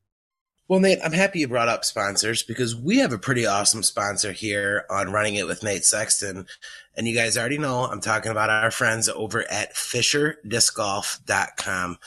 Well, 0.67 0.79
Nate, 0.79 0.97
I'm 1.03 1.11
happy 1.11 1.39
you 1.39 1.47
brought 1.47 1.69
up 1.69 1.85
sponsors 1.85 2.41
because 2.41 2.75
we 2.75 2.97
have 2.97 3.13
a 3.13 3.19
pretty 3.19 3.45
awesome 3.45 3.83
sponsor 3.83 4.31
here 4.31 4.85
on 4.89 5.11
Running 5.11 5.35
It 5.35 5.45
with 5.45 5.61
Nate 5.61 5.85
Sexton. 5.85 6.47
And 6.97 7.07
you 7.07 7.13
guys 7.13 7.37
already 7.37 7.59
know 7.59 7.83
I'm 7.83 8.01
talking 8.01 8.31
about 8.31 8.49
our 8.49 8.71
friends 8.71 9.07
over 9.07 9.45
at 9.51 9.75
FisherDiscGolf.com. 9.75 11.99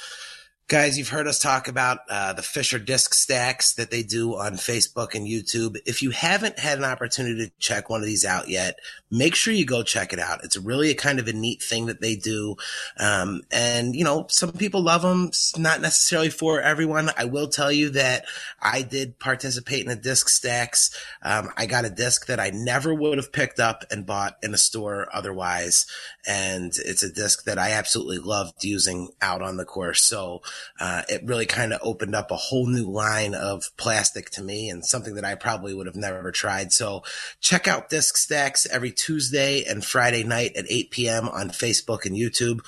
Guys, 0.68 0.98
you've 0.98 1.08
heard 1.08 1.26
us 1.26 1.38
talk 1.38 1.66
about 1.66 2.00
uh, 2.10 2.34
the 2.34 2.42
Fisher 2.42 2.78
disc 2.78 3.14
stacks 3.14 3.72
that 3.72 3.90
they 3.90 4.02
do 4.02 4.36
on 4.36 4.52
Facebook 4.52 5.14
and 5.14 5.26
YouTube. 5.26 5.78
If 5.86 6.02
you 6.02 6.10
haven't 6.10 6.58
had 6.58 6.76
an 6.76 6.84
opportunity 6.84 7.46
to 7.46 7.52
check 7.58 7.88
one 7.88 8.02
of 8.02 8.06
these 8.06 8.26
out 8.26 8.50
yet, 8.50 8.78
make 9.10 9.34
sure 9.34 9.54
you 9.54 9.64
go 9.64 9.82
check 9.82 10.12
it 10.12 10.18
out. 10.18 10.44
It's 10.44 10.58
really 10.58 10.90
a 10.90 10.94
kind 10.94 11.18
of 11.18 11.26
a 11.26 11.32
neat 11.32 11.62
thing 11.62 11.86
that 11.86 12.02
they 12.02 12.16
do. 12.16 12.56
Um, 12.98 13.44
and, 13.50 13.96
you 13.96 14.04
know, 14.04 14.26
some 14.28 14.52
people 14.52 14.82
love 14.82 15.00
them. 15.00 15.28
It's 15.28 15.56
not 15.56 15.80
necessarily 15.80 16.28
for 16.28 16.60
everyone. 16.60 17.08
I 17.16 17.24
will 17.24 17.48
tell 17.48 17.72
you 17.72 17.88
that 17.92 18.26
I 18.60 18.82
did 18.82 19.18
participate 19.18 19.80
in 19.80 19.88
the 19.88 19.96
disc 19.96 20.28
stacks. 20.28 20.90
Um, 21.22 21.48
I 21.56 21.64
got 21.64 21.86
a 21.86 21.90
disc 21.90 22.26
that 22.26 22.40
I 22.40 22.50
never 22.50 22.92
would 22.92 23.16
have 23.16 23.32
picked 23.32 23.58
up 23.58 23.84
and 23.90 24.04
bought 24.04 24.36
in 24.42 24.52
a 24.52 24.58
store 24.58 25.08
otherwise. 25.14 25.86
And 26.26 26.74
it's 26.84 27.02
a 27.02 27.10
disc 27.10 27.44
that 27.44 27.58
I 27.58 27.70
absolutely 27.70 28.18
loved 28.18 28.62
using 28.64 29.08
out 29.22 29.40
on 29.40 29.56
the 29.56 29.64
course. 29.64 30.04
So, 30.04 30.42
uh, 30.80 31.02
it 31.08 31.22
really 31.24 31.46
kind 31.46 31.72
of 31.72 31.80
opened 31.82 32.14
up 32.14 32.30
a 32.30 32.36
whole 32.36 32.66
new 32.66 32.90
line 32.90 33.34
of 33.34 33.64
plastic 33.76 34.30
to 34.30 34.42
me 34.42 34.68
and 34.68 34.84
something 34.84 35.14
that 35.14 35.24
I 35.24 35.34
probably 35.34 35.74
would 35.74 35.86
have 35.86 35.96
never 35.96 36.30
tried. 36.32 36.72
So 36.72 37.02
check 37.40 37.68
out 37.68 37.90
Disc 37.90 38.16
Stacks 38.16 38.66
every 38.66 38.90
Tuesday 38.90 39.64
and 39.64 39.84
Friday 39.84 40.24
night 40.24 40.56
at 40.56 40.66
8 40.68 40.90
p.m. 40.90 41.28
on 41.28 41.50
Facebook 41.50 42.04
and 42.04 42.16
YouTube. 42.16 42.60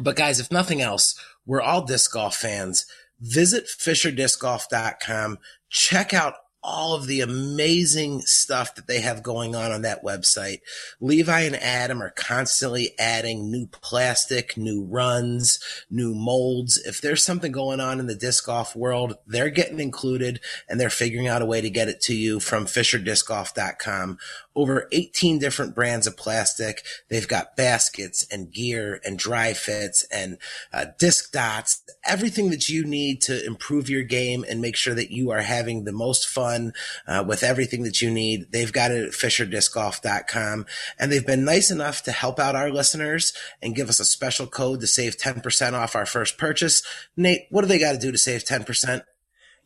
But 0.00 0.16
guys, 0.16 0.40
if 0.40 0.50
nothing 0.50 0.80
else, 0.80 1.18
we're 1.44 1.60
all 1.60 1.84
disc 1.84 2.12
golf 2.12 2.36
fans. 2.36 2.86
Visit 3.20 3.66
FisherDiscGolf.com. 3.66 5.38
Check 5.68 6.12
out 6.12 6.34
all 6.62 6.94
of 6.94 7.06
the 7.06 7.20
amazing 7.20 8.20
stuff 8.20 8.74
that 8.74 8.86
they 8.86 9.00
have 9.00 9.22
going 9.22 9.54
on 9.54 9.72
on 9.72 9.82
that 9.82 10.04
website. 10.04 10.60
Levi 11.00 11.40
and 11.40 11.56
Adam 11.56 12.02
are 12.02 12.10
constantly 12.10 12.90
adding 12.98 13.50
new 13.50 13.66
plastic, 13.66 14.56
new 14.56 14.84
runs, 14.84 15.58
new 15.90 16.14
molds. 16.14 16.78
If 16.78 17.00
there's 17.00 17.24
something 17.24 17.52
going 17.52 17.80
on 17.80 17.98
in 17.98 18.06
the 18.06 18.14
disc 18.14 18.46
golf 18.46 18.76
world, 18.76 19.16
they're 19.26 19.50
getting 19.50 19.80
included 19.80 20.40
and 20.68 20.78
they're 20.78 20.90
figuring 20.90 21.26
out 21.28 21.42
a 21.42 21.46
way 21.46 21.60
to 21.60 21.70
get 21.70 21.88
it 21.88 22.00
to 22.02 22.14
you 22.14 22.38
from 22.38 22.66
FisherDiscGolf.com 22.66 24.18
over 24.54 24.88
18 24.92 25.38
different 25.38 25.74
brands 25.74 26.06
of 26.06 26.16
plastic. 26.16 26.82
They've 27.08 27.26
got 27.26 27.56
baskets 27.56 28.26
and 28.30 28.52
gear 28.52 29.00
and 29.04 29.18
dry 29.18 29.52
fits 29.52 30.04
and 30.12 30.38
uh, 30.72 30.86
disc 30.98 31.32
dots, 31.32 31.82
everything 32.04 32.50
that 32.50 32.68
you 32.68 32.84
need 32.84 33.22
to 33.22 33.44
improve 33.44 33.88
your 33.88 34.02
game 34.02 34.44
and 34.48 34.60
make 34.60 34.76
sure 34.76 34.94
that 34.94 35.10
you 35.10 35.30
are 35.30 35.42
having 35.42 35.84
the 35.84 35.92
most 35.92 36.28
fun 36.28 36.72
uh, 37.06 37.24
with 37.26 37.42
everything 37.42 37.82
that 37.84 38.02
you 38.02 38.10
need. 38.10 38.52
They've 38.52 38.72
got 38.72 38.90
it 38.90 39.04
at 39.04 39.12
FisherDiscGolf.com 39.12 40.66
and 40.98 41.12
they've 41.12 41.26
been 41.26 41.44
nice 41.44 41.70
enough 41.70 42.02
to 42.04 42.12
help 42.12 42.38
out 42.38 42.56
our 42.56 42.70
listeners 42.70 43.32
and 43.60 43.74
give 43.74 43.88
us 43.88 44.00
a 44.00 44.04
special 44.04 44.46
code 44.46 44.80
to 44.80 44.86
save 44.86 45.16
10% 45.16 45.72
off 45.72 45.96
our 45.96 46.06
first 46.06 46.38
purchase. 46.38 46.82
Nate, 47.16 47.46
what 47.50 47.62
do 47.62 47.68
they 47.68 47.78
got 47.78 47.92
to 47.92 47.98
do 47.98 48.12
to 48.12 48.18
save 48.18 48.44
10%? 48.44 49.02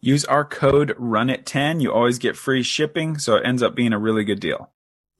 Use 0.00 0.24
our 0.26 0.44
code 0.44 0.94
RUNIT10. 0.98 1.80
You 1.80 1.92
always 1.92 2.18
get 2.18 2.36
free 2.36 2.62
shipping, 2.62 3.18
so 3.18 3.36
it 3.36 3.46
ends 3.46 3.62
up 3.62 3.74
being 3.74 3.92
a 3.92 3.98
really 3.98 4.24
good 4.24 4.40
deal. 4.40 4.70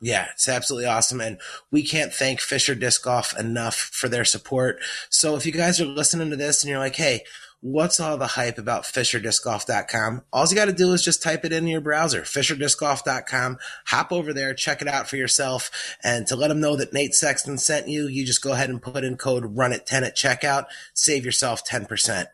Yeah, 0.00 0.28
it's 0.32 0.48
absolutely 0.48 0.86
awesome. 0.86 1.20
And 1.20 1.40
we 1.70 1.82
can't 1.82 2.12
thank 2.12 2.40
Fisher 2.40 2.74
Disc 2.74 3.02
Golf 3.02 3.38
enough 3.38 3.76
for 3.76 4.08
their 4.08 4.24
support. 4.24 4.78
So 5.08 5.36
if 5.36 5.46
you 5.46 5.52
guys 5.52 5.80
are 5.80 5.86
listening 5.86 6.30
to 6.30 6.36
this 6.36 6.62
and 6.62 6.70
you're 6.70 6.78
like, 6.78 6.96
hey, 6.96 7.22
what's 7.60 7.98
all 7.98 8.18
the 8.18 8.26
hype 8.26 8.58
about 8.58 8.84
FisherDiscGolf.com? 8.84 10.22
All 10.32 10.46
you 10.46 10.54
got 10.54 10.66
to 10.66 10.72
do 10.72 10.92
is 10.92 11.02
just 11.02 11.22
type 11.22 11.44
it 11.44 11.52
in 11.52 11.66
your 11.66 11.80
browser, 11.80 12.22
FisherDiscGolf.com. 12.22 13.58
Hop 13.86 14.12
over 14.12 14.32
there, 14.32 14.54
check 14.54 14.82
it 14.82 14.88
out 14.88 15.08
for 15.08 15.16
yourself. 15.16 15.70
And 16.04 16.26
to 16.26 16.36
let 16.36 16.48
them 16.48 16.60
know 16.60 16.76
that 16.76 16.92
Nate 16.92 17.14
Sexton 17.14 17.58
sent 17.58 17.88
you, 17.88 18.06
you 18.06 18.26
just 18.26 18.42
go 18.42 18.52
ahead 18.52 18.70
and 18.70 18.82
put 18.82 19.02
in 19.02 19.16
code 19.16 19.56
RUNIT10 19.56 20.02
at 20.02 20.16
checkout. 20.16 20.66
Save 20.92 21.24
yourself 21.24 21.66
10%. 21.66 22.26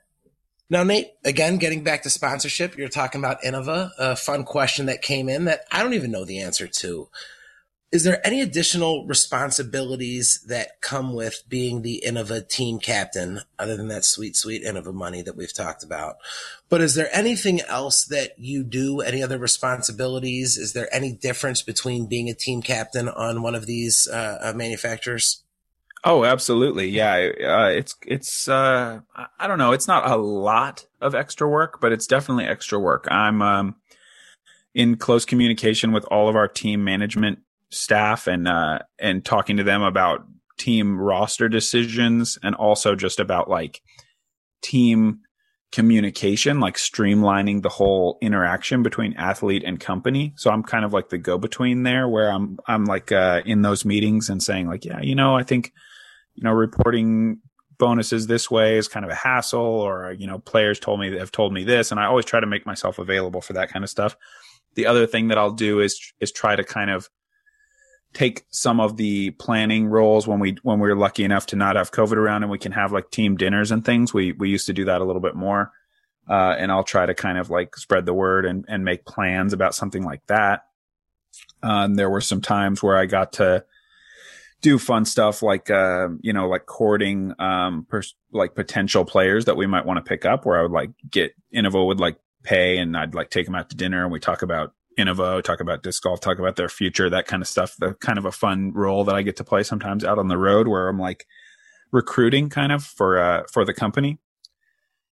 Now, 0.68 0.82
Nate, 0.84 1.08
again, 1.24 1.58
getting 1.58 1.84
back 1.84 2.02
to 2.02 2.10
sponsorship, 2.10 2.76
you're 2.76 2.88
talking 2.88 3.20
about 3.20 3.42
Innova, 3.42 3.90
a 3.98 4.16
fun 4.16 4.44
question 4.44 4.86
that 4.86 5.02
came 5.02 5.28
in 5.28 5.44
that 5.44 5.66
I 5.70 5.82
don't 5.82 5.94
even 5.94 6.10
know 6.10 6.24
the 6.24 6.40
answer 6.40 6.66
to 6.66 7.08
is 7.92 8.04
there 8.04 8.26
any 8.26 8.40
additional 8.40 9.06
responsibilities 9.06 10.42
that 10.48 10.80
come 10.80 11.12
with 11.12 11.42
being 11.46 11.82
the 11.82 12.02
Innova 12.04 12.48
team 12.48 12.78
captain, 12.78 13.42
other 13.58 13.76
than 13.76 13.88
that 13.88 14.06
sweet, 14.06 14.34
sweet 14.34 14.64
Innova 14.64 14.94
money 14.94 15.20
that 15.20 15.36
we've 15.36 15.52
talked 15.52 15.84
about? 15.84 16.16
But 16.70 16.80
is 16.80 16.94
there 16.94 17.10
anything 17.12 17.60
else 17.60 18.06
that 18.06 18.32
you 18.38 18.64
do? 18.64 19.02
Any 19.02 19.22
other 19.22 19.36
responsibilities? 19.36 20.56
Is 20.56 20.72
there 20.72 20.88
any 20.92 21.12
difference 21.12 21.60
between 21.60 22.06
being 22.06 22.30
a 22.30 22.34
team 22.34 22.62
captain 22.62 23.10
on 23.10 23.42
one 23.42 23.54
of 23.54 23.66
these 23.66 24.08
uh, 24.08 24.38
uh 24.40 24.52
manufacturers? 24.54 25.44
Oh, 26.02 26.24
absolutely. 26.24 26.88
Yeah. 26.88 27.12
Uh, 27.12 27.68
it's, 27.68 27.94
it's, 28.06 28.48
uh, 28.48 29.00
I 29.38 29.46
don't 29.46 29.58
know. 29.58 29.72
It's 29.72 29.86
not 29.86 30.10
a 30.10 30.16
lot 30.16 30.86
of 31.00 31.14
extra 31.14 31.48
work, 31.48 31.80
but 31.80 31.92
it's 31.92 32.06
definitely 32.06 32.46
extra 32.46 32.80
work. 32.80 33.06
I'm, 33.08 33.40
um, 33.42 33.76
in 34.74 34.96
close 34.96 35.24
communication 35.26 35.92
with 35.92 36.04
all 36.06 36.28
of 36.28 36.34
our 36.34 36.48
team 36.48 36.82
management 36.82 37.40
staff 37.72 38.26
and 38.26 38.46
uh, 38.46 38.78
and 38.98 39.24
talking 39.24 39.56
to 39.56 39.64
them 39.64 39.82
about 39.82 40.24
team 40.58 40.98
roster 40.98 41.48
decisions 41.48 42.38
and 42.42 42.54
also 42.54 42.94
just 42.94 43.18
about 43.18 43.48
like 43.50 43.80
team 44.62 45.20
communication, 45.72 46.60
like 46.60 46.76
streamlining 46.76 47.62
the 47.62 47.68
whole 47.68 48.18
interaction 48.20 48.82
between 48.82 49.14
athlete 49.14 49.64
and 49.64 49.80
company. 49.80 50.34
So 50.36 50.50
I'm 50.50 50.62
kind 50.62 50.84
of 50.84 50.92
like 50.92 51.08
the 51.08 51.18
go 51.18 51.38
between 51.38 51.82
there 51.82 52.06
where 52.06 52.30
I'm, 52.30 52.58
I'm 52.66 52.84
like, 52.84 53.10
uh, 53.10 53.40
in 53.46 53.62
those 53.62 53.84
meetings 53.84 54.28
and 54.28 54.42
saying 54.42 54.68
like, 54.68 54.84
yeah, 54.84 55.00
you 55.00 55.14
know, 55.14 55.34
I 55.34 55.42
think, 55.42 55.72
you 56.34 56.44
know, 56.44 56.52
reporting 56.52 57.38
bonuses 57.78 58.26
this 58.26 58.50
way 58.50 58.76
is 58.76 58.86
kind 58.86 59.04
of 59.04 59.10
a 59.10 59.14
hassle 59.14 59.60
or, 59.60 60.12
you 60.12 60.26
know, 60.26 60.38
players 60.38 60.78
told 60.78 61.00
me, 61.00 61.16
have 61.18 61.32
told 61.32 61.54
me 61.54 61.64
this. 61.64 61.90
And 61.90 61.98
I 61.98 62.04
always 62.04 62.26
try 62.26 62.38
to 62.38 62.46
make 62.46 62.66
myself 62.66 62.98
available 62.98 63.40
for 63.40 63.54
that 63.54 63.70
kind 63.70 63.82
of 63.82 63.90
stuff. 63.90 64.14
The 64.74 64.86
other 64.86 65.06
thing 65.06 65.28
that 65.28 65.38
I'll 65.38 65.52
do 65.52 65.80
is, 65.80 65.98
is 66.20 66.30
try 66.30 66.54
to 66.54 66.64
kind 66.64 66.90
of 66.90 67.08
take 68.12 68.44
some 68.50 68.80
of 68.80 68.96
the 68.96 69.30
planning 69.32 69.86
roles 69.86 70.26
when 70.26 70.38
we 70.38 70.56
when 70.62 70.80
we 70.80 70.90
are 70.90 70.96
lucky 70.96 71.24
enough 71.24 71.46
to 71.46 71.56
not 71.56 71.76
have 71.76 71.90
COVID 71.90 72.16
around 72.16 72.42
and 72.42 72.50
we 72.50 72.58
can 72.58 72.72
have 72.72 72.92
like 72.92 73.10
team 73.10 73.36
dinners 73.36 73.70
and 73.70 73.84
things. 73.84 74.12
We 74.12 74.32
we 74.32 74.48
used 74.50 74.66
to 74.66 74.72
do 74.72 74.84
that 74.86 75.00
a 75.00 75.04
little 75.04 75.22
bit 75.22 75.34
more. 75.34 75.72
Uh, 76.28 76.54
and 76.56 76.70
I'll 76.70 76.84
try 76.84 77.04
to 77.04 77.14
kind 77.14 77.36
of 77.36 77.50
like 77.50 77.76
spread 77.76 78.06
the 78.06 78.14
word 78.14 78.46
and, 78.46 78.64
and 78.68 78.84
make 78.84 79.04
plans 79.04 79.52
about 79.52 79.74
something 79.74 80.04
like 80.04 80.24
that. 80.28 80.62
And 81.62 81.98
there 81.98 82.10
were 82.10 82.20
some 82.20 82.40
times 82.40 82.82
where 82.82 82.96
I 82.96 83.06
got 83.06 83.34
to 83.34 83.64
do 84.60 84.78
fun 84.78 85.04
stuff 85.04 85.42
like, 85.42 85.68
uh, 85.70 86.08
you 86.20 86.32
know, 86.32 86.48
like 86.48 86.66
courting, 86.66 87.34
um, 87.40 87.86
pers- 87.88 88.14
like 88.30 88.54
potential 88.54 89.04
players 89.04 89.46
that 89.46 89.56
we 89.56 89.66
might 89.66 89.84
want 89.84 89.98
to 89.98 90.08
pick 90.08 90.24
up 90.24 90.46
where 90.46 90.58
I 90.58 90.62
would 90.62 90.70
like 90.70 90.90
get 91.10 91.34
Innova 91.52 91.84
would 91.84 91.98
like 91.98 92.18
pay 92.44 92.78
and 92.78 92.96
I'd 92.96 93.14
like 93.14 93.30
take 93.30 93.46
them 93.46 93.56
out 93.56 93.70
to 93.70 93.76
dinner 93.76 94.04
and 94.04 94.12
we 94.12 94.20
talk 94.20 94.42
about 94.42 94.72
Innova, 94.98 95.42
talk 95.42 95.60
about 95.60 95.82
disc 95.82 96.02
golf, 96.02 96.20
talk 96.20 96.38
about 96.38 96.56
their 96.56 96.68
future, 96.68 97.08
that 97.10 97.26
kind 97.26 97.42
of 97.42 97.48
stuff. 97.48 97.74
The 97.78 97.94
kind 97.94 98.18
of 98.18 98.24
a 98.24 98.32
fun 98.32 98.72
role 98.72 99.04
that 99.04 99.14
I 99.14 99.22
get 99.22 99.36
to 99.36 99.44
play 99.44 99.62
sometimes 99.62 100.04
out 100.04 100.18
on 100.18 100.28
the 100.28 100.38
road 100.38 100.68
where 100.68 100.88
I'm 100.88 100.98
like 100.98 101.26
recruiting 101.90 102.48
kind 102.48 102.72
of 102.72 102.84
for, 102.84 103.18
uh, 103.18 103.42
for 103.52 103.64
the 103.64 103.74
company. 103.74 104.18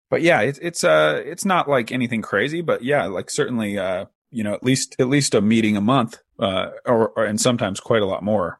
But 0.09 0.21
yeah, 0.21 0.41
it, 0.41 0.59
it's, 0.61 0.83
uh, 0.83 1.21
it's 1.25 1.45
not 1.45 1.67
like 1.67 1.91
anything 1.91 2.21
crazy, 2.21 2.61
but 2.61 2.83
yeah, 2.83 3.05
like 3.05 3.29
certainly, 3.29 3.77
uh, 3.77 4.05
you 4.31 4.43
know, 4.43 4.53
at 4.53 4.63
least, 4.63 4.95
at 4.99 5.07
least 5.07 5.33
a 5.33 5.41
meeting 5.41 5.77
a 5.77 5.81
month, 5.81 6.19
uh, 6.39 6.71
or, 6.85 7.09
or, 7.09 7.25
and 7.25 7.39
sometimes 7.39 7.79
quite 7.79 8.01
a 8.01 8.05
lot 8.05 8.23
more. 8.23 8.59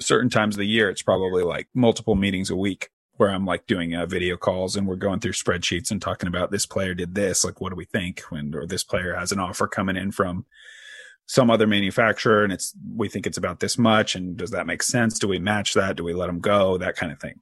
Certain 0.00 0.30
times 0.30 0.54
of 0.54 0.60
the 0.60 0.66
year, 0.66 0.88
it's 0.88 1.02
probably 1.02 1.42
like 1.42 1.68
multiple 1.74 2.14
meetings 2.14 2.50
a 2.50 2.56
week 2.56 2.90
where 3.18 3.30
I'm 3.30 3.44
like 3.44 3.66
doing 3.66 3.94
uh, 3.94 4.06
video 4.06 4.36
calls 4.36 4.76
and 4.76 4.86
we're 4.86 4.96
going 4.96 5.20
through 5.20 5.32
spreadsheets 5.32 5.90
and 5.90 6.00
talking 6.00 6.28
about 6.28 6.50
this 6.50 6.66
player 6.66 6.94
did 6.94 7.14
this, 7.14 7.44
like 7.44 7.60
what 7.60 7.70
do 7.70 7.76
we 7.76 7.84
think 7.84 8.20
when 8.30 8.54
or 8.54 8.66
this 8.66 8.84
player 8.84 9.14
has 9.14 9.32
an 9.32 9.40
offer 9.40 9.68
coming 9.68 9.96
in 9.96 10.12
from 10.12 10.46
some 11.26 11.50
other 11.50 11.66
manufacturer 11.66 12.42
and 12.42 12.52
it's 12.52 12.74
we 12.96 13.08
think 13.08 13.26
it's 13.26 13.36
about 13.36 13.60
this 13.60 13.76
much 13.76 14.14
and 14.14 14.36
does 14.36 14.52
that 14.52 14.66
make 14.66 14.82
sense? 14.82 15.18
Do 15.18 15.28
we 15.28 15.38
match 15.38 15.74
that? 15.74 15.96
Do 15.96 16.04
we 16.04 16.14
let 16.14 16.28
them 16.28 16.40
go? 16.40 16.78
That 16.78 16.96
kind 16.96 17.12
of 17.12 17.20
thing. 17.20 17.40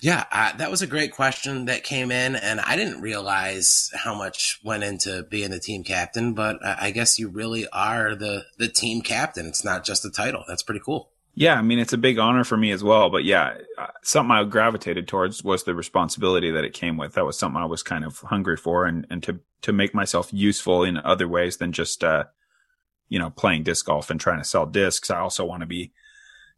Yeah, 0.00 0.24
uh, 0.30 0.56
that 0.56 0.70
was 0.70 0.82
a 0.82 0.86
great 0.86 1.12
question 1.12 1.66
that 1.66 1.84
came 1.84 2.10
in, 2.10 2.34
and 2.34 2.60
I 2.60 2.76
didn't 2.76 3.00
realize 3.00 3.90
how 3.94 4.14
much 4.14 4.60
went 4.64 4.82
into 4.82 5.22
being 5.30 5.50
the 5.50 5.60
team 5.60 5.84
captain. 5.84 6.34
But 6.34 6.58
I 6.62 6.90
guess 6.90 7.18
you 7.18 7.28
really 7.28 7.66
are 7.68 8.14
the 8.14 8.44
the 8.58 8.68
team 8.68 9.02
captain. 9.02 9.46
It's 9.46 9.64
not 9.64 9.84
just 9.84 10.04
a 10.04 10.10
title. 10.10 10.44
That's 10.48 10.64
pretty 10.64 10.82
cool. 10.84 11.10
Yeah, 11.36 11.54
I 11.54 11.62
mean 11.62 11.80
it's 11.80 11.92
a 11.92 11.98
big 11.98 12.18
honor 12.18 12.44
for 12.44 12.56
me 12.56 12.70
as 12.70 12.84
well. 12.84 13.10
But 13.10 13.24
yeah, 13.24 13.56
uh, 13.76 13.88
something 14.02 14.30
I 14.30 14.44
gravitated 14.44 15.08
towards 15.08 15.42
was 15.42 15.64
the 15.64 15.74
responsibility 15.74 16.50
that 16.52 16.64
it 16.64 16.72
came 16.72 16.96
with. 16.96 17.14
That 17.14 17.26
was 17.26 17.36
something 17.36 17.60
I 17.60 17.66
was 17.66 17.82
kind 17.82 18.04
of 18.04 18.18
hungry 18.20 18.56
for, 18.56 18.86
and 18.86 19.06
and 19.10 19.22
to 19.24 19.40
to 19.62 19.72
make 19.72 19.94
myself 19.94 20.32
useful 20.32 20.84
in 20.84 20.96
other 20.98 21.26
ways 21.26 21.56
than 21.56 21.72
just 21.72 22.04
uh, 22.04 22.24
you 23.08 23.18
know 23.18 23.30
playing 23.30 23.64
disc 23.64 23.86
golf 23.86 24.10
and 24.10 24.20
trying 24.20 24.38
to 24.38 24.44
sell 24.44 24.64
discs. 24.64 25.10
I 25.10 25.18
also 25.18 25.44
want 25.44 25.60
to 25.62 25.66
be 25.66 25.92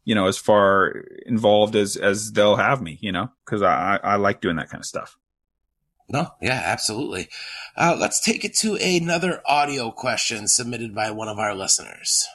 you 0.05 0.13
know 0.13 0.27
as 0.27 0.37
far 0.37 1.03
involved 1.25 1.75
as 1.75 1.97
as 1.97 2.33
they'll 2.33 2.57
have 2.57 2.81
me. 2.81 2.99
You 3.01 3.11
know, 3.11 3.31
because 3.45 3.63
I 3.63 3.99
I 4.03 4.17
like 4.17 4.41
doing 4.41 4.57
that 4.57 4.69
kind 4.69 4.81
of 4.81 4.85
stuff. 4.85 5.17
No, 6.09 6.29
yeah, 6.41 6.61
absolutely. 6.63 7.29
Uh, 7.75 7.97
let's 7.99 8.21
take 8.21 8.45
it 8.45 8.55
to 8.57 8.75
another 8.75 9.41
audio 9.45 9.91
question 9.91 10.47
submitted 10.47 10.95
by 10.95 11.11
one 11.11 11.27
of 11.27 11.37
our 11.37 11.53
listeners. 11.53 12.27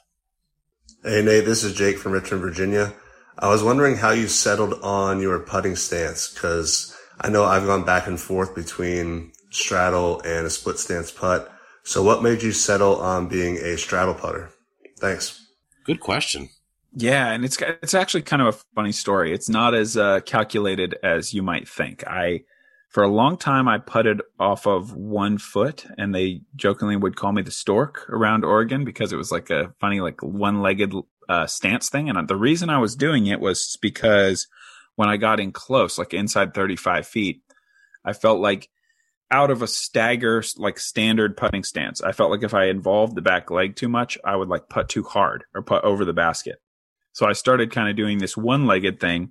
Hey, 1.05 1.21
Nate, 1.21 1.45
this 1.45 1.65
is 1.65 1.75
Jake 1.75 1.99
from 1.99 2.13
Richmond, 2.13 2.43
Virginia. 2.43 2.93
I 3.37 3.49
was 3.49 3.65
wondering 3.65 3.97
how 3.97 4.11
you 4.13 4.29
settled 4.29 4.75
on 4.85 5.21
your 5.21 5.41
putting 5.41 5.75
stance 5.75 6.33
because 6.33 6.97
I 7.21 7.29
know 7.29 7.43
I've 7.43 7.67
gone 7.67 7.85
back 7.85 8.07
and 8.07 8.21
forth 8.21 8.55
between 8.55 9.33
straddle 9.51 10.21
and 10.21 10.47
a 10.47 10.51
split 10.51 10.79
stance 10.79 11.11
putt. 11.11 11.53
So 11.83 12.05
what 12.05 12.23
made 12.23 12.45
you 12.45 12.53
settle 12.53 13.01
on 13.01 13.27
being 13.27 13.57
a 13.57 13.77
straddle 13.79 14.15
putter? 14.15 14.51
Thanks. 15.01 15.45
Good 15.83 15.99
question. 15.99 16.51
Yeah, 16.95 17.33
and 17.33 17.45
it's 17.45 17.61
it's 17.61 17.95
actually 17.95 18.23
kind 18.23 18.41
of 18.41 18.55
a 18.55 18.59
funny 18.77 18.93
story. 18.93 19.35
It's 19.35 19.49
not 19.49 19.75
as 19.75 19.97
uh, 19.97 20.21
calculated 20.21 20.95
as 21.03 21.35
you 21.35 21.43
might 21.43 21.69
think. 21.69 22.07
I 22.07 22.45
for 22.93 23.03
a 23.03 23.09
long 23.09 23.39
time 23.39 23.69
I 23.69 23.79
putted 23.79 24.21
off 24.39 24.67
of 24.67 24.95
one 24.95 25.39
foot 25.39 25.87
and 25.97 26.15
they 26.15 26.43
jokingly 26.55 26.97
would 26.97 27.17
call 27.17 27.33
me 27.33 27.41
the 27.41 27.51
stork 27.51 28.07
around 28.11 28.45
Oregon 28.45 28.85
because 28.85 29.15
it 29.15 29.17
was 29.17 29.33
like 29.33 29.49
a 29.49 29.73
funny 29.81 30.01
like 30.01 30.23
one-legged 30.23 30.95
uh, 31.29 31.47
stance 31.47 31.89
thing. 31.89 32.11
And 32.11 32.29
the 32.29 32.37
reason 32.37 32.69
I 32.69 32.79
was 32.79 32.95
doing 32.95 33.27
it 33.27 33.41
was 33.41 33.79
because 33.81 34.47
when 34.97 35.09
I 35.09 35.17
got 35.17 35.41
in 35.41 35.53
close 35.53 35.97
like 35.97 36.13
inside 36.13 36.53
35 36.53 37.07
feet 37.07 37.43
I 38.05 38.13
felt 38.13 38.41
like 38.41 38.69
out 39.31 39.51
of 39.51 39.63
a 39.63 39.67
stagger 39.67 40.45
like 40.59 40.79
standard 40.79 41.35
putting 41.35 41.65
stance. 41.65 42.03
I 42.03 42.13
felt 42.13 42.31
like 42.31 42.43
if 42.43 42.53
I 42.53 42.67
involved 42.67 43.15
the 43.15 43.23
back 43.23 43.51
leg 43.51 43.75
too 43.75 43.89
much 43.89 44.19
I 44.23 44.37
would 44.37 44.49
like 44.49 44.69
putt 44.69 44.91
too 44.91 45.03
hard 45.03 45.45
or 45.55 45.63
put 45.63 45.83
over 45.83 46.05
the 46.05 46.13
basket. 46.13 46.61
So 47.15 47.27
I 47.27 47.33
started 47.33 47.73
kind 47.73 47.89
of 47.89 47.97
doing 47.97 48.19
this 48.19 48.37
one-legged 48.37 49.01
thing 49.01 49.31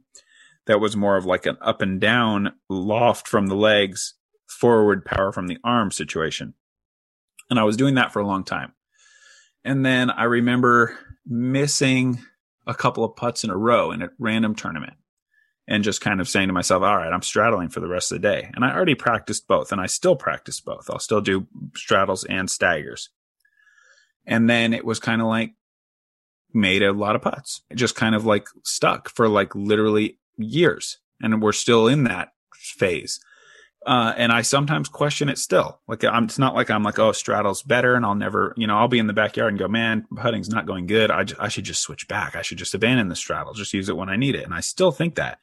that 0.67 0.79
was 0.79 0.95
more 0.95 1.17
of 1.17 1.25
like 1.25 1.45
an 1.45 1.57
up 1.61 1.81
and 1.81 1.99
down 1.99 2.53
loft 2.69 3.27
from 3.27 3.47
the 3.47 3.55
legs, 3.55 4.15
forward 4.47 5.05
power 5.05 5.31
from 5.31 5.47
the 5.47 5.57
arm 5.63 5.91
situation. 5.91 6.53
And 7.49 7.59
I 7.59 7.63
was 7.63 7.77
doing 7.77 7.95
that 7.95 8.13
for 8.13 8.19
a 8.19 8.27
long 8.27 8.43
time. 8.43 8.73
And 9.63 9.85
then 9.85 10.09
I 10.09 10.23
remember 10.23 10.97
missing 11.25 12.19
a 12.67 12.73
couple 12.73 13.03
of 13.03 13.15
putts 13.15 13.43
in 13.43 13.49
a 13.49 13.57
row 13.57 13.91
in 13.91 14.01
a 14.01 14.09
random 14.19 14.55
tournament 14.55 14.93
and 15.67 15.83
just 15.83 16.01
kind 16.01 16.19
of 16.19 16.29
saying 16.29 16.47
to 16.47 16.53
myself, 16.53 16.83
all 16.83 16.97
right, 16.97 17.11
I'm 17.11 17.21
straddling 17.21 17.69
for 17.69 17.79
the 17.79 17.87
rest 17.87 18.11
of 18.11 18.21
the 18.21 18.27
day. 18.27 18.49
And 18.53 18.65
I 18.65 18.73
already 18.73 18.95
practiced 18.95 19.47
both 19.47 19.71
and 19.71 19.79
I 19.79 19.85
still 19.85 20.15
practice 20.15 20.59
both. 20.59 20.89
I'll 20.89 20.99
still 20.99 21.21
do 21.21 21.47
straddles 21.75 22.23
and 22.23 22.49
staggers. 22.49 23.09
And 24.25 24.49
then 24.49 24.73
it 24.73 24.85
was 24.85 24.99
kind 24.99 25.21
of 25.21 25.27
like 25.27 25.53
made 26.53 26.83
a 26.83 26.93
lot 26.93 27.15
of 27.15 27.21
putts. 27.21 27.61
Just 27.73 27.95
kind 27.95 28.15
of 28.15 28.25
like 28.25 28.47
stuck 28.63 29.09
for 29.09 29.27
like 29.27 29.55
literally 29.55 30.19
years 30.41 30.97
and 31.21 31.41
we're 31.41 31.51
still 31.51 31.87
in 31.87 32.03
that 32.05 32.29
phase. 32.53 33.19
Uh, 33.83 34.13
and 34.15 34.31
I 34.31 34.43
sometimes 34.43 34.89
question 34.89 35.27
it 35.27 35.39
still. 35.39 35.79
Like 35.87 36.03
I'm, 36.03 36.25
it's 36.25 36.37
not 36.37 36.53
like 36.53 36.69
I'm 36.69 36.83
like, 36.83 36.99
oh, 36.99 37.13
straddle's 37.13 37.63
better, 37.63 37.95
and 37.95 38.05
I'll 38.05 38.13
never, 38.13 38.53
you 38.55 38.67
know, 38.67 38.77
I'll 38.77 38.87
be 38.87 38.99
in 38.99 39.07
the 39.07 39.13
backyard 39.13 39.49
and 39.49 39.59
go, 39.59 39.67
man, 39.67 40.05
putting's 40.15 40.49
not 40.49 40.67
going 40.67 40.85
good. 40.85 41.09
I, 41.09 41.25
I 41.39 41.47
should 41.47 41.63
just 41.63 41.81
switch 41.81 42.07
back. 42.07 42.35
I 42.35 42.43
should 42.43 42.59
just 42.59 42.75
abandon 42.75 43.09
the 43.09 43.15
straddle, 43.15 43.53
just 43.53 43.73
use 43.73 43.89
it 43.89 43.97
when 43.97 44.09
I 44.09 44.17
need 44.17 44.35
it. 44.35 44.43
And 44.43 44.53
I 44.53 44.59
still 44.59 44.91
think 44.91 45.15
that. 45.15 45.39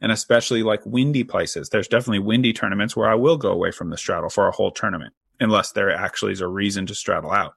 And 0.00 0.10
especially 0.10 0.64
like 0.64 0.84
windy 0.84 1.22
places, 1.22 1.68
there's 1.68 1.86
definitely 1.88 2.18
windy 2.18 2.52
tournaments 2.52 2.96
where 2.96 3.08
I 3.08 3.14
will 3.14 3.36
go 3.36 3.52
away 3.52 3.70
from 3.70 3.90
the 3.90 3.96
straddle 3.96 4.30
for 4.30 4.48
a 4.48 4.52
whole 4.52 4.72
tournament, 4.72 5.14
unless 5.38 5.70
there 5.70 5.90
actually 5.90 6.32
is 6.32 6.40
a 6.40 6.48
reason 6.48 6.86
to 6.86 6.94
straddle 6.94 7.30
out 7.30 7.54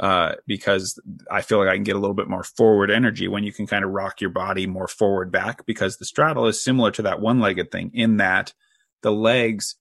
uh, 0.00 0.32
because 0.46 0.98
I 1.30 1.42
feel 1.42 1.58
like 1.58 1.68
I 1.68 1.74
can 1.74 1.84
get 1.84 1.94
a 1.94 1.98
little 1.98 2.14
bit 2.14 2.28
more 2.28 2.42
forward 2.42 2.90
energy 2.90 3.28
when 3.28 3.44
you 3.44 3.52
can 3.52 3.66
kind 3.66 3.84
of 3.84 3.90
rock 3.90 4.22
your 4.22 4.30
body 4.30 4.66
more 4.66 4.88
forward 4.88 5.30
back 5.30 5.66
because 5.66 5.98
the 5.98 6.06
straddle 6.06 6.46
is 6.46 6.64
similar 6.64 6.90
to 6.92 7.02
that 7.02 7.20
one 7.20 7.38
legged 7.38 7.70
thing 7.70 7.90
in 7.92 8.16
that 8.16 8.54
the 9.02 9.12
legs 9.12 9.76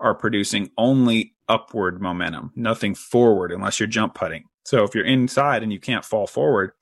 are 0.00 0.14
producing 0.14 0.70
only 0.78 1.34
upward 1.50 2.00
momentum, 2.00 2.50
nothing 2.56 2.94
forward 2.94 3.52
unless 3.52 3.78
you're 3.78 3.86
jump 3.86 4.14
putting. 4.14 4.44
So 4.64 4.84
if 4.84 4.94
you're 4.94 5.04
inside 5.04 5.62
and 5.62 5.70
you 5.70 5.80
can't 5.80 6.04
fall 6.04 6.26
forward, 6.26 6.72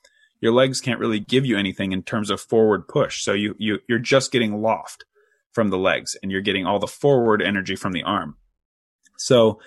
your 0.41 0.53
legs 0.53 0.81
can't 0.81 1.01
really 1.01 1.21
give 1.21 1.45
you 1.45 1.59
anything 1.59 1.91
in 1.91 2.05
terms 2.05 2.31
of 2.31 2.41
forward 2.41 2.87
push. 2.87 3.25
So 3.25 3.33
you, 3.33 3.57
you, 3.59 3.81
you're 3.89 3.99
just 3.99 4.31
getting 4.31 4.63
loft 4.63 5.05
from 5.51 5.71
the 5.71 5.79
legs 5.79 6.17
and 6.23 6.31
you're 6.31 6.41
getting 6.41 6.67
all 6.67 6.79
the 6.79 6.87
forward 6.87 7.43
energy 7.43 7.75
from 7.75 7.93
the 7.93 8.05
arm. 8.05 8.37
So 9.17 9.59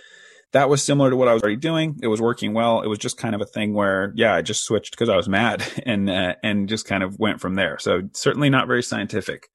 that 0.52 0.70
was 0.70 0.84
similar 0.84 1.10
to 1.10 1.16
what 1.16 1.28
I 1.28 1.34
was 1.34 1.44
already 1.44 1.58
doing. 1.58 2.00
It 2.02 2.08
was 2.08 2.22
working 2.22 2.54
well. 2.54 2.82
It 2.82 2.88
was 2.88 2.98
just 2.98 3.18
kind 3.18 3.36
of 3.36 3.42
a 3.42 3.46
thing 3.46 3.74
where, 3.74 4.12
yeah, 4.16 4.34
I 4.34 4.42
just 4.42 4.64
switched 4.64 4.92
because 4.92 5.10
I 5.10 5.16
was 5.16 5.30
mad 5.30 5.64
and, 5.86 6.10
uh, 6.10 6.36
and 6.44 6.68
just 6.68 6.86
kind 6.86 7.04
of 7.04 7.20
went 7.20 7.40
from 7.40 7.56
there. 7.56 7.78
So 7.80 8.02
certainly 8.14 8.50
not 8.50 8.68
very 8.68 8.84
scientific, 8.84 9.50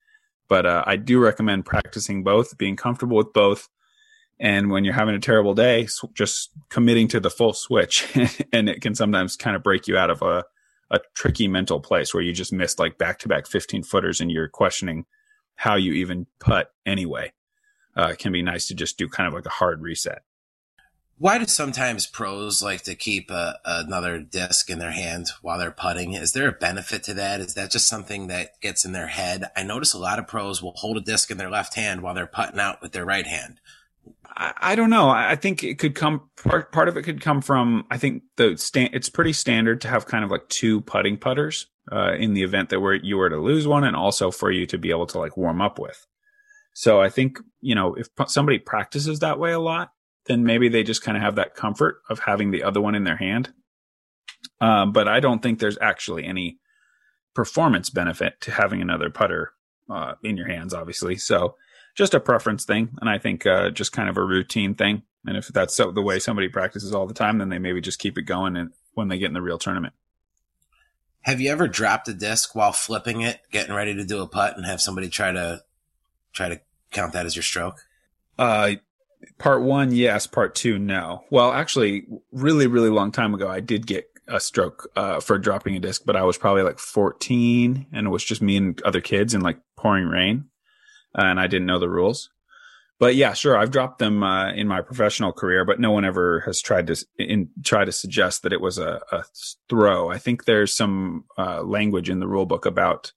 but, 0.47 0.65
uh, 0.65 0.83
I 0.85 0.95
do 0.95 1.19
recommend 1.19 1.65
practicing 1.65 2.23
both, 2.23 2.57
being 2.57 2.75
comfortable 2.75 3.17
with 3.17 3.33
both. 3.33 3.67
And 4.39 4.69
when 4.69 4.83
you're 4.83 4.93
having 4.93 5.15
a 5.15 5.19
terrible 5.19 5.53
day, 5.53 5.87
just 6.13 6.51
committing 6.69 7.07
to 7.09 7.19
the 7.19 7.29
full 7.29 7.53
switch 7.53 8.05
and 8.53 8.69
it 8.69 8.81
can 8.81 8.95
sometimes 8.95 9.35
kind 9.35 9.55
of 9.55 9.63
break 9.63 9.87
you 9.87 9.97
out 9.97 10.09
of 10.09 10.21
a, 10.21 10.43
a 10.91 10.99
tricky 11.13 11.47
mental 11.47 11.79
place 11.79 12.13
where 12.13 12.23
you 12.23 12.33
just 12.33 12.53
missed 12.53 12.79
like 12.79 12.97
back 12.97 13.19
to 13.19 13.27
back 13.27 13.47
15 13.47 13.83
footers 13.83 14.21
and 14.21 14.31
you're 14.31 14.49
questioning 14.49 15.05
how 15.55 15.75
you 15.75 15.93
even 15.93 16.27
putt 16.39 16.71
anyway. 16.85 17.31
Uh, 17.97 18.09
it 18.11 18.19
can 18.19 18.33
be 18.33 18.41
nice 18.41 18.67
to 18.67 18.75
just 18.75 18.97
do 18.97 19.07
kind 19.07 19.27
of 19.27 19.33
like 19.33 19.45
a 19.45 19.49
hard 19.49 19.81
reset. 19.81 20.23
Why 21.17 21.37
do 21.37 21.45
sometimes 21.45 22.07
pros 22.07 22.61
like 22.61 22.81
to 22.83 22.93
keep 22.93 23.31
a, 23.31 23.57
another 23.63 24.19
disc 24.19 24.69
in 24.69 24.79
their 24.79 24.91
hand 24.91 25.27
while 25.41 25.57
they're 25.57 25.71
putting? 25.71 26.13
Is 26.13 26.33
there 26.33 26.49
a 26.49 26.53
benefit 26.53 27.03
to 27.03 27.13
that? 27.13 27.39
Is 27.39 27.53
that 27.53 27.71
just 27.71 27.87
something 27.87 28.27
that 28.27 28.59
gets 28.59 28.83
in 28.83 28.91
their 28.91 29.07
head? 29.07 29.45
I 29.55 29.63
notice 29.63 29.93
a 29.93 29.97
lot 29.97 30.19
of 30.19 30.27
pros 30.27 30.61
will 30.61 30.73
hold 30.75 30.97
a 30.97 31.01
disc 31.01 31.31
in 31.31 31.37
their 31.37 31.49
left 31.49 31.75
hand 31.75 32.01
while 32.01 32.13
they're 32.13 32.27
putting 32.27 32.59
out 32.59 32.81
with 32.81 32.91
their 32.91 33.05
right 33.05 33.25
hand. 33.25 33.61
I, 34.27 34.53
I 34.57 34.75
don't 34.75 34.89
know. 34.89 35.09
I 35.09 35.35
think 35.35 35.63
it 35.63 35.79
could 35.79 35.95
come 35.95 36.29
part 36.35 36.73
part 36.73 36.89
of 36.89 36.97
it 36.97 37.03
could 37.03 37.21
come 37.21 37.41
from 37.41 37.85
I 37.89 37.97
think 37.97 38.23
the 38.35 38.57
stand 38.57 38.89
it's 38.93 39.09
pretty 39.09 39.33
standard 39.33 39.81
to 39.81 39.87
have 39.87 40.05
kind 40.07 40.25
of 40.25 40.31
like 40.31 40.47
two 40.49 40.81
putting 40.81 41.17
putters 41.17 41.67
uh, 41.91 42.13
in 42.15 42.33
the 42.33 42.43
event 42.43 42.69
that 42.69 42.81
where 42.81 42.93
you 42.93 43.17
were 43.17 43.29
to 43.29 43.37
lose 43.37 43.67
one, 43.67 43.83
and 43.83 43.95
also 43.95 44.31
for 44.31 44.51
you 44.51 44.65
to 44.65 44.77
be 44.77 44.89
able 44.89 45.07
to 45.07 45.19
like 45.19 45.37
warm 45.37 45.61
up 45.61 45.79
with. 45.79 46.05
So 46.73 47.01
I 47.01 47.09
think 47.09 47.39
you 47.61 47.75
know 47.75 47.95
if 47.95 48.09
somebody 48.27 48.59
practices 48.59 49.19
that 49.19 49.39
way 49.39 49.53
a 49.53 49.59
lot, 49.59 49.91
then 50.27 50.43
maybe 50.43 50.69
they 50.69 50.83
just 50.83 51.03
kind 51.03 51.17
of 51.17 51.23
have 51.23 51.35
that 51.35 51.55
comfort 51.55 52.01
of 52.09 52.19
having 52.19 52.51
the 52.51 52.63
other 52.63 52.81
one 52.81 52.95
in 52.95 53.03
their 53.03 53.17
hand. 53.17 53.53
Um, 54.61 54.91
but 54.91 55.07
I 55.07 55.19
don't 55.19 55.41
think 55.41 55.59
there's 55.59 55.77
actually 55.81 56.25
any 56.25 56.59
performance 57.33 57.89
benefit 57.89 58.39
to 58.41 58.51
having 58.51 58.81
another 58.81 59.09
putter 59.09 59.53
uh, 59.89 60.13
in 60.23 60.37
your 60.37 60.47
hands, 60.47 60.73
obviously. 60.73 61.17
So 61.17 61.55
just 61.95 62.13
a 62.13 62.19
preference 62.19 62.65
thing. 62.65 62.89
And 63.01 63.09
I 63.09 63.17
think 63.17 63.45
uh, 63.45 63.69
just 63.69 63.91
kind 63.91 64.09
of 64.09 64.17
a 64.17 64.23
routine 64.23 64.75
thing. 64.75 65.03
And 65.25 65.37
if 65.37 65.47
that's 65.47 65.75
so, 65.75 65.91
the 65.91 66.01
way 66.01 66.19
somebody 66.19 66.49
practices 66.49 66.93
all 66.93 67.07
the 67.07 67.13
time, 67.13 67.39
then 67.39 67.49
they 67.49 67.59
maybe 67.59 67.81
just 67.81 67.99
keep 67.99 68.17
it 68.17 68.23
going 68.23 68.55
and 68.55 68.71
when 68.93 69.07
they 69.07 69.17
get 69.17 69.27
in 69.27 69.33
the 69.33 69.41
real 69.41 69.57
tournament. 69.57 69.93
Have 71.21 71.41
you 71.41 71.51
ever 71.51 71.67
dropped 71.67 72.07
a 72.07 72.13
disc 72.13 72.55
while 72.55 72.71
flipping 72.71 73.21
it, 73.21 73.39
getting 73.51 73.73
ready 73.73 73.95
to 73.95 74.05
do 74.05 74.21
a 74.21 74.27
putt, 74.27 74.55
and 74.55 74.65
have 74.65 74.79
somebody 74.79 75.09
try 75.09 75.31
to 75.31 75.63
try 76.33 76.49
to 76.49 76.61
count 76.91 77.13
that 77.13 77.25
as 77.25 77.35
your 77.35 77.41
stroke? 77.41 77.81
Uh, 78.37 78.73
part 79.37 79.61
one, 79.61 79.91
yes. 79.91 80.27
Part 80.27 80.55
two, 80.55 80.77
no. 80.77 81.23
Well, 81.29 81.51
actually, 81.51 82.05
really, 82.31 82.67
really 82.67 82.89
long 82.89 83.11
time 83.11 83.33
ago, 83.33 83.47
I 83.49 83.59
did 83.59 83.87
get 83.87 84.07
a 84.27 84.39
stroke 84.39 84.89
uh, 84.95 85.19
for 85.19 85.37
dropping 85.37 85.75
a 85.75 85.79
disc, 85.79 86.03
but 86.05 86.15
I 86.15 86.23
was 86.23 86.37
probably 86.37 86.63
like 86.63 86.79
14, 86.79 87.87
and 87.91 88.07
it 88.07 88.09
was 88.09 88.23
just 88.23 88.41
me 88.41 88.57
and 88.57 88.81
other 88.83 89.01
kids 89.01 89.33
in 89.33 89.41
like 89.41 89.59
pouring 89.77 90.07
rain, 90.07 90.45
and 91.13 91.39
I 91.39 91.47
didn't 91.47 91.67
know 91.67 91.79
the 91.79 91.89
rules. 91.89 92.29
But 92.97 93.15
yeah, 93.15 93.33
sure, 93.33 93.57
I've 93.57 93.71
dropped 93.71 93.99
them 93.99 94.23
uh, 94.23 94.53
in 94.53 94.67
my 94.67 94.81
professional 94.81 95.33
career, 95.33 95.65
but 95.65 95.81
no 95.81 95.91
one 95.91 96.05
ever 96.05 96.41
has 96.41 96.61
tried 96.61 96.87
to 96.87 97.05
in, 97.17 97.49
try 97.63 97.83
to 97.83 97.91
suggest 97.91 98.43
that 98.43 98.53
it 98.53 98.61
was 98.61 98.77
a, 98.77 99.01
a 99.11 99.23
throw. 99.69 100.09
I 100.09 100.17
think 100.17 100.45
there's 100.45 100.73
some 100.73 101.25
uh, 101.37 101.61
language 101.61 102.09
in 102.09 102.19
the 102.19 102.27
rule 102.27 102.45
book 102.45 102.65
about 102.65 103.11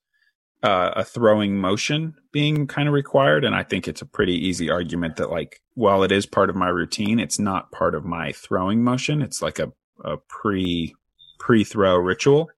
uh, 0.63 0.93
a 0.97 1.05
throwing 1.05 1.57
motion 1.57 2.15
being 2.33 2.67
kind 2.67 2.89
of 2.89 2.95
required. 2.95 3.45
And 3.45 3.55
I 3.55 3.63
think 3.63 3.87
it's 3.87 4.03
a 4.03 4.07
pretty 4.07 4.35
easy 4.35 4.71
argument 4.71 5.17
that 5.17 5.31
like, 5.31 5.61
while 5.75 6.03
it 6.03 6.11
is 6.13 6.27
part 6.27 6.51
of 6.51 6.57
my 6.57 6.69
routine, 6.69 7.21
it's 7.21 7.39
not 7.39 7.71
part 7.71 7.95
of 7.95 8.05
my 8.05 8.33
throwing 8.33 8.83
motion. 8.83 9.23
It's 9.23 9.41
like 9.41 9.59
a, 9.59 9.73
a 10.05 10.17
pre, 10.29 10.95
pre 11.39 11.63
throw 11.65 11.97
ritual. 11.97 12.51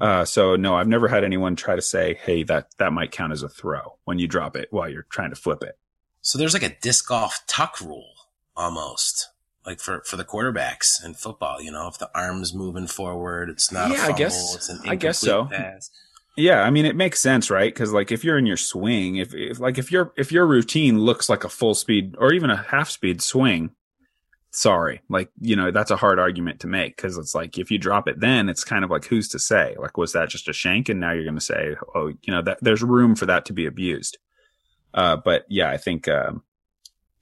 Uh, 0.00 0.24
so 0.24 0.56
no, 0.56 0.74
I've 0.74 0.88
never 0.88 1.08
had 1.08 1.24
anyone 1.24 1.56
try 1.56 1.76
to 1.76 1.82
say, 1.82 2.14
Hey, 2.24 2.42
that, 2.44 2.66
that 2.78 2.92
might 2.92 3.12
count 3.12 3.32
as 3.32 3.42
a 3.42 3.48
throw 3.48 3.96
when 4.04 4.18
you 4.18 4.26
drop 4.26 4.56
it 4.56 4.68
while 4.70 4.88
you're 4.88 5.06
trying 5.08 5.30
to 5.30 5.36
flip 5.36 5.62
it. 5.62 5.78
So 6.20 6.36
there's 6.38 6.52
like 6.54 6.62
a 6.64 6.76
disc 6.80 7.06
golf 7.08 7.40
tuck 7.46 7.80
rule 7.80 8.12
almost. 8.56 9.28
like 9.66 9.80
for 9.80 10.02
for 10.04 10.16
the 10.16 10.24
quarterbacks 10.24 11.02
in 11.04 11.14
football. 11.14 11.60
You 11.62 11.70
know, 11.70 11.86
if 11.88 11.98
the 11.98 12.10
arm's 12.14 12.52
moving 12.52 12.86
forward, 12.86 13.48
it's 13.50 13.70
not 13.72 13.88
Yeah, 13.90 13.94
a 13.96 13.98
I 13.98 14.00
fumble. 14.06 14.18
guess- 14.18 14.54
it's 14.56 14.68
an 14.68 14.80
I 14.86 14.94
guess 14.96 15.22
incomplete 15.22 15.56
so. 15.58 15.62
pass. 15.62 15.90
Yeah, 16.36 16.62
I 16.62 16.70
mean 16.70 16.84
it 16.84 16.96
makes 16.96 17.20
sense, 17.20 17.48
right? 17.48 17.72
Because 17.72 17.92
like 17.92 18.10
if 18.10 18.24
you're 18.24 18.38
in 18.38 18.46
your 18.46 18.56
swing, 18.56 19.16
if, 19.16 19.32
if 19.34 19.60
like 19.60 19.78
if 19.78 19.92
your 19.92 20.12
if 20.16 20.32
your 20.32 20.46
routine 20.46 20.98
looks 20.98 21.28
like 21.28 21.44
a 21.44 21.48
full 21.48 21.74
speed 21.74 22.16
or 22.18 22.32
even 22.32 22.50
a 22.50 22.56
half 22.56 22.90
speed 22.90 23.22
swing, 23.22 23.70
sorry, 24.50 25.00
like 25.08 25.30
you 25.40 25.54
know 25.54 25.70
that's 25.70 25.92
a 25.92 25.96
hard 25.96 26.18
argument 26.18 26.60
to 26.60 26.66
make 26.66 26.96
because 26.96 27.16
it's 27.18 27.36
like 27.36 27.56
if 27.56 27.70
you 27.70 27.78
drop 27.78 28.08
it, 28.08 28.18
then 28.18 28.48
it's 28.48 28.64
kind 28.64 28.84
of 28.84 28.90
like 28.90 29.04
who's 29.04 29.28
to 29.28 29.38
say? 29.38 29.76
Like 29.78 29.96
was 29.96 30.12
that 30.12 30.28
just 30.28 30.48
a 30.48 30.52
shank, 30.52 30.88
and 30.88 30.98
now 30.98 31.12
you're 31.12 31.22
going 31.22 31.36
to 31.36 31.40
say, 31.40 31.76
oh, 31.94 32.08
you 32.08 32.32
know 32.32 32.42
that 32.42 32.58
there's 32.60 32.82
room 32.82 33.14
for 33.14 33.26
that 33.26 33.44
to 33.46 33.52
be 33.52 33.66
abused. 33.66 34.18
Uh, 34.92 35.16
but 35.16 35.44
yeah, 35.48 35.70
I 35.70 35.76
think 35.76 36.08
um, 36.08 36.42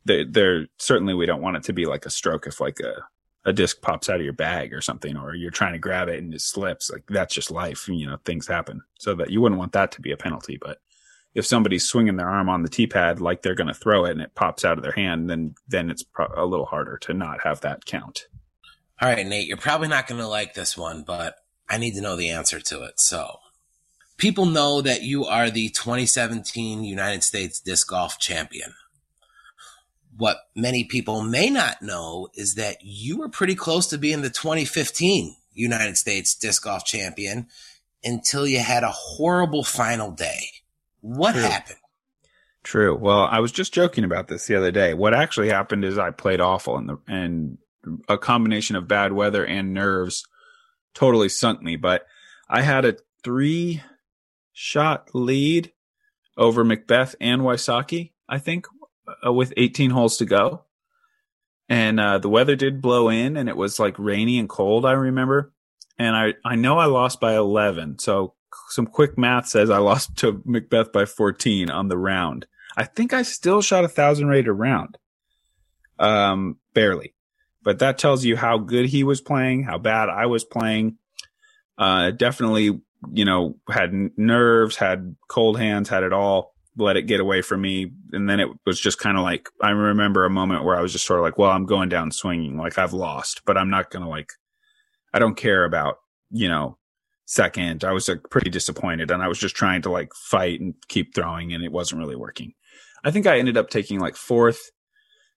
there 0.06 0.24
there 0.24 0.66
certainly 0.78 1.12
we 1.12 1.26
don't 1.26 1.42
want 1.42 1.56
it 1.56 1.64
to 1.64 1.74
be 1.74 1.84
like 1.84 2.06
a 2.06 2.10
stroke 2.10 2.46
if 2.46 2.60
like 2.60 2.80
a 2.80 3.04
a 3.44 3.52
disc 3.52 3.80
pops 3.80 4.08
out 4.08 4.20
of 4.20 4.24
your 4.24 4.32
bag 4.32 4.72
or 4.72 4.80
something, 4.80 5.16
or 5.16 5.34
you're 5.34 5.50
trying 5.50 5.72
to 5.72 5.78
grab 5.78 6.08
it 6.08 6.18
and 6.18 6.32
it 6.32 6.40
slips. 6.40 6.90
Like 6.90 7.04
that's 7.08 7.34
just 7.34 7.50
life. 7.50 7.88
You 7.88 8.06
know, 8.06 8.18
things 8.24 8.46
happen. 8.46 8.82
So 8.98 9.14
that 9.16 9.30
you 9.30 9.40
wouldn't 9.40 9.58
want 9.58 9.72
that 9.72 9.92
to 9.92 10.00
be 10.00 10.12
a 10.12 10.16
penalty. 10.16 10.58
But 10.60 10.78
if 11.34 11.46
somebody's 11.46 11.88
swinging 11.88 12.16
their 12.16 12.28
arm 12.28 12.48
on 12.48 12.62
the 12.62 12.68
tee 12.68 12.86
pad 12.86 13.20
like 13.20 13.42
they're 13.42 13.54
going 13.54 13.68
to 13.68 13.74
throw 13.74 14.04
it 14.04 14.12
and 14.12 14.20
it 14.20 14.34
pops 14.34 14.64
out 14.64 14.78
of 14.78 14.82
their 14.82 14.92
hand, 14.92 15.28
then 15.28 15.54
then 15.66 15.90
it's 15.90 16.02
pro- 16.02 16.32
a 16.36 16.46
little 16.46 16.66
harder 16.66 16.98
to 16.98 17.14
not 17.14 17.42
have 17.42 17.60
that 17.62 17.84
count. 17.84 18.26
All 19.00 19.08
right, 19.08 19.26
Nate, 19.26 19.48
you're 19.48 19.56
probably 19.56 19.88
not 19.88 20.06
going 20.06 20.20
to 20.20 20.28
like 20.28 20.54
this 20.54 20.76
one, 20.76 21.02
but 21.02 21.34
I 21.68 21.78
need 21.78 21.94
to 21.94 22.00
know 22.00 22.14
the 22.14 22.30
answer 22.30 22.60
to 22.60 22.82
it. 22.82 23.00
So, 23.00 23.38
people 24.16 24.46
know 24.46 24.80
that 24.80 25.02
you 25.02 25.24
are 25.24 25.50
the 25.50 25.70
2017 25.70 26.84
United 26.84 27.24
States 27.24 27.58
Disc 27.58 27.88
Golf 27.88 28.18
Champion. 28.20 28.74
What 30.16 30.38
many 30.54 30.84
people 30.84 31.22
may 31.22 31.48
not 31.48 31.80
know 31.80 32.28
is 32.34 32.54
that 32.56 32.78
you 32.82 33.18
were 33.18 33.28
pretty 33.28 33.54
close 33.54 33.86
to 33.88 33.98
being 33.98 34.22
the 34.22 34.30
2015 34.30 35.36
United 35.54 35.96
States 35.96 36.34
Disc 36.34 36.64
Golf 36.64 36.84
Champion 36.84 37.46
until 38.04 38.46
you 38.46 38.58
had 38.58 38.82
a 38.82 38.90
horrible 38.90 39.64
final 39.64 40.10
day. 40.10 40.44
What 41.00 41.32
True. 41.32 41.42
happened? 41.42 41.78
True. 42.62 42.96
Well, 42.96 43.26
I 43.30 43.40
was 43.40 43.52
just 43.52 43.74
joking 43.74 44.04
about 44.04 44.28
this 44.28 44.46
the 44.46 44.54
other 44.54 44.70
day. 44.70 44.94
What 44.94 45.14
actually 45.14 45.48
happened 45.48 45.84
is 45.84 45.98
I 45.98 46.10
played 46.10 46.40
awful 46.40 46.76
and 46.76 46.88
the 46.88 46.98
and 47.08 47.58
a 48.08 48.16
combination 48.16 48.76
of 48.76 48.86
bad 48.86 49.12
weather 49.12 49.44
and 49.44 49.74
nerves 49.74 50.24
totally 50.94 51.28
sunk 51.28 51.62
me, 51.62 51.74
but 51.74 52.06
I 52.48 52.62
had 52.62 52.84
a 52.84 52.96
3 53.24 53.82
shot 54.52 55.10
lead 55.14 55.72
over 56.36 56.64
McBeth 56.64 57.14
and 57.20 57.42
Wysocki, 57.42 58.12
I 58.28 58.38
think, 58.38 58.66
uh, 59.26 59.32
with 59.32 59.52
18 59.56 59.90
holes 59.90 60.16
to 60.18 60.24
go. 60.24 60.64
And 61.68 61.98
uh, 61.98 62.18
the 62.18 62.28
weather 62.28 62.56
did 62.56 62.82
blow 62.82 63.08
in 63.08 63.36
and 63.36 63.48
it 63.48 63.56
was 63.56 63.78
like 63.78 63.98
rainy 63.98 64.38
and 64.38 64.48
cold, 64.48 64.84
I 64.84 64.92
remember. 64.92 65.52
And 65.98 66.16
I, 66.16 66.34
I 66.44 66.56
know 66.56 66.78
I 66.78 66.86
lost 66.86 67.20
by 67.20 67.36
11. 67.36 67.98
So 67.98 68.34
some 68.68 68.86
quick 68.86 69.16
math 69.16 69.46
says 69.46 69.70
I 69.70 69.78
lost 69.78 70.16
to 70.18 70.34
McBeth 70.46 70.92
by 70.92 71.04
14 71.04 71.70
on 71.70 71.88
the 71.88 71.98
round. 71.98 72.46
I 72.76 72.84
think 72.84 73.12
I 73.12 73.22
still 73.22 73.62
shot 73.62 73.84
a 73.84 73.88
thousand 73.88 74.28
rated 74.28 74.52
round. 74.52 74.98
Um, 75.98 76.56
barely. 76.74 77.14
But 77.62 77.78
that 77.78 77.98
tells 77.98 78.24
you 78.24 78.36
how 78.36 78.58
good 78.58 78.86
he 78.86 79.04
was 79.04 79.20
playing, 79.20 79.62
how 79.62 79.78
bad 79.78 80.08
I 80.08 80.26
was 80.26 80.44
playing. 80.44 80.96
Uh, 81.78 82.10
definitely, 82.10 82.80
you 83.12 83.24
know, 83.24 83.56
had 83.68 83.92
nerves, 84.16 84.76
had 84.76 85.16
cold 85.28 85.58
hands, 85.58 85.88
had 85.88 86.02
it 86.02 86.12
all. 86.12 86.51
Let 86.76 86.96
it 86.96 87.02
get 87.02 87.20
away 87.20 87.42
from 87.42 87.60
me. 87.60 87.92
And 88.12 88.28
then 88.28 88.40
it 88.40 88.48
was 88.64 88.80
just 88.80 88.98
kind 88.98 89.16
of 89.16 89.22
like, 89.22 89.48
I 89.60 89.70
remember 89.70 90.24
a 90.24 90.30
moment 90.30 90.64
where 90.64 90.76
I 90.76 90.80
was 90.80 90.92
just 90.92 91.06
sort 91.06 91.20
of 91.20 91.24
like, 91.24 91.38
well, 91.38 91.50
I'm 91.50 91.66
going 91.66 91.88
down 91.88 92.10
swinging. 92.10 92.56
Like 92.56 92.78
I've 92.78 92.94
lost, 92.94 93.42
but 93.44 93.58
I'm 93.58 93.70
not 93.70 93.90
going 93.90 94.02
to 94.02 94.08
like, 94.08 94.30
I 95.12 95.18
don't 95.18 95.36
care 95.36 95.64
about, 95.64 95.96
you 96.30 96.48
know, 96.48 96.78
second. 97.26 97.84
I 97.84 97.92
was 97.92 98.08
like, 98.08 98.22
pretty 98.30 98.50
disappointed 98.50 99.10
and 99.10 99.22
I 99.22 99.28
was 99.28 99.38
just 99.38 99.54
trying 99.54 99.82
to 99.82 99.90
like 99.90 100.14
fight 100.14 100.60
and 100.60 100.74
keep 100.88 101.14
throwing 101.14 101.52
and 101.52 101.62
it 101.62 101.72
wasn't 101.72 102.00
really 102.00 102.16
working. 102.16 102.54
I 103.04 103.10
think 103.10 103.26
I 103.26 103.38
ended 103.38 103.56
up 103.56 103.68
taking 103.68 104.00
like 104.00 104.16
fourth. 104.16 104.70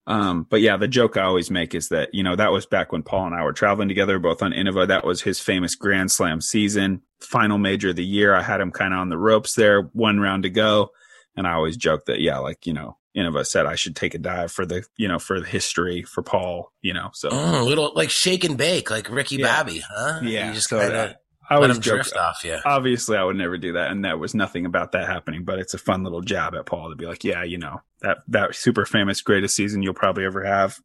Um, 0.07 0.45
but 0.49 0.61
yeah, 0.61 0.77
the 0.77 0.87
joke 0.87 1.17
I 1.17 1.23
always 1.23 1.49
make 1.49 1.73
is 1.73 1.89
that, 1.89 2.13
you 2.13 2.21
know, 2.21 2.35
that 2.35 2.51
was 2.51 2.67
back 2.67 2.91
when 2.91 3.01
Paul 3.01 3.25
and 3.25 3.35
I 3.35 3.43
were 3.43 3.53
traveling 3.53 3.87
together, 3.87 4.19
both 4.19 4.43
on 4.43 4.51
Innova. 4.51 4.87
That 4.87 5.03
was 5.03 5.23
his 5.23 5.39
famous 5.39 5.73
Grand 5.73 6.11
Slam 6.11 6.41
season, 6.41 7.01
final 7.21 7.57
major 7.57 7.89
of 7.89 7.95
the 7.95 8.05
year. 8.05 8.35
I 8.35 8.43
had 8.43 8.61
him 8.61 8.71
kind 8.71 8.93
of 8.93 8.99
on 8.99 9.09
the 9.09 9.17
ropes 9.17 9.55
there, 9.55 9.89
one 9.93 10.19
round 10.19 10.43
to 10.43 10.49
go. 10.49 10.91
And 11.37 11.45
I 11.47 11.53
always 11.53 11.77
joke 11.77 12.05
that, 12.05 12.21
yeah, 12.21 12.37
like, 12.37 12.65
you 12.65 12.73
know, 12.73 12.97
Innova 13.15 13.45
said 13.45 13.65
I 13.65 13.75
should 13.75 13.95
take 13.95 14.13
a 14.13 14.17
dive 14.17 14.51
for 14.51 14.65
the, 14.65 14.85
you 14.97 15.07
know, 15.07 15.19
for 15.19 15.39
the 15.39 15.45
history 15.45 16.03
for 16.03 16.21
Paul, 16.21 16.71
you 16.81 16.93
know, 16.93 17.09
so 17.13 17.29
Mm, 17.29 17.61
a 17.61 17.63
little 17.63 17.91
like 17.95 18.09
shake 18.09 18.43
and 18.43 18.57
bake, 18.57 18.89
like 18.89 19.09
Ricky 19.09 19.37
Yeah. 19.37 19.55
Bobby, 19.57 19.81
huh? 19.87 20.19
Yeah, 20.23 20.49
You 20.49 20.53
just 20.55 20.69
so 20.69 20.79
kind 20.79 20.93
of. 20.93 21.15
I 21.49 21.59
him 21.63 21.79
drift 21.79 22.17
off 22.17 22.43
you. 22.43 22.57
obviously 22.65 23.17
I 23.17 23.23
would 23.23 23.35
never 23.35 23.57
do 23.57 23.73
that. 23.73 23.91
And 23.91 24.03
there 24.03 24.17
was 24.17 24.33
nothing 24.33 24.65
about 24.65 24.93
that 24.93 25.07
happening, 25.07 25.45
but 25.45 25.59
it's 25.59 25.73
a 25.75 25.77
fun 25.77 26.03
little 26.03 26.21
jab 26.21 26.55
at 26.55 26.65
Paul 26.65 26.89
to 26.89 26.95
be 26.95 27.05
like, 27.05 27.23
yeah, 27.23 27.43
you 27.43 27.57
know, 27.59 27.81
that, 28.01 28.17
that 28.29 28.55
super 28.55 28.85
famous 28.85 29.21
greatest 29.21 29.55
season 29.55 29.83
you'll 29.83 29.93
probably 29.93 30.25
ever 30.25 30.43
have, 30.43 30.79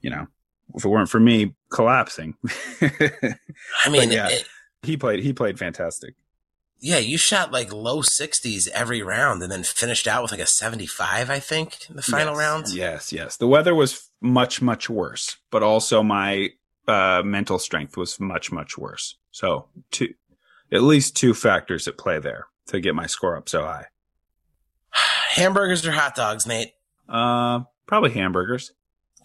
you 0.00 0.10
know, 0.10 0.26
if 0.74 0.84
it 0.84 0.88
weren't 0.88 1.08
for 1.08 1.18
me 1.18 1.54
collapsing, 1.70 2.34
I 2.80 3.88
mean, 3.90 4.10
yeah. 4.10 4.28
it- 4.28 4.46
he 4.84 4.96
played, 4.96 5.18
he 5.24 5.32
played 5.32 5.58
fantastic. 5.58 6.14
Yeah, 6.80 6.98
you 6.98 7.18
shot 7.18 7.52
like 7.52 7.72
low 7.72 8.02
60s 8.02 8.68
every 8.68 9.02
round 9.02 9.42
and 9.42 9.50
then 9.50 9.64
finished 9.64 10.06
out 10.06 10.22
with 10.22 10.30
like 10.30 10.40
a 10.40 10.46
75, 10.46 11.30
I 11.30 11.38
think, 11.40 11.88
in 11.90 11.96
the 11.96 12.02
final 12.02 12.34
yes. 12.34 12.38
rounds. 12.38 12.76
Yes. 12.76 13.12
Yes. 13.12 13.36
The 13.36 13.48
weather 13.48 13.74
was 13.74 14.10
much, 14.20 14.62
much 14.62 14.88
worse, 14.88 15.36
but 15.50 15.62
also 15.62 16.02
my, 16.02 16.50
uh, 16.86 17.22
mental 17.24 17.58
strength 17.58 17.96
was 17.96 18.20
much, 18.20 18.52
much 18.52 18.78
worse. 18.78 19.16
So 19.30 19.66
two, 19.90 20.14
at 20.72 20.82
least 20.82 21.16
two 21.16 21.34
factors 21.34 21.88
at 21.88 21.98
play 21.98 22.18
there 22.18 22.46
to 22.66 22.80
get 22.80 22.94
my 22.94 23.06
score 23.06 23.36
up 23.36 23.48
so 23.48 23.62
high. 23.62 23.86
Hamburgers 25.30 25.86
or 25.86 25.92
hot 25.92 26.14
dogs, 26.14 26.46
Nate? 26.46 26.72
Uh, 27.08 27.60
probably 27.86 28.10
hamburgers. 28.10 28.72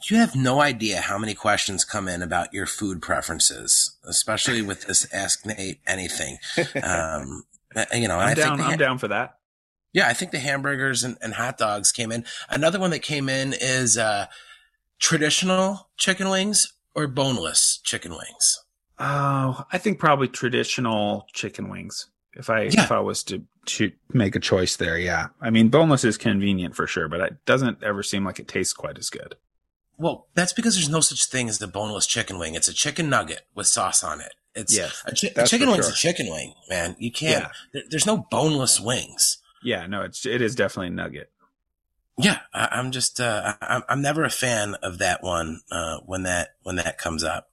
You 0.09 0.17
have 0.17 0.35
no 0.35 0.61
idea 0.61 1.01
how 1.01 1.17
many 1.17 1.33
questions 1.33 1.85
come 1.85 2.07
in 2.07 2.21
about 2.21 2.53
your 2.53 2.65
food 2.65 3.01
preferences, 3.01 3.97
especially 4.03 4.61
with 4.61 4.85
this 4.85 5.11
Ask 5.13 5.45
Nate 5.45 5.79
Anything. 5.87 6.37
Um, 6.83 7.43
uh, 7.75 7.85
you 7.93 8.07
know, 8.07 8.17
I'm 8.17 8.35
down. 8.35 8.59
I'm 8.59 8.71
ha- 8.71 8.75
down 8.75 8.97
for 8.97 9.07
that. 9.07 9.37
Yeah, 9.93 10.07
I 10.07 10.13
think 10.13 10.31
the 10.31 10.39
hamburgers 10.39 11.03
and, 11.03 11.17
and 11.21 11.33
hot 11.35 11.57
dogs 11.57 11.91
came 11.91 12.11
in. 12.11 12.25
Another 12.49 12.79
one 12.79 12.89
that 12.91 12.99
came 13.03 13.29
in 13.29 13.53
is 13.53 13.97
uh, 13.97 14.25
traditional 14.99 15.89
chicken 15.97 16.29
wings 16.29 16.73
or 16.95 17.07
boneless 17.07 17.79
chicken 17.83 18.11
wings. 18.11 18.59
Oh, 18.99 19.65
I 19.71 19.77
think 19.77 19.99
probably 19.99 20.27
traditional 20.27 21.27
chicken 21.33 21.69
wings. 21.69 22.07
If 22.33 22.49
I 22.49 22.63
Yeah. 22.63 22.83
if 22.83 22.91
I 22.91 22.99
was 22.99 23.23
to 23.25 23.43
to 23.65 23.91
make 24.11 24.35
a 24.35 24.39
choice 24.39 24.75
there, 24.75 24.97
yeah. 24.97 25.27
I 25.39 25.49
mean, 25.49 25.69
boneless 25.69 26.03
is 26.03 26.17
convenient 26.17 26.75
for 26.75 26.87
sure, 26.87 27.07
but 27.07 27.21
it 27.21 27.45
doesn't 27.45 27.81
ever 27.83 28.03
seem 28.03 28.25
like 28.25 28.39
it 28.39 28.47
tastes 28.47 28.73
quite 28.73 28.97
as 28.97 29.09
good. 29.09 29.35
Well, 29.97 30.27
that's 30.33 30.53
because 30.53 30.75
there's 30.75 30.89
no 30.89 30.99
such 31.01 31.25
thing 31.25 31.47
as 31.49 31.59
the 31.59 31.67
boneless 31.67 32.07
chicken 32.07 32.39
wing. 32.39 32.55
It's 32.55 32.67
a 32.67 32.73
chicken 32.73 33.09
nugget 33.09 33.41
with 33.55 33.67
sauce 33.67 34.03
on 34.03 34.21
it. 34.21 34.33
It's 34.55 34.75
Yes, 34.75 35.03
a, 35.05 35.11
chi- 35.15 35.41
a 35.41 35.47
chicken 35.47 35.69
wing's 35.69 35.85
sure. 35.85 35.93
a 35.93 35.95
chicken 35.95 36.29
wing, 36.29 36.53
man. 36.69 36.95
You 36.99 37.11
can't. 37.11 37.43
Yeah. 37.43 37.49
There, 37.73 37.83
there's 37.89 38.05
no 38.05 38.25
boneless 38.29 38.79
wings. 38.79 39.37
Yeah, 39.63 39.87
no, 39.87 40.01
it's 40.01 40.25
it 40.25 40.41
is 40.41 40.55
definitely 40.55 40.87
a 40.87 40.91
nugget. 40.91 41.31
Yeah, 42.17 42.39
I, 42.53 42.69
I'm 42.73 42.91
just 42.91 43.19
uh, 43.19 43.53
I, 43.61 43.65
I'm- 43.65 43.83
I'm 43.89 44.01
never 44.01 44.23
a 44.23 44.29
fan 44.29 44.75
of 44.83 44.97
that 44.99 45.23
one 45.23 45.61
uh, 45.71 45.99
when 46.05 46.23
that 46.23 46.49
when 46.63 46.75
that 46.75 46.97
comes 46.97 47.23
up. 47.23 47.49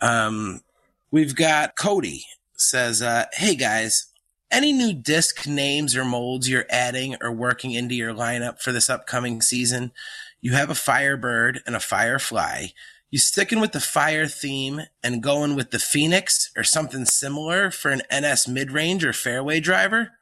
Um, 0.00 0.62
we've 1.10 1.34
got 1.34 1.76
Cody 1.76 2.24
says, 2.56 3.00
uh, 3.02 3.24
"Hey 3.34 3.54
guys, 3.54 4.06
any 4.50 4.72
new 4.72 4.92
disc 4.92 5.46
names 5.46 5.96
or 5.96 6.04
molds 6.04 6.48
you're 6.48 6.66
adding 6.68 7.16
or 7.22 7.32
working 7.32 7.70
into 7.72 7.94
your 7.94 8.12
lineup 8.12 8.60
for 8.60 8.72
this 8.72 8.90
upcoming 8.90 9.40
season? 9.40 9.92
You 10.40 10.52
have 10.52 10.70
a 10.70 10.74
Firebird 10.74 11.62
and 11.66 11.74
a 11.74 11.80
Firefly. 11.80 12.68
You 13.10 13.18
sticking 13.18 13.60
with 13.60 13.72
the 13.72 13.80
fire 13.80 14.26
theme 14.26 14.82
and 15.02 15.22
going 15.22 15.56
with 15.56 15.70
the 15.70 15.78
Phoenix 15.78 16.50
or 16.56 16.62
something 16.62 17.04
similar 17.06 17.70
for 17.70 17.90
an 17.90 18.02
NS 18.12 18.46
mid 18.48 18.70
range 18.70 19.04
or 19.04 19.12
fairway 19.12 19.60
driver? 19.60 20.12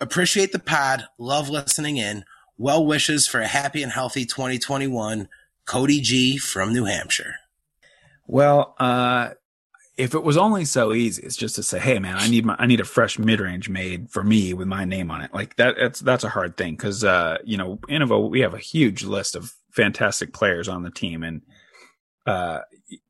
Appreciate 0.00 0.52
the 0.52 0.58
pod. 0.58 1.06
Love 1.18 1.48
listening 1.48 1.96
in." 1.96 2.24
Well 2.56 2.84
wishes 2.86 3.26
for 3.26 3.40
a 3.40 3.48
happy 3.48 3.82
and 3.82 3.92
healthy 3.92 4.24
2021. 4.24 5.28
Cody 5.64 6.00
G 6.00 6.38
from 6.38 6.72
New 6.72 6.84
Hampshire. 6.84 7.36
Well, 8.26 8.74
uh 8.78 9.30
if 9.96 10.14
it 10.14 10.24
was 10.24 10.36
only 10.36 10.64
so 10.64 10.92
easy, 10.92 11.22
it's 11.22 11.36
just 11.36 11.54
to 11.56 11.62
say, 11.62 11.78
"Hey, 11.78 11.98
man, 11.98 12.16
I 12.16 12.28
need 12.28 12.44
my 12.44 12.56
I 12.58 12.66
need 12.66 12.80
a 12.80 12.84
fresh 12.84 13.18
mid 13.18 13.40
range 13.40 13.68
made 13.68 14.10
for 14.10 14.24
me 14.24 14.52
with 14.52 14.66
my 14.66 14.84
name 14.84 15.10
on 15.10 15.20
it." 15.20 15.32
Like 15.32 15.56
that, 15.56 15.76
that's 15.78 16.00
that's 16.00 16.24
a 16.24 16.28
hard 16.28 16.56
thing 16.56 16.74
because 16.74 17.04
uh, 17.04 17.38
you 17.44 17.56
know, 17.56 17.78
Innova, 17.88 18.28
we 18.28 18.40
have 18.40 18.54
a 18.54 18.58
huge 18.58 19.04
list 19.04 19.36
of 19.36 19.54
fantastic 19.70 20.32
players 20.32 20.68
on 20.68 20.82
the 20.82 20.90
team, 20.90 21.22
and 21.22 21.42
uh, 22.26 22.60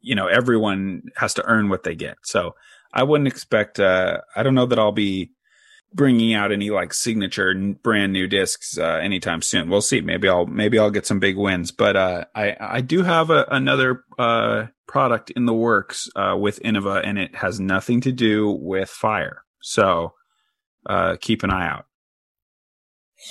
you 0.01 0.15
know, 0.15 0.27
everyone 0.27 1.05
has 1.17 1.35
to 1.35 1.45
earn 1.45 1.69
what 1.69 1.85
they 1.85 1.95
get. 1.95 2.19
So 2.23 2.55
I 2.93 3.03
wouldn't 3.03 3.29
expect. 3.29 3.81
Uh, 3.81 4.19
I 4.37 4.43
don't 4.43 4.55
know 4.55 4.67
that 4.67 4.79
I'll 4.79 4.93
be 4.93 5.31
bringing 5.95 6.35
out 6.35 6.53
any 6.53 6.71
like 6.71 6.93
signature 6.93 7.55
brand 7.83 8.13
new 8.13 8.27
discs 8.27 8.77
uh, 8.77 8.99
anytime 9.03 9.41
soon. 9.41 9.71
We'll 9.71 9.81
see. 9.81 10.01
Maybe 10.01 10.29
I'll 10.29 10.47
maybe 10.47 10.79
I'll 10.79 10.91
get 10.91 11.07
some 11.07 11.21
big 11.21 11.37
wins. 11.37 11.71
But 11.71 11.97
uh, 11.97 12.25
I 12.35 12.57
I 12.61 12.81
do 12.81 13.03
have 13.03 13.31
a, 13.31 13.47
another 13.51 14.05
uh, 14.19 14.67
product 14.87 15.31
in 15.31 15.47
the 15.47 15.55
works 15.55 16.11
uh, 16.17 16.37
with 16.39 16.61
Innova, 16.61 17.01
and 17.05 17.19
it 17.19 17.37
has 17.37 17.61
nothing 17.61 18.01
to 18.03 18.13
do 18.13 18.51
with 18.51 18.91
fire. 18.91 19.45
So 19.61 20.15
uh, 20.87 21.17
keep 21.21 21.43
an 21.43 21.51
eye 21.51 21.69
out. 21.69 21.87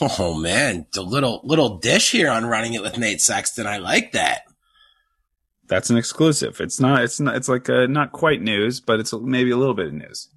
Oh 0.02 0.34
man, 0.34 0.88
the 0.94 1.04
little 1.04 1.42
little 1.44 1.78
dish 1.78 2.12
here 2.12 2.32
on 2.32 2.46
running 2.46 2.74
it 2.74 2.82
with 2.82 2.98
Nate 2.98 3.22
Sexton. 3.22 3.68
I 3.68 3.78
like 3.78 4.14
that. 4.14 4.44
That's 5.68 5.90
an 5.90 5.98
exclusive. 5.98 6.60
It's 6.60 6.80
not. 6.80 7.04
It's 7.04 7.20
not. 7.20 7.36
It's 7.36 7.50
like 7.50 7.70
a, 7.70 7.88
not 7.88 8.12
quite 8.12 8.42
news, 8.42 8.80
but 8.80 9.00
it's 9.00 9.14
maybe 9.14 9.52
a 9.52 9.58
little 9.58 9.76
bit 9.76 9.88
of 9.88 9.94
news. 9.94 10.30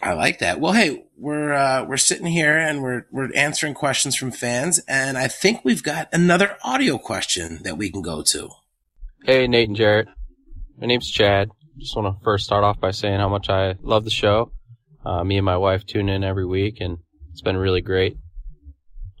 I 0.00 0.12
like 0.12 0.38
that. 0.38 0.60
Well, 0.60 0.72
hey, 0.72 1.04
we're 1.16 1.52
uh, 1.52 1.84
we're 1.84 1.96
sitting 1.96 2.26
here 2.26 2.56
and 2.56 2.82
we're 2.82 3.06
we're 3.10 3.32
answering 3.34 3.74
questions 3.74 4.14
from 4.14 4.30
fans, 4.30 4.80
and 4.86 5.18
I 5.18 5.28
think 5.28 5.64
we've 5.64 5.82
got 5.82 6.08
another 6.12 6.56
audio 6.62 6.98
question 6.98 7.60
that 7.64 7.76
we 7.76 7.90
can 7.90 8.02
go 8.02 8.22
to. 8.22 8.50
Hey, 9.24 9.46
Nate 9.48 9.68
and 9.68 9.76
Jarrett. 9.76 10.08
My 10.78 10.86
name's 10.86 11.10
Chad. 11.10 11.50
Just 11.78 11.96
want 11.96 12.16
to 12.16 12.24
first 12.24 12.44
start 12.44 12.64
off 12.64 12.80
by 12.80 12.92
saying 12.92 13.18
how 13.18 13.28
much 13.28 13.48
I 13.50 13.74
love 13.82 14.04
the 14.04 14.10
show. 14.10 14.52
Uh, 15.04 15.24
me 15.24 15.36
and 15.36 15.44
my 15.44 15.56
wife 15.56 15.84
tune 15.84 16.08
in 16.08 16.22
every 16.22 16.46
week, 16.46 16.80
and 16.80 16.98
it's 17.32 17.42
been 17.42 17.56
really 17.56 17.80
great. 17.80 18.16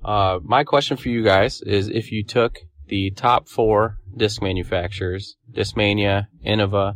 Uh, 0.04 0.38
my 0.42 0.62
question 0.64 0.96
for 0.96 1.08
you 1.08 1.24
guys 1.24 1.60
is 1.62 1.88
if 1.88 2.12
you 2.12 2.24
took 2.24 2.58
the 2.86 3.10
top 3.10 3.48
four 3.48 3.98
disc 4.16 4.40
manufacturers, 4.40 5.36
Discmania, 5.52 6.28
Innova, 6.46 6.94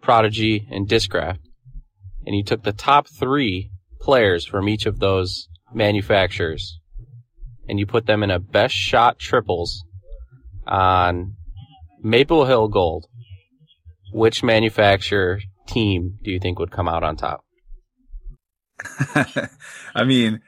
Prodigy, 0.00 0.66
and 0.70 0.88
Discraft, 0.88 1.38
and 2.26 2.36
you 2.36 2.44
took 2.44 2.62
the 2.62 2.72
top 2.72 3.06
three 3.08 3.70
players 4.00 4.44
from 4.44 4.68
each 4.68 4.86
of 4.86 4.98
those 4.98 5.48
manufacturers, 5.72 6.78
and 7.68 7.78
you 7.78 7.86
put 7.86 8.06
them 8.06 8.22
in 8.22 8.30
a 8.30 8.38
best 8.38 8.74
shot 8.74 9.18
triples 9.18 9.84
on 10.66 11.34
Maple 12.02 12.44
Hill 12.44 12.68
Gold, 12.68 13.06
which 14.12 14.42
manufacturer 14.42 15.40
team 15.66 16.18
do 16.22 16.30
you 16.30 16.38
think 16.38 16.58
would 16.58 16.70
come 16.70 16.88
out 16.88 17.02
on 17.02 17.16
top? 17.16 17.44
I 19.94 20.04
mean, 20.04 20.40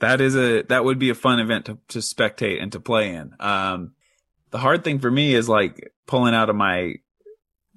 that 0.00 0.20
is 0.20 0.34
a 0.36 0.62
that 0.62 0.84
would 0.84 0.98
be 0.98 1.10
a 1.10 1.14
fun 1.14 1.38
event 1.38 1.66
to, 1.66 1.78
to 1.88 1.98
spectate 1.98 2.62
and 2.62 2.72
to 2.72 2.80
play 2.80 3.14
in. 3.14 3.32
Um, 3.38 3.92
the 4.50 4.58
hard 4.58 4.84
thing 4.84 4.98
for 4.98 5.10
me 5.10 5.34
is 5.34 5.48
like 5.48 5.92
pulling 6.06 6.34
out 6.34 6.50
of 6.50 6.56
my 6.56 6.94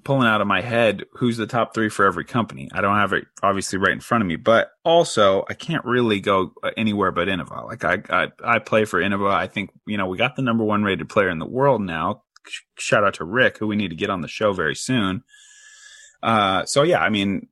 pulling 0.06 0.28
out 0.28 0.40
of 0.40 0.48
my 0.48 0.62
head 0.62 1.04
who's 1.14 1.36
the 1.36 1.48
top 1.48 1.74
three 1.74 1.90
for 1.90 2.06
every 2.06 2.24
company. 2.24 2.70
I 2.72 2.82
don't 2.82 2.96
have 2.96 3.12
it 3.12 3.26
obviously 3.42 3.80
right 3.80 3.92
in 3.92 4.00
front 4.00 4.22
of 4.22 4.28
me, 4.28 4.36
but 4.36 4.70
also 4.86 5.44
I 5.50 5.56
can't 5.56 5.84
really 5.84 6.22
go 6.22 6.54
anywhere 6.78 7.12
but 7.12 7.28
Innova. 7.28 7.66
Like 7.66 7.84
I, 7.84 8.02
I, 8.10 8.32
I 8.44 8.60
play 8.60 8.86
for 8.86 9.02
Innova. 9.02 9.34
I 9.34 9.48
think, 9.48 9.72
you 9.88 9.98
know, 9.98 10.06
we 10.06 10.18
got 10.18 10.36
the 10.36 10.44
number 10.44 10.64
one 10.64 10.84
rated 10.84 11.10
player 11.10 11.30
in 11.30 11.40
the 11.40 11.46
world 11.46 11.82
now. 11.82 12.24
Shout 12.78 13.04
out 13.04 13.16
to 13.16 13.26
Rick, 13.26 13.58
who 13.58 13.66
we 13.66 13.76
need 13.76 13.90
to 13.90 13.96
get 13.96 14.12
on 14.12 14.22
the 14.22 14.28
show 14.28 14.54
very 14.54 14.76
soon. 14.76 15.24
Uh, 16.22 16.66
so 16.66 16.84
yeah, 16.84 17.00
I 17.00 17.10
mean, 17.10 17.48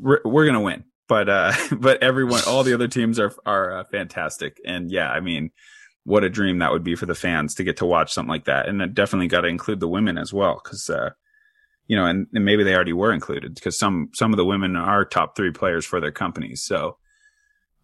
we're, 0.00 0.20
we're 0.24 0.44
going 0.44 0.54
to 0.54 0.60
win, 0.60 0.84
but, 1.08 1.28
uh, 1.28 1.52
but 1.78 2.02
everyone, 2.02 2.42
all 2.48 2.64
the 2.64 2.74
other 2.74 2.88
teams 2.88 3.20
are, 3.20 3.32
are 3.46 3.78
uh, 3.78 3.84
fantastic. 3.84 4.60
And 4.66 4.90
yeah, 4.90 5.08
I 5.08 5.20
mean, 5.20 5.52
what 6.02 6.24
a 6.24 6.28
dream 6.28 6.58
that 6.58 6.72
would 6.72 6.84
be 6.84 6.96
for 6.96 7.06
the 7.06 7.14
fans 7.14 7.54
to 7.54 7.64
get 7.64 7.76
to 7.76 7.86
watch 7.86 8.12
something 8.12 8.30
like 8.30 8.46
that. 8.46 8.68
And 8.68 8.82
it 8.82 8.94
definitely 8.94 9.28
got 9.28 9.42
to 9.42 9.48
include 9.48 9.78
the 9.78 9.88
women 9.88 10.18
as 10.18 10.32
well. 10.32 10.58
Cause, 10.58 10.90
uh, 10.90 11.10
you 11.86 11.96
know, 11.96 12.06
and, 12.06 12.26
and, 12.32 12.44
maybe 12.44 12.64
they 12.64 12.74
already 12.74 12.92
were 12.92 13.12
included 13.12 13.54
because 13.54 13.78
some 13.78 14.10
some 14.14 14.32
of 14.32 14.36
the 14.36 14.44
women 14.44 14.76
are 14.76 15.04
top 15.04 15.36
three 15.36 15.50
players 15.50 15.84
for 15.84 16.00
their 16.00 16.12
companies. 16.12 16.62
So, 16.62 16.96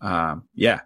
um, 0.00 0.48
yeah, 0.54 0.80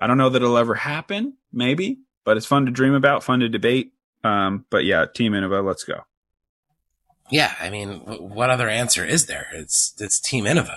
I 0.00 0.06
don't 0.06 0.18
know 0.18 0.28
that 0.28 0.42
it'll 0.42 0.58
ever 0.58 0.74
happen, 0.74 1.36
maybe, 1.52 2.00
but 2.24 2.36
it's 2.36 2.46
fun 2.46 2.66
to 2.66 2.72
dream 2.72 2.94
about, 2.94 3.22
fun 3.22 3.40
to 3.40 3.48
debate. 3.48 3.92
Um, 4.24 4.64
but 4.70 4.84
yeah, 4.84 5.06
Team 5.06 5.32
Innova, 5.32 5.64
let's 5.64 5.84
go. 5.84 6.00
Yeah, 7.30 7.54
I 7.60 7.70
mean, 7.70 8.00
what 8.00 8.50
other 8.50 8.68
answer 8.68 9.04
is 9.04 9.26
there? 9.26 9.48
It's 9.52 9.94
it's 9.98 10.20
Team 10.20 10.44
Innova. 10.44 10.76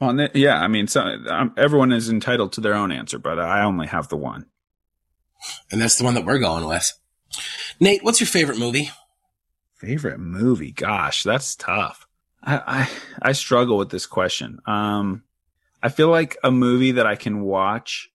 Well, 0.00 0.28
yeah, 0.34 0.60
I 0.60 0.68
mean, 0.68 0.88
so 0.88 1.00
um, 1.00 1.54
everyone 1.56 1.92
is 1.92 2.10
entitled 2.10 2.52
to 2.54 2.60
their 2.60 2.74
own 2.74 2.90
answer, 2.90 3.18
but 3.18 3.38
I 3.38 3.62
only 3.62 3.86
have 3.86 4.08
the 4.08 4.16
one, 4.16 4.46
and 5.70 5.80
that's 5.80 5.96
the 5.96 6.04
one 6.04 6.14
that 6.14 6.24
we're 6.24 6.40
going 6.40 6.66
with. 6.66 6.92
Nate, 7.78 8.02
what's 8.02 8.20
your 8.20 8.26
favorite 8.26 8.58
movie? 8.58 8.90
Favorite 9.82 10.20
movie? 10.20 10.70
Gosh, 10.70 11.24
that's 11.24 11.56
tough. 11.56 12.06
I, 12.40 12.62
I, 12.64 12.90
I 13.30 13.32
struggle 13.32 13.76
with 13.76 13.90
this 13.90 14.06
question. 14.06 14.60
Um, 14.64 15.24
I 15.82 15.88
feel 15.88 16.08
like 16.08 16.36
a 16.44 16.52
movie 16.52 16.92
that 16.92 17.06
I 17.06 17.16
can 17.16 17.40
watch 17.40 18.08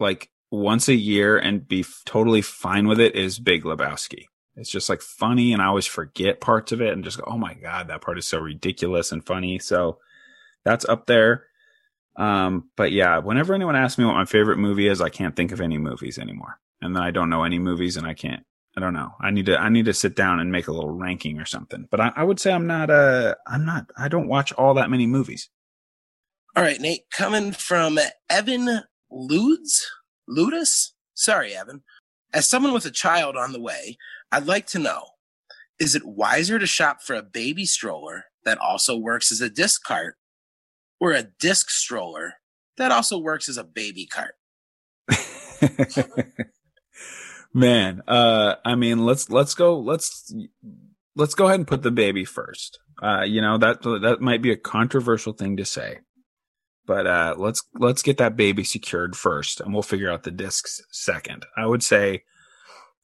like 0.00 0.30
once 0.50 0.88
a 0.88 0.94
year 0.94 1.36
and 1.36 1.68
be 1.68 1.80
f- 1.80 2.00
totally 2.06 2.40
fine 2.40 2.88
with 2.88 3.00
it 3.00 3.14
is 3.14 3.38
Big 3.38 3.64
Lebowski. 3.64 4.28
It's 4.56 4.70
just 4.70 4.88
like 4.88 5.02
funny 5.02 5.52
and 5.52 5.60
I 5.60 5.66
always 5.66 5.84
forget 5.84 6.40
parts 6.40 6.72
of 6.72 6.80
it 6.80 6.94
and 6.94 7.04
just 7.04 7.18
go, 7.18 7.24
Oh 7.26 7.36
my 7.36 7.52
God, 7.52 7.88
that 7.88 8.00
part 8.00 8.16
is 8.16 8.26
so 8.26 8.38
ridiculous 8.38 9.12
and 9.12 9.24
funny. 9.24 9.58
So 9.58 9.98
that's 10.64 10.88
up 10.88 11.04
there. 11.04 11.44
Um, 12.16 12.70
but 12.76 12.92
yeah, 12.92 13.18
whenever 13.18 13.52
anyone 13.52 13.76
asks 13.76 13.98
me 13.98 14.06
what 14.06 14.14
my 14.14 14.24
favorite 14.24 14.56
movie 14.56 14.88
is, 14.88 15.02
I 15.02 15.10
can't 15.10 15.36
think 15.36 15.52
of 15.52 15.60
any 15.60 15.76
movies 15.76 16.18
anymore. 16.18 16.58
And 16.80 16.96
then 16.96 17.02
I 17.02 17.10
don't 17.10 17.28
know 17.28 17.44
any 17.44 17.58
movies 17.58 17.98
and 17.98 18.06
I 18.06 18.14
can't 18.14 18.46
I 18.76 18.80
don't 18.80 18.92
know. 18.92 19.14
I 19.20 19.30
need 19.30 19.46
to 19.46 19.58
I 19.58 19.70
need 19.70 19.86
to 19.86 19.94
sit 19.94 20.14
down 20.14 20.38
and 20.38 20.52
make 20.52 20.68
a 20.68 20.72
little 20.72 20.90
ranking 20.90 21.38
or 21.40 21.46
something. 21.46 21.88
But 21.90 22.00
I, 22.00 22.12
I 22.16 22.24
would 22.24 22.38
say 22.38 22.52
I'm 22.52 22.66
not 22.66 22.90
uh 22.90 23.34
I'm 23.46 23.64
not 23.64 23.90
I 23.96 24.08
don't 24.08 24.28
watch 24.28 24.52
all 24.52 24.74
that 24.74 24.90
many 24.90 25.06
movies. 25.06 25.48
All 26.54 26.62
right, 26.62 26.80
Nate, 26.80 27.10
coming 27.10 27.52
from 27.52 27.98
Evan 28.28 28.82
Ludes 29.10 29.82
Ludus? 30.28 30.92
Sorry, 31.14 31.54
Evan. 31.54 31.82
As 32.34 32.46
someone 32.46 32.72
with 32.72 32.84
a 32.84 32.90
child 32.90 33.36
on 33.36 33.52
the 33.52 33.60
way, 33.60 33.96
I'd 34.30 34.46
like 34.46 34.66
to 34.68 34.78
know 34.78 35.04
is 35.78 35.94
it 35.94 36.04
wiser 36.04 36.58
to 36.58 36.66
shop 36.66 37.02
for 37.02 37.14
a 37.14 37.22
baby 37.22 37.64
stroller 37.64 38.24
that 38.44 38.58
also 38.58 38.96
works 38.96 39.32
as 39.32 39.40
a 39.40 39.50
disc 39.50 39.84
cart 39.84 40.16
or 41.00 41.12
a 41.12 41.28
disc 41.40 41.70
stroller 41.70 42.34
that 42.76 42.92
also 42.92 43.18
works 43.18 43.48
as 43.48 43.56
a 43.56 43.64
baby 43.64 44.06
cart? 44.06 44.34
Man, 47.56 48.02
uh, 48.06 48.56
I 48.66 48.74
mean, 48.74 49.06
let's 49.06 49.30
let's 49.30 49.54
go 49.54 49.78
let's 49.78 50.30
let's 51.14 51.34
go 51.34 51.46
ahead 51.46 51.58
and 51.58 51.66
put 51.66 51.82
the 51.82 51.90
baby 51.90 52.26
first. 52.26 52.78
Uh, 53.02 53.22
you 53.22 53.40
know 53.40 53.56
that 53.56 53.80
that 53.80 54.18
might 54.20 54.42
be 54.42 54.50
a 54.50 54.58
controversial 54.58 55.32
thing 55.32 55.56
to 55.56 55.64
say, 55.64 56.00
but 56.84 57.06
uh, 57.06 57.34
let's 57.38 57.62
let's 57.72 58.02
get 58.02 58.18
that 58.18 58.36
baby 58.36 58.62
secured 58.62 59.16
first, 59.16 59.62
and 59.62 59.72
we'll 59.72 59.82
figure 59.82 60.12
out 60.12 60.24
the 60.24 60.30
discs 60.30 60.82
second. 60.90 61.46
I 61.56 61.64
would 61.64 61.82
say, 61.82 62.24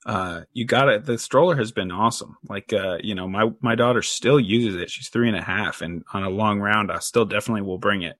uh, 0.04 0.42
you 0.52 0.66
got 0.66 0.90
it. 0.90 1.06
The 1.06 1.16
stroller 1.16 1.56
has 1.56 1.72
been 1.72 1.90
awesome. 1.90 2.36
Like, 2.46 2.74
uh, 2.74 2.98
you 3.02 3.14
know, 3.14 3.26
my 3.26 3.52
my 3.62 3.74
daughter 3.74 4.02
still 4.02 4.38
uses 4.38 4.78
it. 4.78 4.90
She's 4.90 5.08
three 5.08 5.28
and 5.28 5.36
a 5.38 5.42
half, 5.42 5.80
and 5.80 6.04
on 6.12 6.24
a 6.24 6.28
long 6.28 6.60
round, 6.60 6.92
I 6.92 6.98
still 6.98 7.24
definitely 7.24 7.62
will 7.62 7.78
bring 7.78 8.02
it. 8.02 8.18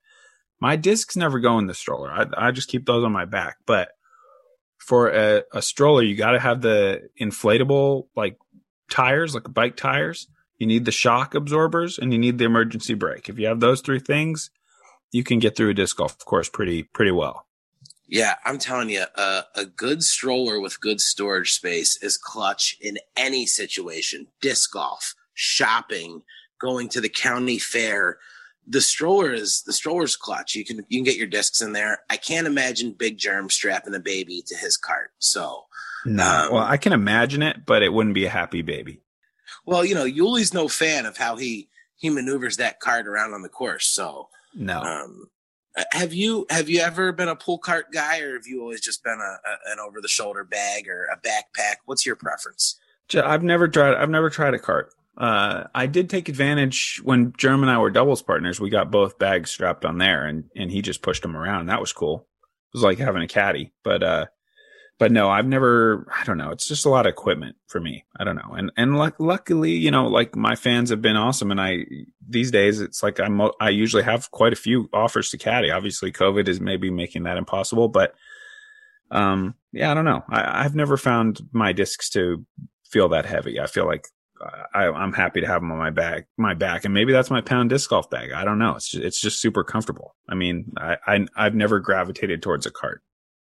My 0.61 0.77
discs 0.77 1.15
never 1.15 1.41
go 1.41 1.59
in 1.59 1.67
the 1.67 1.75
stroller. 1.75 2.11
I 2.11 2.25
I 2.39 2.53
just 2.53 2.71
keep 2.71 2.87
those 2.87 3.05
on 3.05 3.13
my 3.13 3.27
back, 3.27 3.59
but 3.67 3.91
for 4.83 5.11
a, 5.11 5.45
a 5.53 5.63
stroller, 5.63 6.03
you 6.03 6.17
got 6.17 6.33
to 6.33 6.41
have 6.41 6.61
the 6.61 7.09
inflatable 7.21 8.07
like 8.17 8.37
tires, 8.91 9.33
like 9.33 9.53
bike 9.55 9.77
tires. 9.77 10.27
You 10.59 10.67
need 10.67 10.85
the 10.85 10.93
shock 10.93 11.35
absorbers 11.35 11.99
and 11.99 12.13
you 12.13 12.19
need 12.19 12.39
the 12.39 12.45
emergency 12.45 12.95
brake. 12.95 13.29
If 13.29 13.39
you 13.39 13.47
have 13.47 13.61
those 13.61 13.81
three 13.81 14.01
things, 14.01 14.51
you 15.13 15.23
can 15.23 15.39
get 15.39 15.57
through 15.57 15.71
a 15.71 15.75
disc 15.75 15.97
golf 15.97 16.19
course 16.25 16.49
pretty 16.49 16.83
pretty 16.83 17.13
well. 17.13 17.47
Yeah, 18.09 18.35
I'm 18.45 18.59
telling 18.59 18.91
you, 18.91 19.05
uh, 19.15 19.43
a 19.55 19.65
good 19.65 20.03
stroller 20.03 20.61
with 20.61 20.81
good 20.81 21.01
storage 21.01 21.53
space 21.53 21.97
is 22.03 22.19
clutch 22.19 22.77
in 22.81 22.99
any 23.17 23.47
situation. 23.47 24.27
Disc 24.41 24.73
golf, 24.73 25.15
shopping, 25.33 26.23
going 26.61 26.89
to 26.91 27.01
the 27.01 27.09
county 27.09 27.59
fair, 27.59 28.19
the 28.67 28.81
stroller 28.81 29.33
is 29.33 29.63
the 29.63 29.73
stroller's 29.73 30.17
clutch. 30.17 30.55
You 30.55 30.65
can 30.65 30.79
you 30.89 30.99
can 30.99 31.05
get 31.05 31.17
your 31.17 31.27
discs 31.27 31.61
in 31.61 31.73
there. 31.73 32.01
I 32.11 32.17
can't 32.17 32.47
imagine 32.47 32.93
Big 32.93 33.19
Jerm 33.19 33.51
strapping 33.51 33.95
a 33.95 34.01
baby 34.01 34.43
to 34.47 34.57
his 34.57 34.77
cart. 34.77 35.13
So 35.19 35.67
no, 36.05 36.25
um, 36.25 36.53
well, 36.53 36.65
I 36.65 36.77
can 36.77 36.93
imagine 36.93 37.43
it, 37.43 37.65
but 37.67 37.83
it 37.83 37.93
wouldn't 37.93 38.15
be 38.15 38.27
a 38.27 38.31
happy 38.31 38.63
baby. 38.63 39.01
Well, 39.67 39.85
you 39.85 39.95
know, 39.95 40.05
Yuli's 40.05 40.55
no 40.55 40.69
fan 40.69 41.07
of 41.07 41.17
how 41.17 41.37
he 41.37 41.69
he 41.97 42.11
maneuvers 42.11 42.57
that 42.57 42.81
cart 42.81 43.07
around 43.07 43.35
on 43.35 43.43
the 43.43 43.49
course. 43.49 43.87
So 43.87 44.29
no. 44.55 44.81
Um, 44.81 45.29
have 45.93 46.13
you 46.13 46.47
have 46.51 46.69
you 46.69 46.81
ever 46.81 47.13
been 47.13 47.29
a 47.29 47.37
pull 47.37 47.59
cart 47.59 47.87
guy, 47.93 48.21
or 48.21 48.35
have 48.35 48.47
you 48.47 48.61
always 48.61 48.81
just 48.81 49.03
been 49.03 49.19
a, 49.21 49.49
a 49.49 49.73
an 49.73 49.79
over 49.81 50.01
the 50.01 50.09
shoulder 50.09 50.45
bag 50.45 50.89
or 50.89 51.07
a 51.07 51.17
backpack? 51.17 51.77
What's 51.87 52.05
your 52.05 52.17
preference? 52.17 52.79
I've 53.15 53.43
never 53.43 53.69
tried. 53.69 53.95
I've 53.95 54.11
never 54.11 54.31
tried 54.31 54.55
a 54.55 54.59
cart. 54.59 54.93
Uh, 55.17 55.65
I 55.75 55.87
did 55.87 56.09
take 56.09 56.29
advantage 56.29 57.01
when 57.05 57.35
Jeremy 57.37 57.65
and 57.65 57.71
I 57.71 57.79
were 57.79 57.91
doubles 57.91 58.23
partners. 58.23 58.61
We 58.61 58.71
got 58.71 58.91
both 58.91 59.19
bags 59.19 59.51
strapped 59.51 59.85
on 59.85 59.99
there, 59.99 60.25
and 60.27 60.45
and 60.57 60.71
he 60.71 60.83
just 60.83 61.03
pushed 61.03 61.23
them 61.23 61.37
around. 61.37 61.67
That 61.67 61.81
was 61.81 61.93
cool. 61.93 62.27
It 62.73 62.79
was 62.79 62.83
like 62.83 62.99
having 62.99 63.23
a 63.23 63.29
caddy. 63.29 63.73
But 63.85 64.03
uh, 64.03 64.27
but 64.99 65.13
no, 65.13 65.29
I've 65.29 65.47
never. 65.47 66.07
I 66.17 66.25
don't 66.25 66.39
know. 66.39 66.51
It's 66.51 66.67
just 66.67 66.87
a 66.87 66.89
lot 66.89 67.07
of 67.07 67.11
equipment 67.11 67.57
for 67.67 67.79
me. 67.79 68.05
I 68.19 68.25
don't 68.25 68.37
know. 68.37 68.55
And 68.57 68.73
and 68.77 68.97
luck, 68.97 69.17
luckily, 69.19 69.73
you 69.73 69.91
know, 69.91 70.07
like 70.07 70.35
my 70.35 70.55
fans 70.55 70.89
have 70.89 71.03
been 71.03 71.17
awesome. 71.17 71.51
And 71.51 71.61
I 71.61 71.85
these 72.27 72.51
days, 72.51 72.81
it's 72.81 73.03
like 73.03 73.21
I'm. 73.21 73.41
I 73.61 73.69
usually 73.69 74.05
have 74.05 74.31
quite 74.31 74.55
a 74.55 74.57
few 74.57 74.89
offers 74.95 75.29
to 75.31 75.39
caddy. 75.39 75.71
Obviously, 75.71 76.11
COVID 76.11 76.49
is 76.49 76.61
maybe 76.61 76.89
making 76.91 77.25
that 77.25 77.37
impossible, 77.37 77.89
but 77.89 78.15
um, 79.11 79.57
yeah, 79.73 79.91
I 79.91 79.95
don't 79.95 80.07
know. 80.07 80.25
I, 80.29 80.65
I've 80.65 80.75
never 80.75 80.97
found 80.97 81.41
my 81.53 81.73
discs 81.73 82.09
to 82.11 82.47
feel 82.85 83.11
that 83.11 83.27
heavy. 83.27 83.61
I 83.61 83.67
feel 83.67 83.87
like 83.87 84.07
I, 84.75 84.85
am 84.87 85.13
happy 85.13 85.41
to 85.41 85.47
have 85.47 85.61
them 85.61 85.73
on 85.73 85.79
my 85.79 85.91
back, 85.91 86.27
my 86.37 86.55
back, 86.55 86.85
and 86.85 86.95
maybe 86.95 87.13
that's 87.13 87.31
my 87.31 87.41
pound 87.41 87.71
disc 87.71 87.91
golf 87.91 88.11
bag. 88.11 88.33
I 88.33 88.45
don't 88.45 88.59
know. 88.59 88.77
It's 88.77 88.89
just, 88.89 89.05
it's 89.05 89.21
just 89.21 89.41
super 89.41 89.65
comfortable. 89.65 90.15
I 90.29 90.35
mean, 90.35 90.73
I, 90.77 90.97
I 91.07 91.27
I've 91.37 91.55
never 91.55 91.79
gravitated 91.81 92.43
towards 92.43 92.67
a 92.67 92.71
cart. 92.71 93.03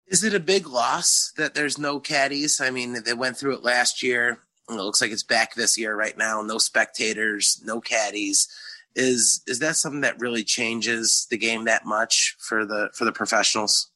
Is 0.07 0.25
it 0.25 0.35
a 0.35 0.41
big 0.41 0.67
loss 0.67 1.33
that 1.37 1.55
there's 1.55 1.79
no 1.79 2.01
caddies? 2.01 2.61
I 2.61 2.71
mean, 2.71 3.03
they 3.05 3.13
went 3.13 3.37
through 3.37 3.55
it 3.55 3.63
last 3.63 4.03
year. 4.03 4.39
It 4.69 4.75
looks 4.75 5.01
like 5.01 5.11
it's 5.11 5.23
back 5.23 5.55
this 5.55 5.79
year 5.79 5.95
right 5.95 6.17
now. 6.17 6.43
No 6.43 6.59
spectators, 6.59 7.61
no 7.65 7.81
caddies. 7.81 8.49
Is 8.95 9.43
is 9.47 9.59
that 9.59 9.77
something 9.77 10.01
that 10.01 10.19
really 10.19 10.45
changes 10.45 11.27
the 11.31 11.39
game 11.39 11.65
that 11.65 11.85
much 11.85 12.37
for 12.39 12.65
the 12.65 12.91
for 12.95 13.05
the 13.05 13.13
professionals? 13.13 13.91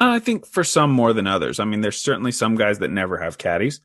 Uh, 0.00 0.10
I 0.10 0.18
think 0.18 0.46
for 0.46 0.64
some 0.64 0.90
more 0.90 1.12
than 1.12 1.26
others. 1.26 1.60
I 1.60 1.64
mean, 1.64 1.80
there's 1.80 1.98
certainly 1.98 2.32
some 2.32 2.56
guys 2.56 2.80
that 2.80 2.90
never 2.90 3.18
have 3.18 3.38
caddies, 3.38 3.80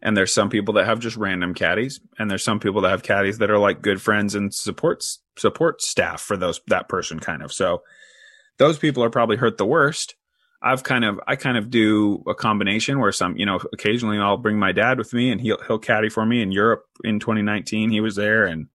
and 0.00 0.16
there's 0.16 0.32
some 0.32 0.48
people 0.48 0.74
that 0.74 0.86
have 0.86 1.00
just 1.00 1.16
random 1.16 1.54
caddies, 1.54 2.00
and 2.18 2.30
there's 2.30 2.44
some 2.44 2.60
people 2.60 2.80
that 2.82 2.90
have 2.90 3.02
caddies 3.02 3.38
that 3.38 3.50
are 3.50 3.58
like 3.58 3.82
good 3.82 4.00
friends 4.00 4.34
and 4.34 4.52
supports 4.54 5.20
support 5.36 5.82
staff 5.82 6.20
for 6.20 6.36
those 6.36 6.60
that 6.68 6.88
person 6.88 7.18
kind 7.20 7.42
of. 7.42 7.52
So 7.52 7.82
those 8.58 8.78
people 8.78 9.02
are 9.02 9.10
probably 9.10 9.36
hurt 9.36 9.58
the 9.58 9.66
worst. 9.66 10.14
I've 10.62 10.82
kind 10.82 11.04
of 11.04 11.20
I 11.26 11.36
kind 11.36 11.56
of 11.56 11.70
do 11.70 12.22
a 12.26 12.34
combination 12.34 12.98
where 12.98 13.12
some 13.12 13.36
you 13.36 13.46
know 13.46 13.60
occasionally 13.72 14.18
I'll 14.18 14.36
bring 14.36 14.58
my 14.58 14.72
dad 14.72 14.98
with 14.98 15.12
me 15.12 15.30
and 15.30 15.40
he'll 15.40 15.58
he'll 15.66 15.78
caddy 15.78 16.08
for 16.08 16.26
me 16.26 16.42
in 16.42 16.52
Europe 16.52 16.84
in 17.04 17.20
2019 17.20 17.90
he 17.90 18.00
was 18.00 18.16
there 18.16 18.44
and 18.44 18.66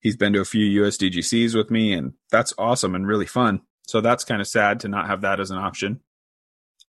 he's 0.00 0.16
been 0.16 0.32
to 0.32 0.40
a 0.40 0.46
few 0.46 0.82
USDGCs 0.82 1.54
with 1.54 1.70
me 1.70 1.92
and 1.92 2.14
that's 2.30 2.54
awesome 2.56 2.94
and 2.94 3.06
really 3.06 3.26
fun 3.26 3.60
so 3.86 4.00
that's 4.00 4.24
kind 4.24 4.40
of 4.40 4.46
sad 4.46 4.80
to 4.80 4.88
not 4.88 5.06
have 5.06 5.20
that 5.20 5.38
as 5.38 5.50
an 5.50 5.58
option 5.58 6.00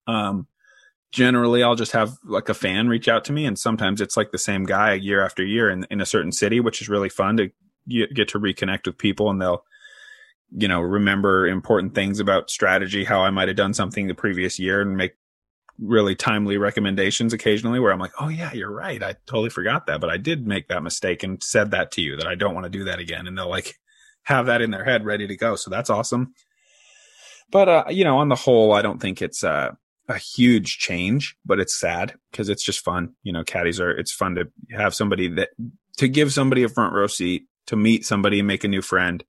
um 0.08 0.48
generally 1.12 1.64
I'll 1.64 1.76
just 1.76 1.94
have 1.94 2.18
like 2.24 2.50
a 2.50 2.54
fan 2.54 2.88
reach 2.88 3.08
out 3.08 3.26
to 3.26 3.34
me 3.34 3.46
and 3.46 3.58
sometimes 3.58 4.02
it's 4.02 4.16
like 4.16 4.32
the 4.32 4.38
same 4.38 4.64
guy 4.64 4.94
year 4.94 5.24
after 5.24 5.44
year 5.44 5.70
in 5.70 5.86
in 5.90 6.02
a 6.02 6.06
certain 6.06 6.32
city 6.32 6.60
which 6.60 6.82
is 6.82 6.90
really 6.90 7.10
fun 7.10 7.38
to 7.38 7.50
get 7.88 8.28
to 8.30 8.40
reconnect 8.40 8.86
with 8.86 8.98
people 8.98 9.30
and 9.30 9.42
they'll 9.42 9.64
you 10.52 10.68
know, 10.68 10.82
remember 10.82 11.48
important 11.48 11.94
things 11.94 12.20
about 12.20 12.50
strategy, 12.50 13.04
how 13.04 13.22
I 13.22 13.30
might 13.30 13.48
have 13.48 13.58
done 13.58 13.74
something 13.74 14.08
the 14.08 14.16
previous 14.16 14.58
year 14.58 14.82
and 14.82 14.98
make 14.98 15.14
really 15.78 16.16
timely 16.16 16.58
recommendations 16.58 17.34
occasionally 17.34 17.80
where 17.80 17.92
I'm 17.92 18.00
like, 18.00 18.12
oh 18.20 18.28
yeah, 18.28 18.52
you're 18.54 18.72
right. 18.72 19.02
I 19.02 19.16
totally 19.28 19.50
forgot 19.50 19.88
that, 19.88 20.02
but 20.02 20.10
I 20.10 20.18
did 20.18 20.48
make 20.48 20.68
that 20.68 20.84
mistake 20.84 21.24
and 21.24 21.42
said 21.42 21.72
that 21.72 21.92
to 21.92 22.02
you 22.02 22.18
that 22.18 22.28
I 22.28 22.36
don't 22.36 22.54
want 22.54 22.66
to 22.66 22.70
do 22.70 22.84
that 22.86 23.00
again. 23.00 23.28
And 23.28 23.38
they'll 23.38 23.50
like 23.50 23.76
have 24.24 24.48
that 24.48 24.62
in 24.62 24.72
their 24.72 24.84
head 24.84 25.06
ready 25.06 25.28
to 25.28 25.38
go. 25.38 25.56
So 25.56 25.70
that's 25.70 25.90
awesome. 25.90 26.34
But, 27.52 27.70
uh, 27.70 27.84
you 27.90 28.04
know, 28.04 28.18
on 28.18 28.30
the 28.30 28.36
whole, 28.36 28.74
I 28.74 28.82
don't 28.82 29.00
think 29.00 29.22
it's, 29.22 29.44
uh, 29.44 29.72
a 30.10 30.18
huge 30.18 30.80
change, 30.80 31.38
but 31.46 31.60
it's 31.60 31.80
sad 31.80 32.16
because 32.32 32.50
it's 32.50 32.64
just 32.64 32.84
fun. 32.84 33.14
You 33.24 33.32
know, 33.32 33.44
caddies 33.44 33.80
are, 33.80 33.92
it's 33.92 34.12
fun 34.12 34.36
to 34.36 34.50
have 34.76 34.94
somebody 34.96 35.28
that, 35.30 35.50
to 35.98 36.08
give 36.08 36.34
somebody 36.34 36.64
a 36.64 36.70
front 36.70 36.94
row 36.94 37.08
seat, 37.08 37.44
to 37.68 37.76
meet 37.76 38.06
somebody 38.06 38.40
and 38.40 38.48
make 38.48 38.64
a 38.64 38.68
new 38.68 38.82
friend 38.82 39.24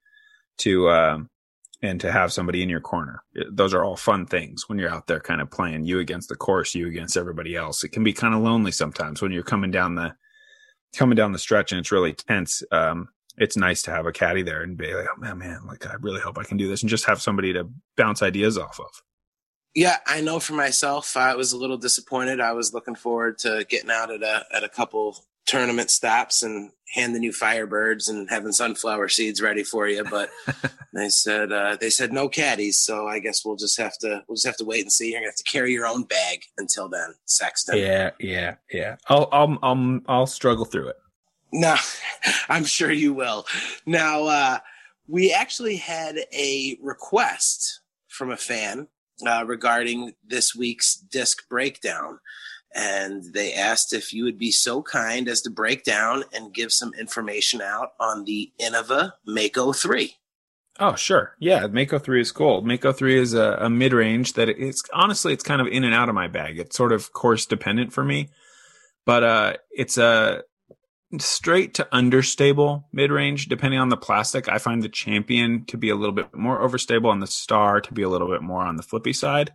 to 0.59 0.89
um, 0.89 1.29
and 1.83 2.01
to 2.01 2.11
have 2.11 2.33
somebody 2.33 2.63
in 2.63 2.69
your 2.69 2.81
corner. 2.81 3.23
Those 3.51 3.75
are 3.75 3.85
all 3.85 3.97
fun 3.97 4.27
things 4.27 4.69
when 4.69 4.79
you're 4.79 4.91
out 4.91 5.07
there 5.07 5.21
kind 5.21 5.41
of 5.41 5.51
playing 5.51 5.85
you 5.85 5.99
against 5.99 6.29
the 6.31 6.37
course, 6.37 6.75
you 6.75 6.87
against 6.87 7.17
everybody 7.17 7.55
else. 7.55 7.85
It 7.85 7.91
can 7.91 8.03
be 8.03 8.13
kind 8.13 8.35
of 8.35 8.41
lonely 8.41 8.73
sometimes 8.73 9.21
when 9.21 9.33
you're 9.33 9.43
coming 9.43 9.71
down 9.71 9.95
the 9.95 10.15
coming 10.95 11.17
down 11.17 11.33
the 11.33 11.39
stretch 11.39 11.73
and 11.73 11.79
it's 11.79 11.93
really 11.93 12.15
tense. 12.15 12.63
Um, 12.73 13.09
it's 13.37 13.57
nice 13.57 13.83
to 13.83 13.91
have 13.91 14.07
a 14.07 14.13
caddy 14.13 14.43
there 14.43 14.63
and 14.63 14.77
be 14.77 14.95
like, 14.95 15.07
oh 15.11 15.21
man, 15.21 15.39
man, 15.39 15.61
like 15.67 15.87
I 15.87 15.95
really 16.01 16.21
hope 16.21 16.39
I 16.39 16.45
can 16.45 16.57
do 16.57 16.69
this 16.69 16.83
and 16.83 16.91
just 16.91 17.07
have 17.07 17.23
somebody 17.23 17.53
to 17.53 17.71
bounce 17.97 18.23
ideas 18.23 18.59
off 18.59 18.81
of. 18.81 19.03
Yeah, 19.75 19.99
I 20.07 20.21
know 20.21 20.41
for 20.41 20.55
myself, 20.55 21.17
I 21.17 21.35
was 21.37 21.53
a 21.53 21.57
little 21.57 21.77
disappointed. 21.77 22.41
I 22.41 22.53
was 22.53 22.75
looking 22.75 22.97
forward 22.97 23.39
to 23.39 23.65
getting 23.69 23.91
out 23.91 24.11
at 24.11 24.23
a 24.23 24.45
at 24.53 24.65
a 24.65 24.69
couple 24.69 25.25
tournament 25.47 25.91
stops 25.91 26.43
and 26.43 26.71
hand 26.95 27.15
the 27.15 27.19
new 27.19 27.33
Firebirds 27.33 28.09
and 28.09 28.29
having 28.31 28.53
sunflower 28.53 29.09
seeds 29.09 29.41
ready 29.41 29.63
for 29.63 29.89
you. 29.89 30.05
But 30.05 30.31
they 30.93 31.09
said 31.09 31.53
uh, 31.53 31.77
they 31.81 31.91
said 31.91 32.13
no 32.13 32.29
caddies, 32.29 32.79
so 32.79 33.07
I 33.07 33.21
guess 33.21 33.45
we'll 33.45 33.57
just 33.57 33.79
have 33.79 33.97
to 33.99 34.25
we'll 34.29 34.37
just 34.37 34.47
have 34.47 34.57
to 34.57 34.65
wait 34.65 34.83
and 34.83 34.93
see. 34.93 35.11
You're 35.11 35.21
gonna 35.21 35.29
have 35.29 35.37
to 35.37 35.45
carry 35.45 35.73
your 35.73 35.87
own 35.87 36.03
bag 36.03 36.43
until 36.59 36.89
then, 36.89 37.15
Sexton. 37.27 37.79
Yeah, 37.79 38.11
yeah, 38.19 38.57
yeah. 38.73 38.97
I'll 39.09 39.29
I'll 39.33 39.59
I'll, 39.63 40.01
I'll 40.09 40.27
struggle 40.27 40.65
through 40.65 40.89
it. 40.89 40.97
No, 41.53 41.77
I'm 42.49 42.65
sure 42.65 42.91
you 42.91 43.15
will. 43.15 43.47
Now 43.87 44.25
uh, 44.25 44.59
we 45.07 45.33
actually 45.33 45.77
had 45.77 46.17
a 46.33 46.79
request 46.81 47.81
from 48.09 48.31
a 48.31 48.37
fan 48.37 48.89
uh, 49.27 49.45
regarding 49.47 50.15
this 50.27 50.55
week's 50.55 50.97
disc 50.97 51.49
breakdown 51.49 52.19
and 52.75 53.25
they 53.33 53.53
asked 53.53 53.93
if 53.93 54.13
you 54.13 54.25
would 54.25 54.39
be 54.39 54.51
so 54.51 54.83
kind 54.83 55.29
as 55.29 55.41
to 55.43 55.51
break 55.51 55.83
down 55.83 56.25
and 56.33 56.55
give 56.55 56.73
some 56.73 56.93
information 56.95 57.61
out 57.61 57.91
on 57.99 58.25
the 58.25 58.53
Innova 58.61 59.13
Mako 59.27 59.73
3. 59.73 60.15
Oh, 60.79 60.95
sure. 60.95 61.35
Yeah, 61.39 61.67
Mako 61.67 61.99
3 61.99 62.21
is 62.21 62.33
cool. 62.33 62.63
Mako 62.63 62.93
3 62.93 63.19
is 63.19 63.35
a, 63.35 63.59
a 63.61 63.71
mid 63.71 63.93
range 63.93 64.35
that 64.35 64.49
it's 64.49 64.83
honestly, 64.93 65.33
it's 65.33 65.43
kind 65.43 65.61
of 65.61 65.67
in 65.67 65.85
and 65.85 65.95
out 65.95 66.09
of 66.09 66.15
my 66.15 66.29
bag. 66.29 66.59
It's 66.59 66.77
sort 66.77 66.93
of 66.93 67.13
course 67.13 67.45
dependent 67.45 67.93
for 67.93 68.05
me, 68.05 68.31
but 69.05 69.25
uh, 69.25 69.53
it's 69.71 69.99
a 69.99 70.43
straight 71.19 71.75
to 71.75 71.89
understable 71.93 72.87
mid 72.93 73.11
range, 73.11 73.47
depending 73.47 73.81
on 73.81 73.89
the 73.89 73.97
plastic. 73.97 74.49
I 74.49 74.59
find 74.59 74.83
the 74.83 74.89
Champion 74.89 75.65
to 75.67 75.77
be 75.77 75.91
a 75.91 75.97
little 75.97 76.15
bit 76.15 76.35
more 76.35 76.61
overstable 76.61 77.13
and 77.13 77.23
the 77.23 77.27
Star 77.27 77.81
to 77.81 77.93
be 77.93 78.03
a 78.03 78.09
little 78.09 78.29
bit 78.29 78.43
more 78.43 78.63
on 78.63 78.77
the 78.77 78.83
flippy 78.83 79.13
side. 79.13 79.53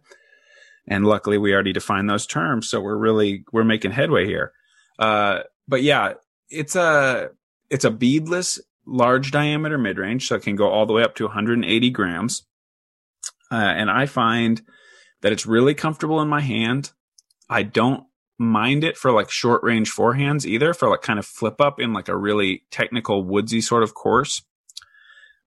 And 0.87 1.05
luckily 1.05 1.37
we 1.37 1.53
already 1.53 1.73
defined 1.73 2.09
those 2.09 2.27
terms 2.27 2.69
so 2.69 2.79
we're 2.79 2.97
really 2.97 3.45
we're 3.51 3.63
making 3.63 3.91
headway 3.91 4.25
here. 4.25 4.51
Uh, 4.99 5.39
but 5.67 5.81
yeah 5.81 6.13
it's 6.49 6.75
a 6.75 7.29
it's 7.69 7.85
a 7.85 7.91
beadless 7.91 8.59
large 8.85 9.31
diameter 9.31 9.77
mid 9.77 9.97
range 9.97 10.27
so 10.27 10.35
it 10.35 10.43
can 10.43 10.55
go 10.55 10.69
all 10.69 10.85
the 10.85 10.93
way 10.93 11.03
up 11.03 11.15
to 11.15 11.25
180 11.25 11.89
grams. 11.89 12.45
Uh, 13.51 13.55
and 13.55 13.89
i 13.89 14.05
find 14.05 14.61
that 15.21 15.31
it's 15.31 15.45
really 15.45 15.73
comfortable 15.73 16.21
in 16.21 16.27
my 16.27 16.41
hand. 16.41 16.91
I 17.49 17.63
don't 17.63 18.05
mind 18.37 18.83
it 18.83 18.97
for 18.97 19.11
like 19.11 19.29
short 19.29 19.63
range 19.63 19.91
forehands 19.91 20.45
either 20.45 20.73
for 20.73 20.89
like 20.89 21.01
kind 21.01 21.19
of 21.19 21.25
flip 21.25 21.61
up 21.61 21.79
in 21.79 21.93
like 21.93 22.09
a 22.09 22.17
really 22.17 22.63
technical 22.69 23.23
woodsy 23.23 23.61
sort 23.61 23.81
of 23.81 23.93
course 23.93 24.43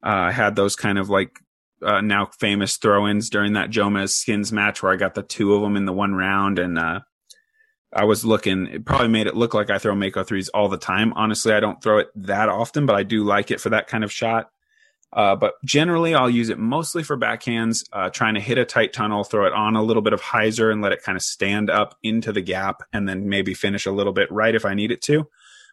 uh, 0.05 0.09
i 0.09 0.33
had 0.33 0.57
those 0.57 0.75
kind 0.75 0.99
of 0.99 1.11
like 1.11 1.41
uh, 1.83 2.01
now 2.01 2.27
famous 2.27 2.77
throw-ins 2.77 3.31
during 3.31 3.53
that 3.53 3.71
Jomez 3.71 4.11
skins 4.11 4.53
match 4.53 4.83
where 4.83 4.93
I 4.93 4.97
got 4.97 5.15
the 5.15 5.23
two 5.23 5.55
of 5.55 5.63
them 5.63 5.77
in 5.77 5.85
the 5.85 5.93
one 5.93 6.15
round 6.15 6.59
and 6.59 6.79
uh, 6.79 7.01
I 7.93 8.05
was 8.05 8.25
looking 8.25 8.67
it 8.67 8.85
probably 8.85 9.09
made 9.09 9.27
it 9.27 9.37
look 9.37 9.55
like 9.55 9.71
I 9.71 9.79
throw 9.79 9.95
Mako 9.95 10.25
threes 10.25 10.49
all 10.51 10.69
the 10.69 10.79
time. 10.79 11.13
Honestly, 11.15 11.53
I 11.53 11.61
don't 11.61 11.83
throw 11.83 11.99
it 11.99 12.09
that 12.17 12.49
often, 12.49 12.87
but 12.87 12.97
I 12.97 13.03
do 13.03 13.25
like 13.25 13.51
it 13.51 13.61
for 13.61 13.71
that 13.71 13.87
kind 13.87 14.05
of 14.05 14.13
shot. 14.13 14.51
Uh, 15.13 15.35
but 15.35 15.55
generally, 15.65 16.15
I'll 16.15 16.29
use 16.29 16.51
it 16.51 16.59
mostly 16.59 17.03
for 17.03 17.17
backhands, 17.17 17.85
uh, 17.93 18.11
trying 18.11 18.35
to 18.35 18.41
hit 18.41 18.59
a 18.59 18.65
tight 18.65 18.93
tunnel, 18.93 19.25
throw 19.25 19.47
it 19.47 19.55
on 19.55 19.75
a 19.75 19.83
little 19.83 20.03
bit 20.03 20.13
of 20.13 20.21
hyzer 20.21 20.71
and 20.71 20.83
let 20.83 20.93
it 20.93 21.03
kind 21.03 21.17
of 21.17 21.23
stand 21.23 21.71
up 21.71 21.97
into 22.03 22.31
the 22.31 22.43
gap 22.43 22.83
and 22.93 23.09
then 23.09 23.29
maybe 23.29 23.55
finish 23.55 23.87
a 23.87 23.93
little 23.93 24.13
bit 24.13 24.31
right 24.31 24.55
if 24.55 24.67
I 24.67 24.75
need 24.75 24.91
it 24.91 25.01
to. 25.03 25.27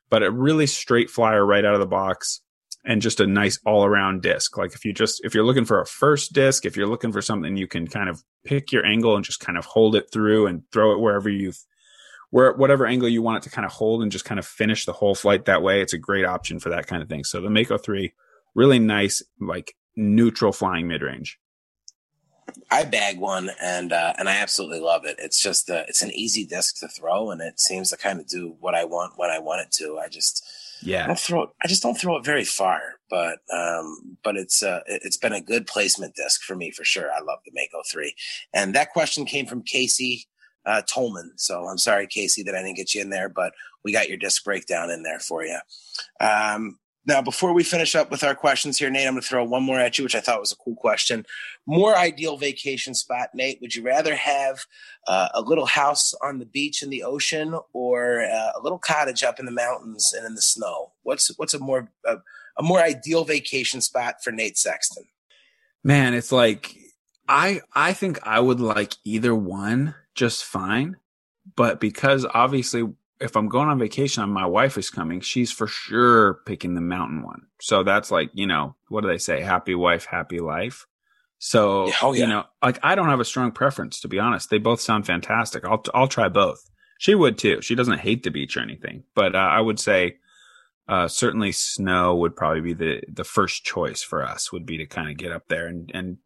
But 0.10 0.24
a 0.24 0.32
really 0.32 0.68
straight 0.68 1.10
flyer 1.10 1.46
right 1.46 1.66
out 1.66 1.74
of 1.74 1.82
the 1.82 1.86
box 1.86 2.42
and 2.86 3.02
just 3.02 3.20
a 3.20 3.28
nice 3.28 3.60
all 3.66 3.84
around 3.84 4.22
disc. 4.22 4.58
Like 4.58 4.74
if 4.74 4.86
you 4.86 4.94
just, 4.94 5.20
if 5.26 5.34
you're 5.34 5.44
looking 5.44 5.66
for 5.66 5.82
a 5.82 5.86
first 5.86 6.34
disc, 6.34 6.66
if 6.66 6.78
you're 6.78 6.88
looking 6.88 7.12
for 7.12 7.22
something 7.22 7.58
you 7.58 7.68
can 7.68 7.88
kind 7.88 8.10
of 8.10 8.24
pick 8.46 8.72
your 8.72 8.86
angle 8.86 9.16
and 9.16 9.26
just 9.26 9.40
kind 9.40 9.58
of 9.58 9.66
hold 9.66 9.96
it 9.96 10.12
through 10.14 10.48
and 10.48 10.64
throw 10.72 10.94
it 10.94 11.00
wherever 11.00 11.28
you've, 11.28 11.58
where, 12.30 12.54
whatever 12.54 12.86
angle 12.86 13.10
you 13.10 13.22
want 13.22 13.38
it 13.38 13.50
to 13.50 13.54
kind 13.54 13.66
of 13.66 13.72
hold 13.72 14.02
and 14.04 14.12
just 14.12 14.26
kind 14.26 14.40
of 14.40 14.46
finish 14.46 14.86
the 14.86 14.94
whole 14.94 15.16
flight 15.16 15.46
that 15.46 15.64
way. 15.64 15.82
It's 15.82 15.94
a 15.94 15.98
great 15.98 16.26
option 16.26 16.60
for 16.60 16.70
that 16.70 16.88
kind 16.88 17.02
of 17.02 17.10
thing. 17.10 17.24
So 17.24 17.42
the 17.42 17.50
Mako 17.50 17.78
3, 17.78 18.14
really 18.56 18.80
nice, 18.80 19.22
like 19.39 19.76
neutral 19.95 20.51
flying 20.51 20.88
mid 20.88 21.01
range. 21.01 21.38
I 22.72 22.84
bag 22.84 23.20
one 23.20 23.49
and 23.62 23.91
uh, 23.91 24.14
and 24.18 24.30
I 24.30 24.38
absolutely 24.38 24.80
love 24.80 25.06
it. 25.06 25.16
It's 25.20 25.41
just 25.41 25.70
uh, 25.70 25.84
it's 25.88 26.01
an 26.01 26.12
easy 26.12 26.45
disc 26.45 26.80
to 26.80 26.88
throw 26.88 27.32
and 27.32 27.41
it 27.41 27.60
seems 27.60 27.89
to 27.89 27.97
kind 27.97 28.20
of 28.20 28.28
do 28.28 28.56
what 28.60 28.76
I 28.76 28.86
want 28.86 29.14
when 29.18 29.30
I 29.30 29.39
want 29.39 29.62
it 29.62 29.72
to. 29.74 29.99
I 29.99 30.08
just 30.08 30.45
yeah, 30.82 31.03
I 31.03 31.08
don't 31.08 31.20
throw 31.20 31.43
it. 31.43 31.49
I 31.64 31.68
just 31.68 31.84
don't 31.84 31.95
throw 31.95 32.18
it 32.18 32.26
very 32.26 32.43
far, 32.43 32.82
but 33.10 33.39
um, 33.53 34.18
but 34.24 34.36
it's 34.36 34.62
uh, 34.64 34.82
it's 34.88 35.18
been 35.18 35.34
a 35.34 35.41
good 35.41 35.68
placement 35.68 36.16
disc 36.16 36.41
for 36.43 36.56
me 36.56 36.72
for 36.72 36.84
sure. 36.84 37.12
I 37.12 37.22
love 37.22 37.39
the 37.45 37.51
Mako 37.53 37.84
three, 37.89 38.16
and 38.53 38.74
that 38.76 38.91
question 38.91 39.26
came 39.26 39.45
from 39.45 39.64
Casey 39.64 40.28
uh, 40.66 40.82
Tolman. 40.82 41.34
So 41.38 41.68
I'm 41.68 41.78
sorry, 41.78 42.08
Casey, 42.08 42.43
that 42.43 42.56
I 42.56 42.62
didn't 42.62 42.78
get 42.78 42.93
you 42.93 43.01
in 43.01 43.10
there, 43.10 43.30
but 43.30 43.53
we 43.84 43.91
got 43.91 44.10
your 44.10 44.18
disc 44.18 44.43
breakdown 44.43 44.89
in 44.89 45.03
there 45.03 45.20
for 45.20 45.43
you. 45.43 45.60
Um, 46.20 46.80
Now, 47.08 47.22
before 47.22 47.53
we 47.53 47.64
finish 47.64 47.93
up 47.95 48.10
with 48.10 48.24
our 48.24 48.34
questions 48.34 48.80
here, 48.80 48.89
Nate, 48.89 49.08
I'm 49.08 49.14
going 49.14 49.22
to 49.22 49.28
throw 49.28 49.43
one 49.43 49.62
more 49.62 49.80
at 49.80 49.97
you, 49.97 50.03
which 50.03 50.16
I 50.16 50.22
thought 50.22 50.39
was 50.39 50.51
a 50.51 50.56
cool 50.56 50.76
question. 50.76 51.26
More 51.68 51.95
ideal 51.95 52.38
vacation 52.38 52.95
spot, 52.95 53.30
Nate? 53.36 53.62
Would 53.62 53.76
you 53.76 53.84
rather 53.84 54.16
have 54.16 54.66
uh, 55.08 55.30
a 55.36 55.41
little 55.41 55.68
house 55.68 56.16
on 56.24 56.39
the 56.39 56.45
beach 56.45 56.82
in 56.82 56.89
the 56.89 57.03
ocean 57.03 57.58
or 57.74 58.22
uh, 58.22 58.51
a 58.56 58.62
little 58.62 58.80
cottage 58.80 59.22
up 59.22 59.39
in 59.39 59.45
the 59.45 59.51
mountains 59.51 60.14
and 60.14 60.26
in 60.26 60.34
the 60.34 60.41
snow? 60.41 60.93
What's 61.03 61.38
what's 61.38 61.53
a 61.53 61.60
more 61.60 61.91
a, 62.06 62.16
a 62.58 62.64
more 62.64 62.80
ideal 62.80 63.24
vacation 63.24 63.82
spot 63.82 64.24
for 64.24 64.32
Nate 64.32 64.58
Sexton? 64.58 65.03
Man, 65.84 66.16
it's 66.16 66.32
like 66.32 66.76
I 67.28 67.62
I 67.74 67.93
think 67.93 68.20
I 68.24 68.39
would 68.39 68.60
like 68.60 68.95
either 69.03 69.36
one 69.36 69.93
just 70.16 70.43
fine, 70.43 70.97
but 71.56 71.80
because 71.80 72.26
obviously 72.34 72.84
if 73.20 73.36
I'm 73.36 73.47
going 73.47 73.70
on 73.70 73.80
vacation 73.80 74.24
and 74.24 74.34
my 74.34 74.45
wife 74.45 74.78
is 74.78 74.89
coming, 74.89 75.22
she's 75.22 75.51
for 75.51 75.68
sure 75.68 76.39
picking 76.45 76.76
the 76.76 76.82
mountain 76.82 77.24
one. 77.24 77.43
So 77.61 77.84
that's 77.84 78.11
like, 78.11 78.30
you 78.34 78.47
know, 78.47 78.76
what 78.89 79.01
do 79.01 79.07
they 79.07 79.18
say? 79.18 79.41
Happy 79.41 79.76
wife, 79.76 80.05
happy 80.05 80.39
life. 80.39 80.86
So, 81.38 81.91
oh, 82.01 82.13
yeah. 82.13 82.22
you 82.22 82.28
know, 82.28 82.43
like 82.61 82.80
I 82.84 82.95
don't 82.95 83.09
have 83.09 83.20
a 83.20 83.26
strong 83.26 83.51
preference 83.51 83.99
to 84.01 84.07
be 84.07 84.20
honest. 84.20 84.49
They 84.49 84.57
both 84.57 84.82
sound 84.82 85.05
fantastic. 85.05 85.63
I'll 85.66 85.84
I'll 85.93 86.07
try 86.07 86.30
both. 86.30 86.70
She 86.97 87.13
would 87.13 87.38
too. 87.38 87.61
She 87.61 87.76
doesn't 87.76 87.99
hate 87.99 88.24
the 88.24 88.32
beach 88.32 88.57
or 88.57 88.61
anything, 88.61 89.03
but 89.16 89.36
uh, 89.36 89.39
I 89.39 89.59
would 89.59 89.80
say 89.80 90.18
uh, 90.88 91.07
certainly 91.07 91.51
snow 91.51 92.16
would 92.16 92.36
probably 92.36 92.61
be 92.61 92.74
the 92.74 93.01
the 93.11 93.24
first 93.24 93.63
choice 93.63 94.01
for 94.01 94.24
us. 94.24 94.51
Would 94.51 94.66
be 94.66 94.78
to 94.78 94.86
kind 94.86 95.09
of 95.09 95.18
get 95.18 95.32
up 95.32 95.43
there 95.49 95.68
and 95.68 95.91
and 95.93 96.18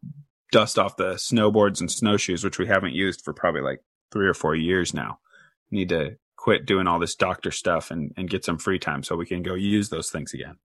dust 0.52 0.78
off 0.78 0.96
the 0.96 1.14
snowboards 1.14 1.80
and 1.80 1.90
snowshoes, 1.90 2.44
which 2.44 2.58
we 2.58 2.66
haven't 2.66 2.94
used 2.94 3.22
for 3.22 3.32
probably 3.32 3.62
like 3.62 3.80
three 4.12 4.26
or 4.26 4.34
four 4.34 4.54
years 4.54 4.94
now. 4.94 5.18
Need 5.70 5.90
to 5.90 6.16
quit 6.40 6.64
doing 6.64 6.86
all 6.86 6.98
this 6.98 7.14
doctor 7.14 7.50
stuff 7.50 7.90
and, 7.90 8.14
and 8.16 8.30
get 8.30 8.44
some 8.44 8.56
free 8.56 8.78
time 8.78 9.02
so 9.02 9.14
we 9.14 9.26
can 9.26 9.42
go 9.42 9.54
use 9.54 9.90
those 9.90 10.10
things 10.10 10.32
again. 10.32 10.56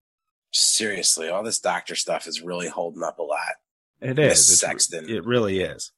Seriously, 0.51 1.27
all 1.27 1.43
this 1.43 1.59
doctor 1.59 1.95
stuff 1.95 2.27
is 2.27 2.41
really 2.41 2.69
holding 2.69 3.03
up 3.03 3.19
a 3.19 3.23
lot. 3.23 3.39
It 4.01 4.17
is. 4.17 4.59
Sexton. 4.59 5.09
It 5.09 5.25
really 5.25 5.59
is. 5.59 5.91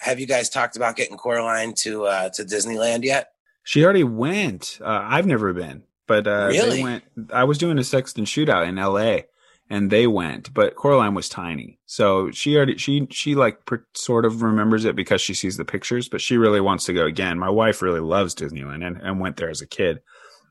Have 0.00 0.18
you 0.18 0.26
guys 0.26 0.50
talked 0.50 0.76
about 0.76 0.96
getting 0.96 1.16
Coraline 1.16 1.72
to 1.78 2.04
uh, 2.04 2.28
to 2.30 2.42
Disneyland 2.42 3.04
yet? 3.04 3.30
She 3.62 3.84
already 3.84 4.04
went. 4.04 4.78
Uh, 4.82 5.00
I've 5.04 5.26
never 5.26 5.52
been, 5.52 5.84
but 6.08 6.26
uh, 6.26 6.48
really? 6.50 6.78
they 6.78 6.82
went. 6.82 7.04
I 7.32 7.44
was 7.44 7.58
doing 7.58 7.78
a 7.78 7.84
Sexton 7.84 8.24
shootout 8.24 8.68
in 8.68 8.76
L.A 8.76 9.26
and 9.72 9.90
they 9.90 10.06
went, 10.06 10.52
but 10.52 10.76
Coraline 10.76 11.14
was 11.14 11.30
tiny. 11.30 11.78
So 11.86 12.30
she 12.30 12.56
already, 12.56 12.76
she, 12.76 13.08
she 13.10 13.34
like 13.34 13.58
sort 13.94 14.26
of 14.26 14.42
remembers 14.42 14.84
it 14.84 14.94
because 14.94 15.22
she 15.22 15.32
sees 15.32 15.56
the 15.56 15.64
pictures, 15.64 16.10
but 16.10 16.20
she 16.20 16.36
really 16.36 16.60
wants 16.60 16.84
to 16.84 16.92
go 16.92 17.06
again. 17.06 17.38
My 17.38 17.48
wife 17.48 17.80
really 17.80 18.00
loves 18.00 18.34
Disneyland 18.34 18.86
and, 18.86 18.98
and 18.98 19.18
went 19.18 19.38
there 19.38 19.48
as 19.48 19.62
a 19.62 19.66
kid. 19.66 20.00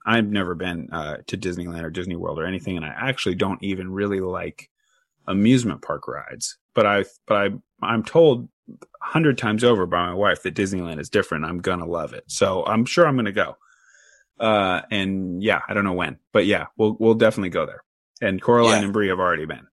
I've 0.07 0.25
never 0.25 0.55
been 0.55 0.89
uh, 0.91 1.17
to 1.27 1.37
Disneyland 1.37 1.83
or 1.83 1.91
Disney 1.91 2.15
World 2.15 2.39
or 2.39 2.47
anything, 2.47 2.77
and 2.77 2.83
I 2.83 2.95
actually 2.97 3.35
don't 3.35 3.63
even 3.63 3.91
really 3.91 4.21
like 4.21 4.71
amusement 5.27 5.83
park 5.83 6.07
rides. 6.07 6.57
But 6.73 6.87
I, 6.87 7.05
but 7.27 7.37
I, 7.37 7.49
I'm 7.83 8.01
told 8.01 8.49
a 8.71 9.05
hundred 9.05 9.37
times 9.37 9.63
over 9.63 9.85
by 9.85 10.07
my 10.07 10.15
wife 10.15 10.41
that 10.41 10.55
Disneyland 10.55 10.99
is 10.99 11.11
different. 11.11 11.45
I'm 11.45 11.59
gonna 11.59 11.85
love 11.85 12.13
it, 12.13 12.23
so 12.25 12.65
I'm 12.65 12.85
sure 12.85 13.05
I'm 13.05 13.17
gonna 13.17 13.31
go. 13.31 13.55
Uh, 14.39 14.81
and 14.89 15.43
yeah, 15.43 15.61
I 15.67 15.75
don't 15.75 15.83
know 15.83 15.93
when, 15.93 16.17
but 16.31 16.47
yeah, 16.47 16.67
we'll 16.75 16.97
we'll 16.99 17.13
definitely 17.13 17.51
go 17.51 17.67
there 17.67 17.83
and 18.21 18.41
Coraline 18.41 18.79
yeah. 18.79 18.83
and 18.85 18.93
Bree 18.93 19.09
have 19.09 19.19
already 19.19 19.45
been. 19.45 19.67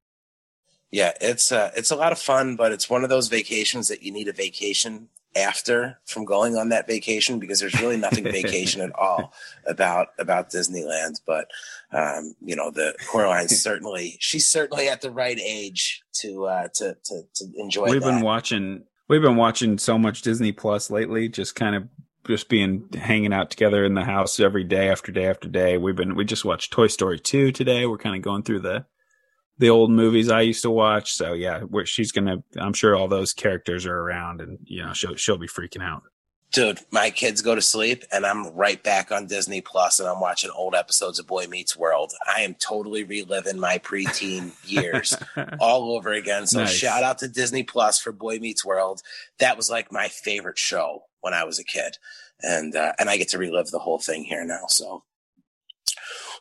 Yeah, 0.91 1.13
it's 1.21 1.53
uh, 1.53 1.71
it's 1.77 1.91
a 1.91 1.97
lot 1.97 2.13
of 2.13 2.19
fun, 2.19 2.57
but 2.57 2.73
it's 2.73 2.89
one 2.89 3.05
of 3.05 3.11
those 3.11 3.29
vacations 3.29 3.89
that 3.89 4.03
you 4.03 4.11
need 4.11 4.29
a 4.29 4.33
vacation 4.33 5.09
after 5.37 5.99
from 6.07 6.25
going 6.25 6.57
on 6.57 6.71
that 6.71 6.87
vacation 6.87 7.39
because 7.39 7.61
there's 7.61 7.79
really 7.81 7.99
nothing 7.99 8.25
vacation 8.33 8.81
at 8.81 8.95
all 8.95 9.33
about 9.67 10.09
about 10.19 10.51
Disneyland. 10.51 11.21
But 11.27 11.51
um, 11.93 12.35
you 12.41 12.57
know, 12.57 12.71
the 12.71 12.95
Coraline's 13.07 13.61
certainly 13.63 14.17
she's 14.21 14.49
certainly 14.49 14.89
at 14.89 15.03
the 15.03 15.11
right 15.11 15.39
age 15.39 16.03
to 16.15 16.47
uh, 16.47 16.69
to, 16.75 16.97
to 17.05 17.23
to 17.35 17.45
enjoy. 17.57 17.91
We've 17.91 18.01
that. 18.01 18.07
been 18.07 18.23
watching 18.23 18.85
we've 19.09 19.23
been 19.23 19.37
watching 19.37 19.79
so 19.79 19.99
much 19.99 20.23
Disney 20.23 20.53
Plus 20.53 20.91
lately, 20.91 21.29
just 21.29 21.55
kind 21.55 21.75
of 21.77 21.89
just 22.27 22.49
being 22.49 22.89
hanging 22.95 23.33
out 23.33 23.51
together 23.51 23.85
in 23.85 23.95
the 23.95 24.05
house 24.05 24.39
every 24.39 24.65
day 24.65 24.91
after 24.91 25.13
day 25.13 25.27
after 25.27 25.49
day. 25.49 25.79
We've 25.79 25.97
been 25.97 26.15
we 26.15 26.25
just 26.25 26.45
watched 26.45 26.73
Toy 26.73 26.89
Story 26.89 27.19
2 27.19 27.53
today. 27.53 27.87
We're 27.87 27.99
kind 27.99 28.17
of 28.17 28.23
going 28.23 28.43
through 28.43 28.61
the 28.61 28.87
the 29.59 29.71
old 29.71 29.91
movies 29.91 30.31
I 30.31 30.43
used 30.43 30.63
to 30.63 30.71
watch. 30.71 31.13
So 31.13 31.33
yeah, 31.33 31.63
she's 31.85 32.13
gonna. 32.13 32.43
I'm 32.57 32.73
sure 32.73 32.97
all 32.97 33.09
those 33.09 33.33
characters 33.33 33.87
are 33.87 33.99
around, 33.99 34.41
and 34.41 34.59
you 34.65 34.85
know 34.85 34.93
she'll 34.93 35.17
she'll 35.17 35.39
be 35.39 35.49
freaking 35.49 35.83
out. 35.83 36.03
Dude, 36.51 36.81
my 36.91 37.11
kids 37.11 37.43
go 37.43 37.55
to 37.55 37.61
sleep, 37.61 38.05
and 38.11 38.25
I'm 38.25 38.55
right 38.55 38.83
back 38.83 39.13
on 39.13 39.27
Disney 39.27 39.61
Plus, 39.61 40.01
and 40.01 40.09
I'm 40.09 40.21
watching 40.21 40.51
old 40.51 40.75
episodes 40.75 41.19
of 41.19 41.27
Boy 41.27 41.47
Meets 41.47 41.77
World. 41.77 42.15
I 42.27 42.41
am 42.41 42.55
totally 42.55 43.05
reliving 43.05 43.61
my 43.61 43.77
preteen 43.79 44.53
years 44.65 45.15
all 45.61 45.95
over 45.95 46.11
again. 46.13 46.47
So 46.47 46.61
nice. 46.61 46.73
shout 46.73 47.03
out 47.03 47.19
to 47.19 47.29
Disney 47.29 47.65
Plus 47.65 47.99
for 47.99 48.13
Boy 48.13 48.39
Meets 48.39 48.65
World. 48.65 49.03
That 49.41 49.59
was 49.59 49.69
like 49.69 49.93
my 49.93 50.09
favorite 50.09 50.59
show 50.59 51.03
when 51.21 51.35
I 51.35 51.45
was 51.45 51.59
a 51.59 51.65
kid, 51.65 51.97
and 52.41 52.75
uh, 52.75 52.93
and 52.99 53.11
I 53.11 53.17
get 53.17 53.29
to 53.29 53.39
relive 53.39 53.71
the 53.71 53.79
whole 53.79 53.99
thing 53.99 54.25
here 54.25 54.45
now. 54.45 54.65
So, 54.69 55.05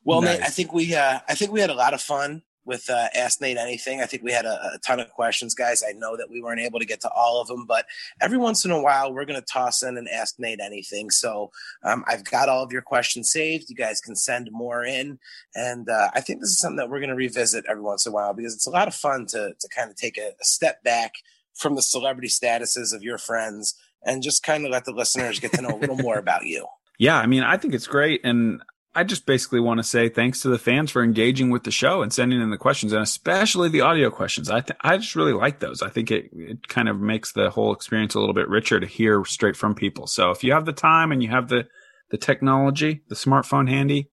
well, 0.04 0.22
nice. 0.22 0.38
Nate, 0.38 0.48
I 0.48 0.50
think 0.50 0.74
we 0.74 0.96
uh, 0.96 1.20
I 1.28 1.36
think 1.36 1.52
we 1.52 1.62
had 1.62 1.70
a 1.70 1.76
lot 1.76 1.94
of 1.94 2.02
fun 2.02 2.44
with 2.68 2.90
uh, 2.90 3.08
Ask 3.16 3.42
Nate 3.42 3.58
Anything. 3.58 4.02
I 4.02 4.06
think 4.06 4.22
we 4.22 4.34
had 4.34 4.46
a, 4.46 4.74
a, 4.74 4.80
ton 4.86 5.00
of 5.00 5.10
questions, 5.10 5.56
guys. 5.56 5.82
I 5.88 5.94
know 5.94 6.18
that 6.18 6.30
we 6.30 6.42
weren't 6.42 6.60
able 6.60 6.80
to 6.80 6.86
get 6.86 7.00
to 7.02 7.10
all 7.10 7.42
of 7.42 7.48
them, 7.48 7.66
but 7.66 7.86
every 8.22 8.38
once 8.38 8.66
in 8.66 8.72
a 8.72 8.82
while, 8.82 9.12
we're 9.12 9.26
going 9.26 9.40
to 9.40 9.46
toss 9.52 9.82
in 9.82 9.98
and 9.98 10.08
Ask 10.10 10.36
Nate 10.38 10.60
Anything. 10.60 11.10
So 11.10 11.50
um, 11.84 12.04
I've 12.08 12.26
got 12.26 12.50
all 12.50 12.62
of 12.62 12.74
your 12.74 12.82
questions 12.82 13.32
saved. 13.32 13.70
You 13.70 13.76
guys 13.76 14.02
can 14.02 14.18
send 14.18 14.50
more 14.52 14.84
in. 14.84 15.18
And 15.56 15.90
uh, 15.90 16.10
I 16.14 16.20
think 16.20 16.42
this 16.42 16.50
is 16.50 16.60
something 16.60 16.76
that 16.76 16.90
we're 16.90 17.00
going 17.00 17.10
to 17.10 17.16
revisit 17.16 17.66
every 17.70 17.82
once 17.82 18.06
in 18.06 18.12
a 18.12 18.16
while 18.16 18.34
because 18.34 18.54
it's 18.54 18.68
a 18.68 18.72
lot 18.72 18.90
of 18.90 18.94
fun 18.94 19.26
to, 19.28 19.54
to 19.58 19.70
kind 19.74 19.90
of 19.90 19.96
take 19.96 20.18
a, 20.18 20.28
a 20.28 20.46
step 20.46 20.84
back 20.84 21.14
from 21.56 21.76
the 21.76 21.82
celebrity 21.82 22.28
statuses 22.28 22.94
of 22.94 23.02
your 23.02 23.18
friends 23.18 23.76
and 24.08 24.24
just 24.24 24.42
kind 24.42 24.66
of 24.66 24.72
let 24.72 24.86
the 24.86 24.94
listeners 24.94 25.40
get 25.40 25.52
to 25.54 25.62
know 25.62 25.70
a 25.70 25.78
little 25.78 25.98
more 25.98 26.18
about 26.18 26.46
you. 26.46 26.66
Yeah, 27.00 27.20
I 27.20 27.28
mean, 27.28 27.44
I 27.44 27.58
think 27.58 27.76
it's 27.76 27.86
great. 27.86 28.22
And 28.24 28.60
I 28.96 29.04
just 29.04 29.28
basically 29.28 29.60
want 29.60 29.78
to 29.78 29.84
say 29.84 30.10
thanks 30.10 30.42
to 30.42 30.50
the 30.50 30.58
fans 30.58 30.90
for 30.90 31.04
engaging 31.04 31.52
with 31.52 31.64
the 31.64 31.70
show 31.70 32.02
and 32.02 32.12
sending 32.12 32.42
in 32.42 32.50
the 32.50 32.58
questions 32.58 32.92
and 32.92 33.04
especially 33.04 33.70
the 33.70 33.82
audio 33.82 34.10
questions. 34.10 34.50
I 34.50 34.62
th- 34.62 34.80
I 34.82 34.98
just 34.98 35.16
really 35.16 35.34
like 35.34 35.60
those. 35.60 35.84
I 35.84 35.90
think 35.90 36.10
it, 36.10 36.32
it 36.34 36.68
kind 36.68 36.90
of 36.90 37.00
makes 37.00 37.34
the 37.34 37.52
whole 37.52 37.72
experience 37.72 38.16
a 38.16 38.20
little 38.20 38.34
bit 38.34 38.50
richer 38.50 38.80
to 38.80 38.88
hear 38.88 39.24
straight 39.26 39.56
from 39.56 39.76
people. 39.76 40.08
So 40.08 40.32
if 40.32 40.44
you 40.44 40.54
have 40.54 40.66
the 40.66 40.74
time 40.74 41.12
and 41.12 41.22
you 41.22 41.30
have 41.30 41.50
the, 41.50 41.68
the 42.10 42.18
technology, 42.18 43.04
the 43.10 43.14
smartphone 43.14 43.70
handy, 43.70 44.10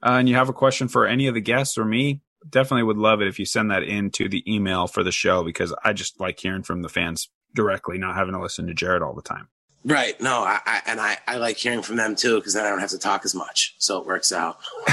uh, 0.00 0.12
and 0.12 0.28
you 0.28 0.36
have 0.36 0.48
a 0.48 0.52
question 0.52 0.86
for 0.86 1.08
any 1.08 1.26
of 1.26 1.34
the 1.34 1.40
guests 1.40 1.76
or 1.76 1.84
me, 1.84 2.22
definitely 2.48 2.84
would 2.84 2.96
love 2.96 3.20
it 3.20 3.26
if 3.26 3.40
you 3.40 3.44
send 3.44 3.72
that 3.72 3.82
into 3.82 4.28
the 4.28 4.44
email 4.46 4.86
for 4.86 5.02
the 5.02 5.10
show 5.10 5.42
because 5.42 5.74
I 5.84 5.92
just 5.92 6.20
like 6.20 6.38
hearing 6.38 6.62
from 6.62 6.82
the 6.82 6.88
fans 6.88 7.28
directly, 7.54 7.98
not 7.98 8.16
having 8.16 8.34
to 8.34 8.40
listen 8.40 8.66
to 8.66 8.74
Jared 8.74 9.02
all 9.02 9.14
the 9.14 9.22
time. 9.22 9.48
Right. 9.84 10.20
No, 10.20 10.42
I, 10.42 10.60
I, 10.66 10.82
and 10.86 11.00
I, 11.00 11.16
I 11.26 11.36
like 11.36 11.56
hearing 11.56 11.82
from 11.82 11.96
them 11.96 12.14
too 12.14 12.36
because 12.36 12.52
then 12.52 12.66
I 12.66 12.68
don't 12.68 12.80
have 12.80 12.90
to 12.90 12.98
talk 12.98 13.24
as 13.24 13.34
much. 13.34 13.74
So 13.78 13.98
it 13.98 14.06
works 14.06 14.30
out. 14.30 14.58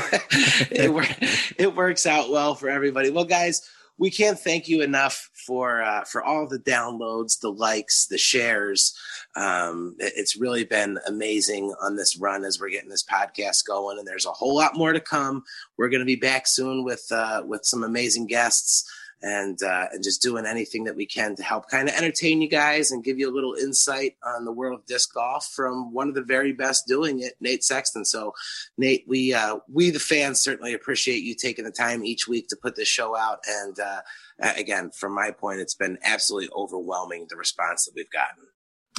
it, 0.71 1.53
it 1.57 1.75
works 1.75 2.05
out 2.05 2.29
well 2.29 2.55
for 2.55 2.69
everybody. 2.69 3.09
Well, 3.09 3.25
guys, 3.25 3.69
we 3.97 4.11
can't 4.11 4.39
thank 4.39 4.67
you 4.67 4.81
enough 4.81 5.29
for 5.33 5.81
uh, 5.81 6.03
for 6.03 6.23
all 6.23 6.47
the 6.47 6.59
downloads, 6.59 7.39
the 7.39 7.51
likes, 7.51 8.05
the 8.05 8.17
shares. 8.17 8.95
Um, 9.35 9.95
it, 9.99 10.13
it's 10.15 10.37
really 10.37 10.63
been 10.63 10.99
amazing 11.07 11.73
on 11.81 11.95
this 11.95 12.17
run 12.17 12.45
as 12.45 12.59
we're 12.59 12.69
getting 12.69 12.89
this 12.89 13.03
podcast 13.03 13.65
going, 13.65 13.97
and 13.97 14.07
there's 14.07 14.25
a 14.25 14.31
whole 14.31 14.55
lot 14.55 14.75
more 14.75 14.93
to 14.93 14.99
come. 14.99 15.43
We're 15.77 15.89
going 15.89 16.01
to 16.01 16.05
be 16.05 16.15
back 16.15 16.47
soon 16.47 16.83
with 16.83 17.07
uh, 17.11 17.43
with 17.45 17.65
some 17.65 17.83
amazing 17.83 18.27
guests 18.27 18.89
and 19.21 19.61
uh, 19.63 19.87
and 19.91 20.03
just 20.03 20.21
doing 20.21 20.45
anything 20.45 20.83
that 20.83 20.95
we 20.95 21.05
can 21.05 21.35
to 21.35 21.43
help 21.43 21.69
kind 21.69 21.89
of 21.89 21.95
entertain 21.95 22.41
you 22.41 22.47
guys 22.47 22.91
and 22.91 23.03
give 23.03 23.17
you 23.17 23.29
a 23.29 23.33
little 23.33 23.55
insight 23.55 24.15
on 24.23 24.45
the 24.45 24.51
world 24.51 24.79
of 24.79 24.85
disc 24.85 25.13
golf 25.13 25.51
from 25.55 25.93
one 25.93 26.07
of 26.07 26.15
the 26.15 26.23
very 26.23 26.53
best 26.53 26.85
doing 26.87 27.21
it, 27.21 27.33
Nate 27.39 27.63
Sexton. 27.63 28.05
So, 28.05 28.33
Nate, 28.77 29.05
we 29.07 29.33
uh, 29.33 29.57
we 29.71 29.89
the 29.89 29.99
fans 29.99 30.39
certainly 30.39 30.73
appreciate 30.73 31.23
you 31.23 31.35
taking 31.35 31.65
the 31.65 31.71
time 31.71 32.05
each 32.05 32.27
week 32.27 32.47
to 32.49 32.55
put 32.55 32.75
this 32.75 32.87
show 32.87 33.17
out. 33.17 33.39
And 33.47 33.79
uh, 33.79 34.01
again, 34.39 34.91
from 34.91 35.13
my 35.13 35.31
point, 35.31 35.61
it's 35.61 35.75
been 35.75 35.97
absolutely 36.03 36.49
overwhelming 36.55 37.27
the 37.29 37.37
response 37.37 37.85
that 37.85 37.93
we've 37.95 38.11
gotten. 38.11 38.43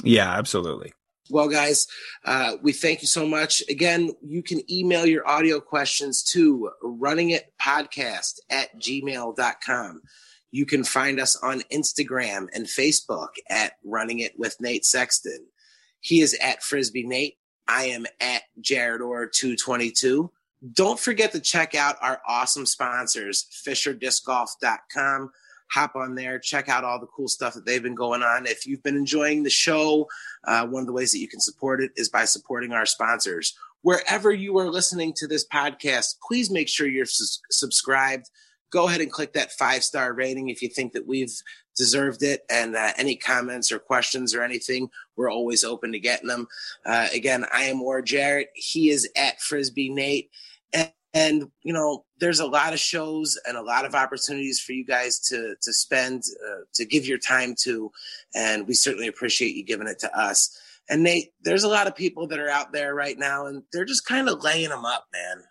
Yeah, 0.03 0.29
absolutely. 0.29 0.93
Well, 1.29 1.47
guys, 1.47 1.87
uh, 2.25 2.53
we 2.61 2.73
thank 2.73 3.01
you 3.01 3.07
so 3.07 3.27
much. 3.27 3.61
Again, 3.69 4.11
you 4.25 4.41
can 4.41 4.61
email 4.71 5.05
your 5.05 5.27
audio 5.27 5.59
questions 5.59 6.23
to 6.31 6.71
runningitpodcast 6.83 8.39
at 8.49 8.79
gmail.com. 8.79 10.01
You 10.51 10.65
can 10.65 10.83
find 10.83 11.19
us 11.19 11.35
on 11.43 11.61
Instagram 11.71 12.47
and 12.53 12.65
Facebook 12.65 13.29
at 13.49 13.73
Running 13.83 14.19
It 14.19 14.33
with 14.37 14.59
Nate 14.59 14.85
Sexton. 14.85 15.45
He 15.99 16.21
is 16.21 16.35
at 16.41 16.63
Frisbee 16.63 17.05
Nate. 17.05 17.37
I 17.67 17.85
am 17.85 18.07
at 18.19 18.43
Jared 18.59 19.01
Orr 19.01 19.27
222. 19.27 20.31
Don't 20.73 20.99
forget 20.99 21.31
to 21.33 21.39
check 21.39 21.75
out 21.75 21.97
our 22.01 22.19
awesome 22.27 22.65
sponsors, 22.65 23.45
FisherDiscGolf.com 23.65 25.31
hop 25.69 25.95
on 25.95 26.15
there, 26.15 26.39
check 26.39 26.67
out 26.69 26.83
all 26.83 26.99
the 26.99 27.07
cool 27.07 27.27
stuff 27.27 27.53
that 27.53 27.65
they've 27.65 27.83
been 27.83 27.95
going 27.95 28.23
on. 28.23 28.45
If 28.45 28.65
you've 28.65 28.83
been 28.83 28.97
enjoying 28.97 29.43
the 29.43 29.49
show, 29.49 30.07
uh, 30.45 30.65
one 30.65 30.81
of 30.81 30.87
the 30.87 30.93
ways 30.93 31.11
that 31.11 31.19
you 31.19 31.27
can 31.27 31.39
support 31.39 31.81
it 31.81 31.91
is 31.95 32.09
by 32.09 32.25
supporting 32.25 32.71
our 32.71 32.85
sponsors. 32.85 33.55
wherever 33.81 34.31
you 34.31 34.57
are 34.57 34.69
listening 34.69 35.13
to 35.13 35.27
this 35.27 35.47
podcast, 35.47 36.15
please 36.25 36.49
make 36.49 36.67
sure 36.67 36.87
you're 36.87 37.05
su- 37.05 37.41
subscribed. 37.49 38.29
Go 38.71 38.87
ahead 38.87 39.01
and 39.01 39.11
click 39.11 39.33
that 39.33 39.51
five 39.53 39.83
star 39.83 40.13
rating 40.13 40.49
if 40.49 40.61
you 40.61 40.69
think 40.69 40.93
that 40.93 41.07
we've 41.07 41.33
deserved 41.75 42.21
it. 42.21 42.41
And 42.49 42.75
uh, 42.75 42.91
any 42.97 43.15
comments 43.15 43.71
or 43.71 43.79
questions 43.79 44.35
or 44.35 44.43
anything, 44.43 44.89
we're 45.15 45.31
always 45.31 45.63
open 45.63 45.91
to 45.93 45.99
getting 45.99 46.27
them. 46.27 46.47
Uh, 46.85 47.07
again, 47.13 47.45
I 47.53 47.63
am 47.63 47.79
War 47.79 48.01
Jarrett. 48.01 48.49
He 48.53 48.89
is 48.89 49.09
at 49.15 49.41
Frisbee 49.41 49.89
Nate. 49.89 50.29
And, 50.73 50.91
and, 51.13 51.49
you 51.63 51.73
know, 51.73 52.05
there's 52.19 52.39
a 52.39 52.47
lot 52.47 52.73
of 52.73 52.79
shows 52.79 53.39
and 53.47 53.57
a 53.57 53.61
lot 53.61 53.85
of 53.85 53.95
opportunities 53.95 54.59
for 54.59 54.73
you 54.73 54.85
guys 54.85 55.19
to 55.29 55.55
to 55.61 55.73
spend 55.73 56.23
uh, 56.47 56.61
to 56.75 56.85
give 56.85 57.05
your 57.05 57.17
time 57.17 57.55
to, 57.63 57.91
and 58.35 58.67
we 58.67 58.73
certainly 58.73 59.07
appreciate 59.07 59.55
you 59.55 59.65
giving 59.65 59.87
it 59.87 59.99
to 59.99 60.17
us. 60.17 60.57
And 60.89 61.03
Nate, 61.03 61.31
there's 61.41 61.63
a 61.63 61.69
lot 61.69 61.87
of 61.87 61.95
people 61.95 62.27
that 62.27 62.39
are 62.39 62.49
out 62.49 62.71
there 62.71 62.95
right 62.95 63.17
now, 63.17 63.45
and 63.45 63.63
they're 63.71 63.85
just 63.85 64.05
kind 64.05 64.27
of 64.27 64.43
laying 64.43 64.69
them 64.69 64.85
up, 64.85 65.05
man. 65.13 65.43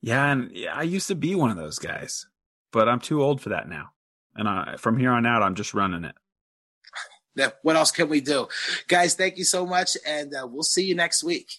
Yeah, 0.00 0.30
and 0.30 0.52
I 0.72 0.82
used 0.82 1.08
to 1.08 1.14
be 1.14 1.34
one 1.34 1.50
of 1.50 1.56
those 1.56 1.78
guys, 1.78 2.26
but 2.72 2.88
I'm 2.88 3.00
too 3.00 3.22
old 3.22 3.40
for 3.40 3.50
that 3.50 3.68
now. 3.68 3.90
And 4.34 4.48
I, 4.48 4.76
from 4.76 4.98
here 4.98 5.10
on 5.10 5.26
out, 5.26 5.42
I'm 5.42 5.54
just 5.54 5.74
running 5.74 6.04
it. 6.04 6.14
Yeah, 7.34 7.50
what 7.62 7.76
else 7.76 7.92
can 7.92 8.08
we 8.08 8.20
do? 8.20 8.48
Guys, 8.88 9.14
thank 9.14 9.36
you 9.36 9.44
so 9.44 9.66
much, 9.66 9.96
and 10.06 10.32
uh, 10.34 10.46
we'll 10.46 10.62
see 10.62 10.84
you 10.84 10.94
next 10.94 11.22
week. 11.22 11.50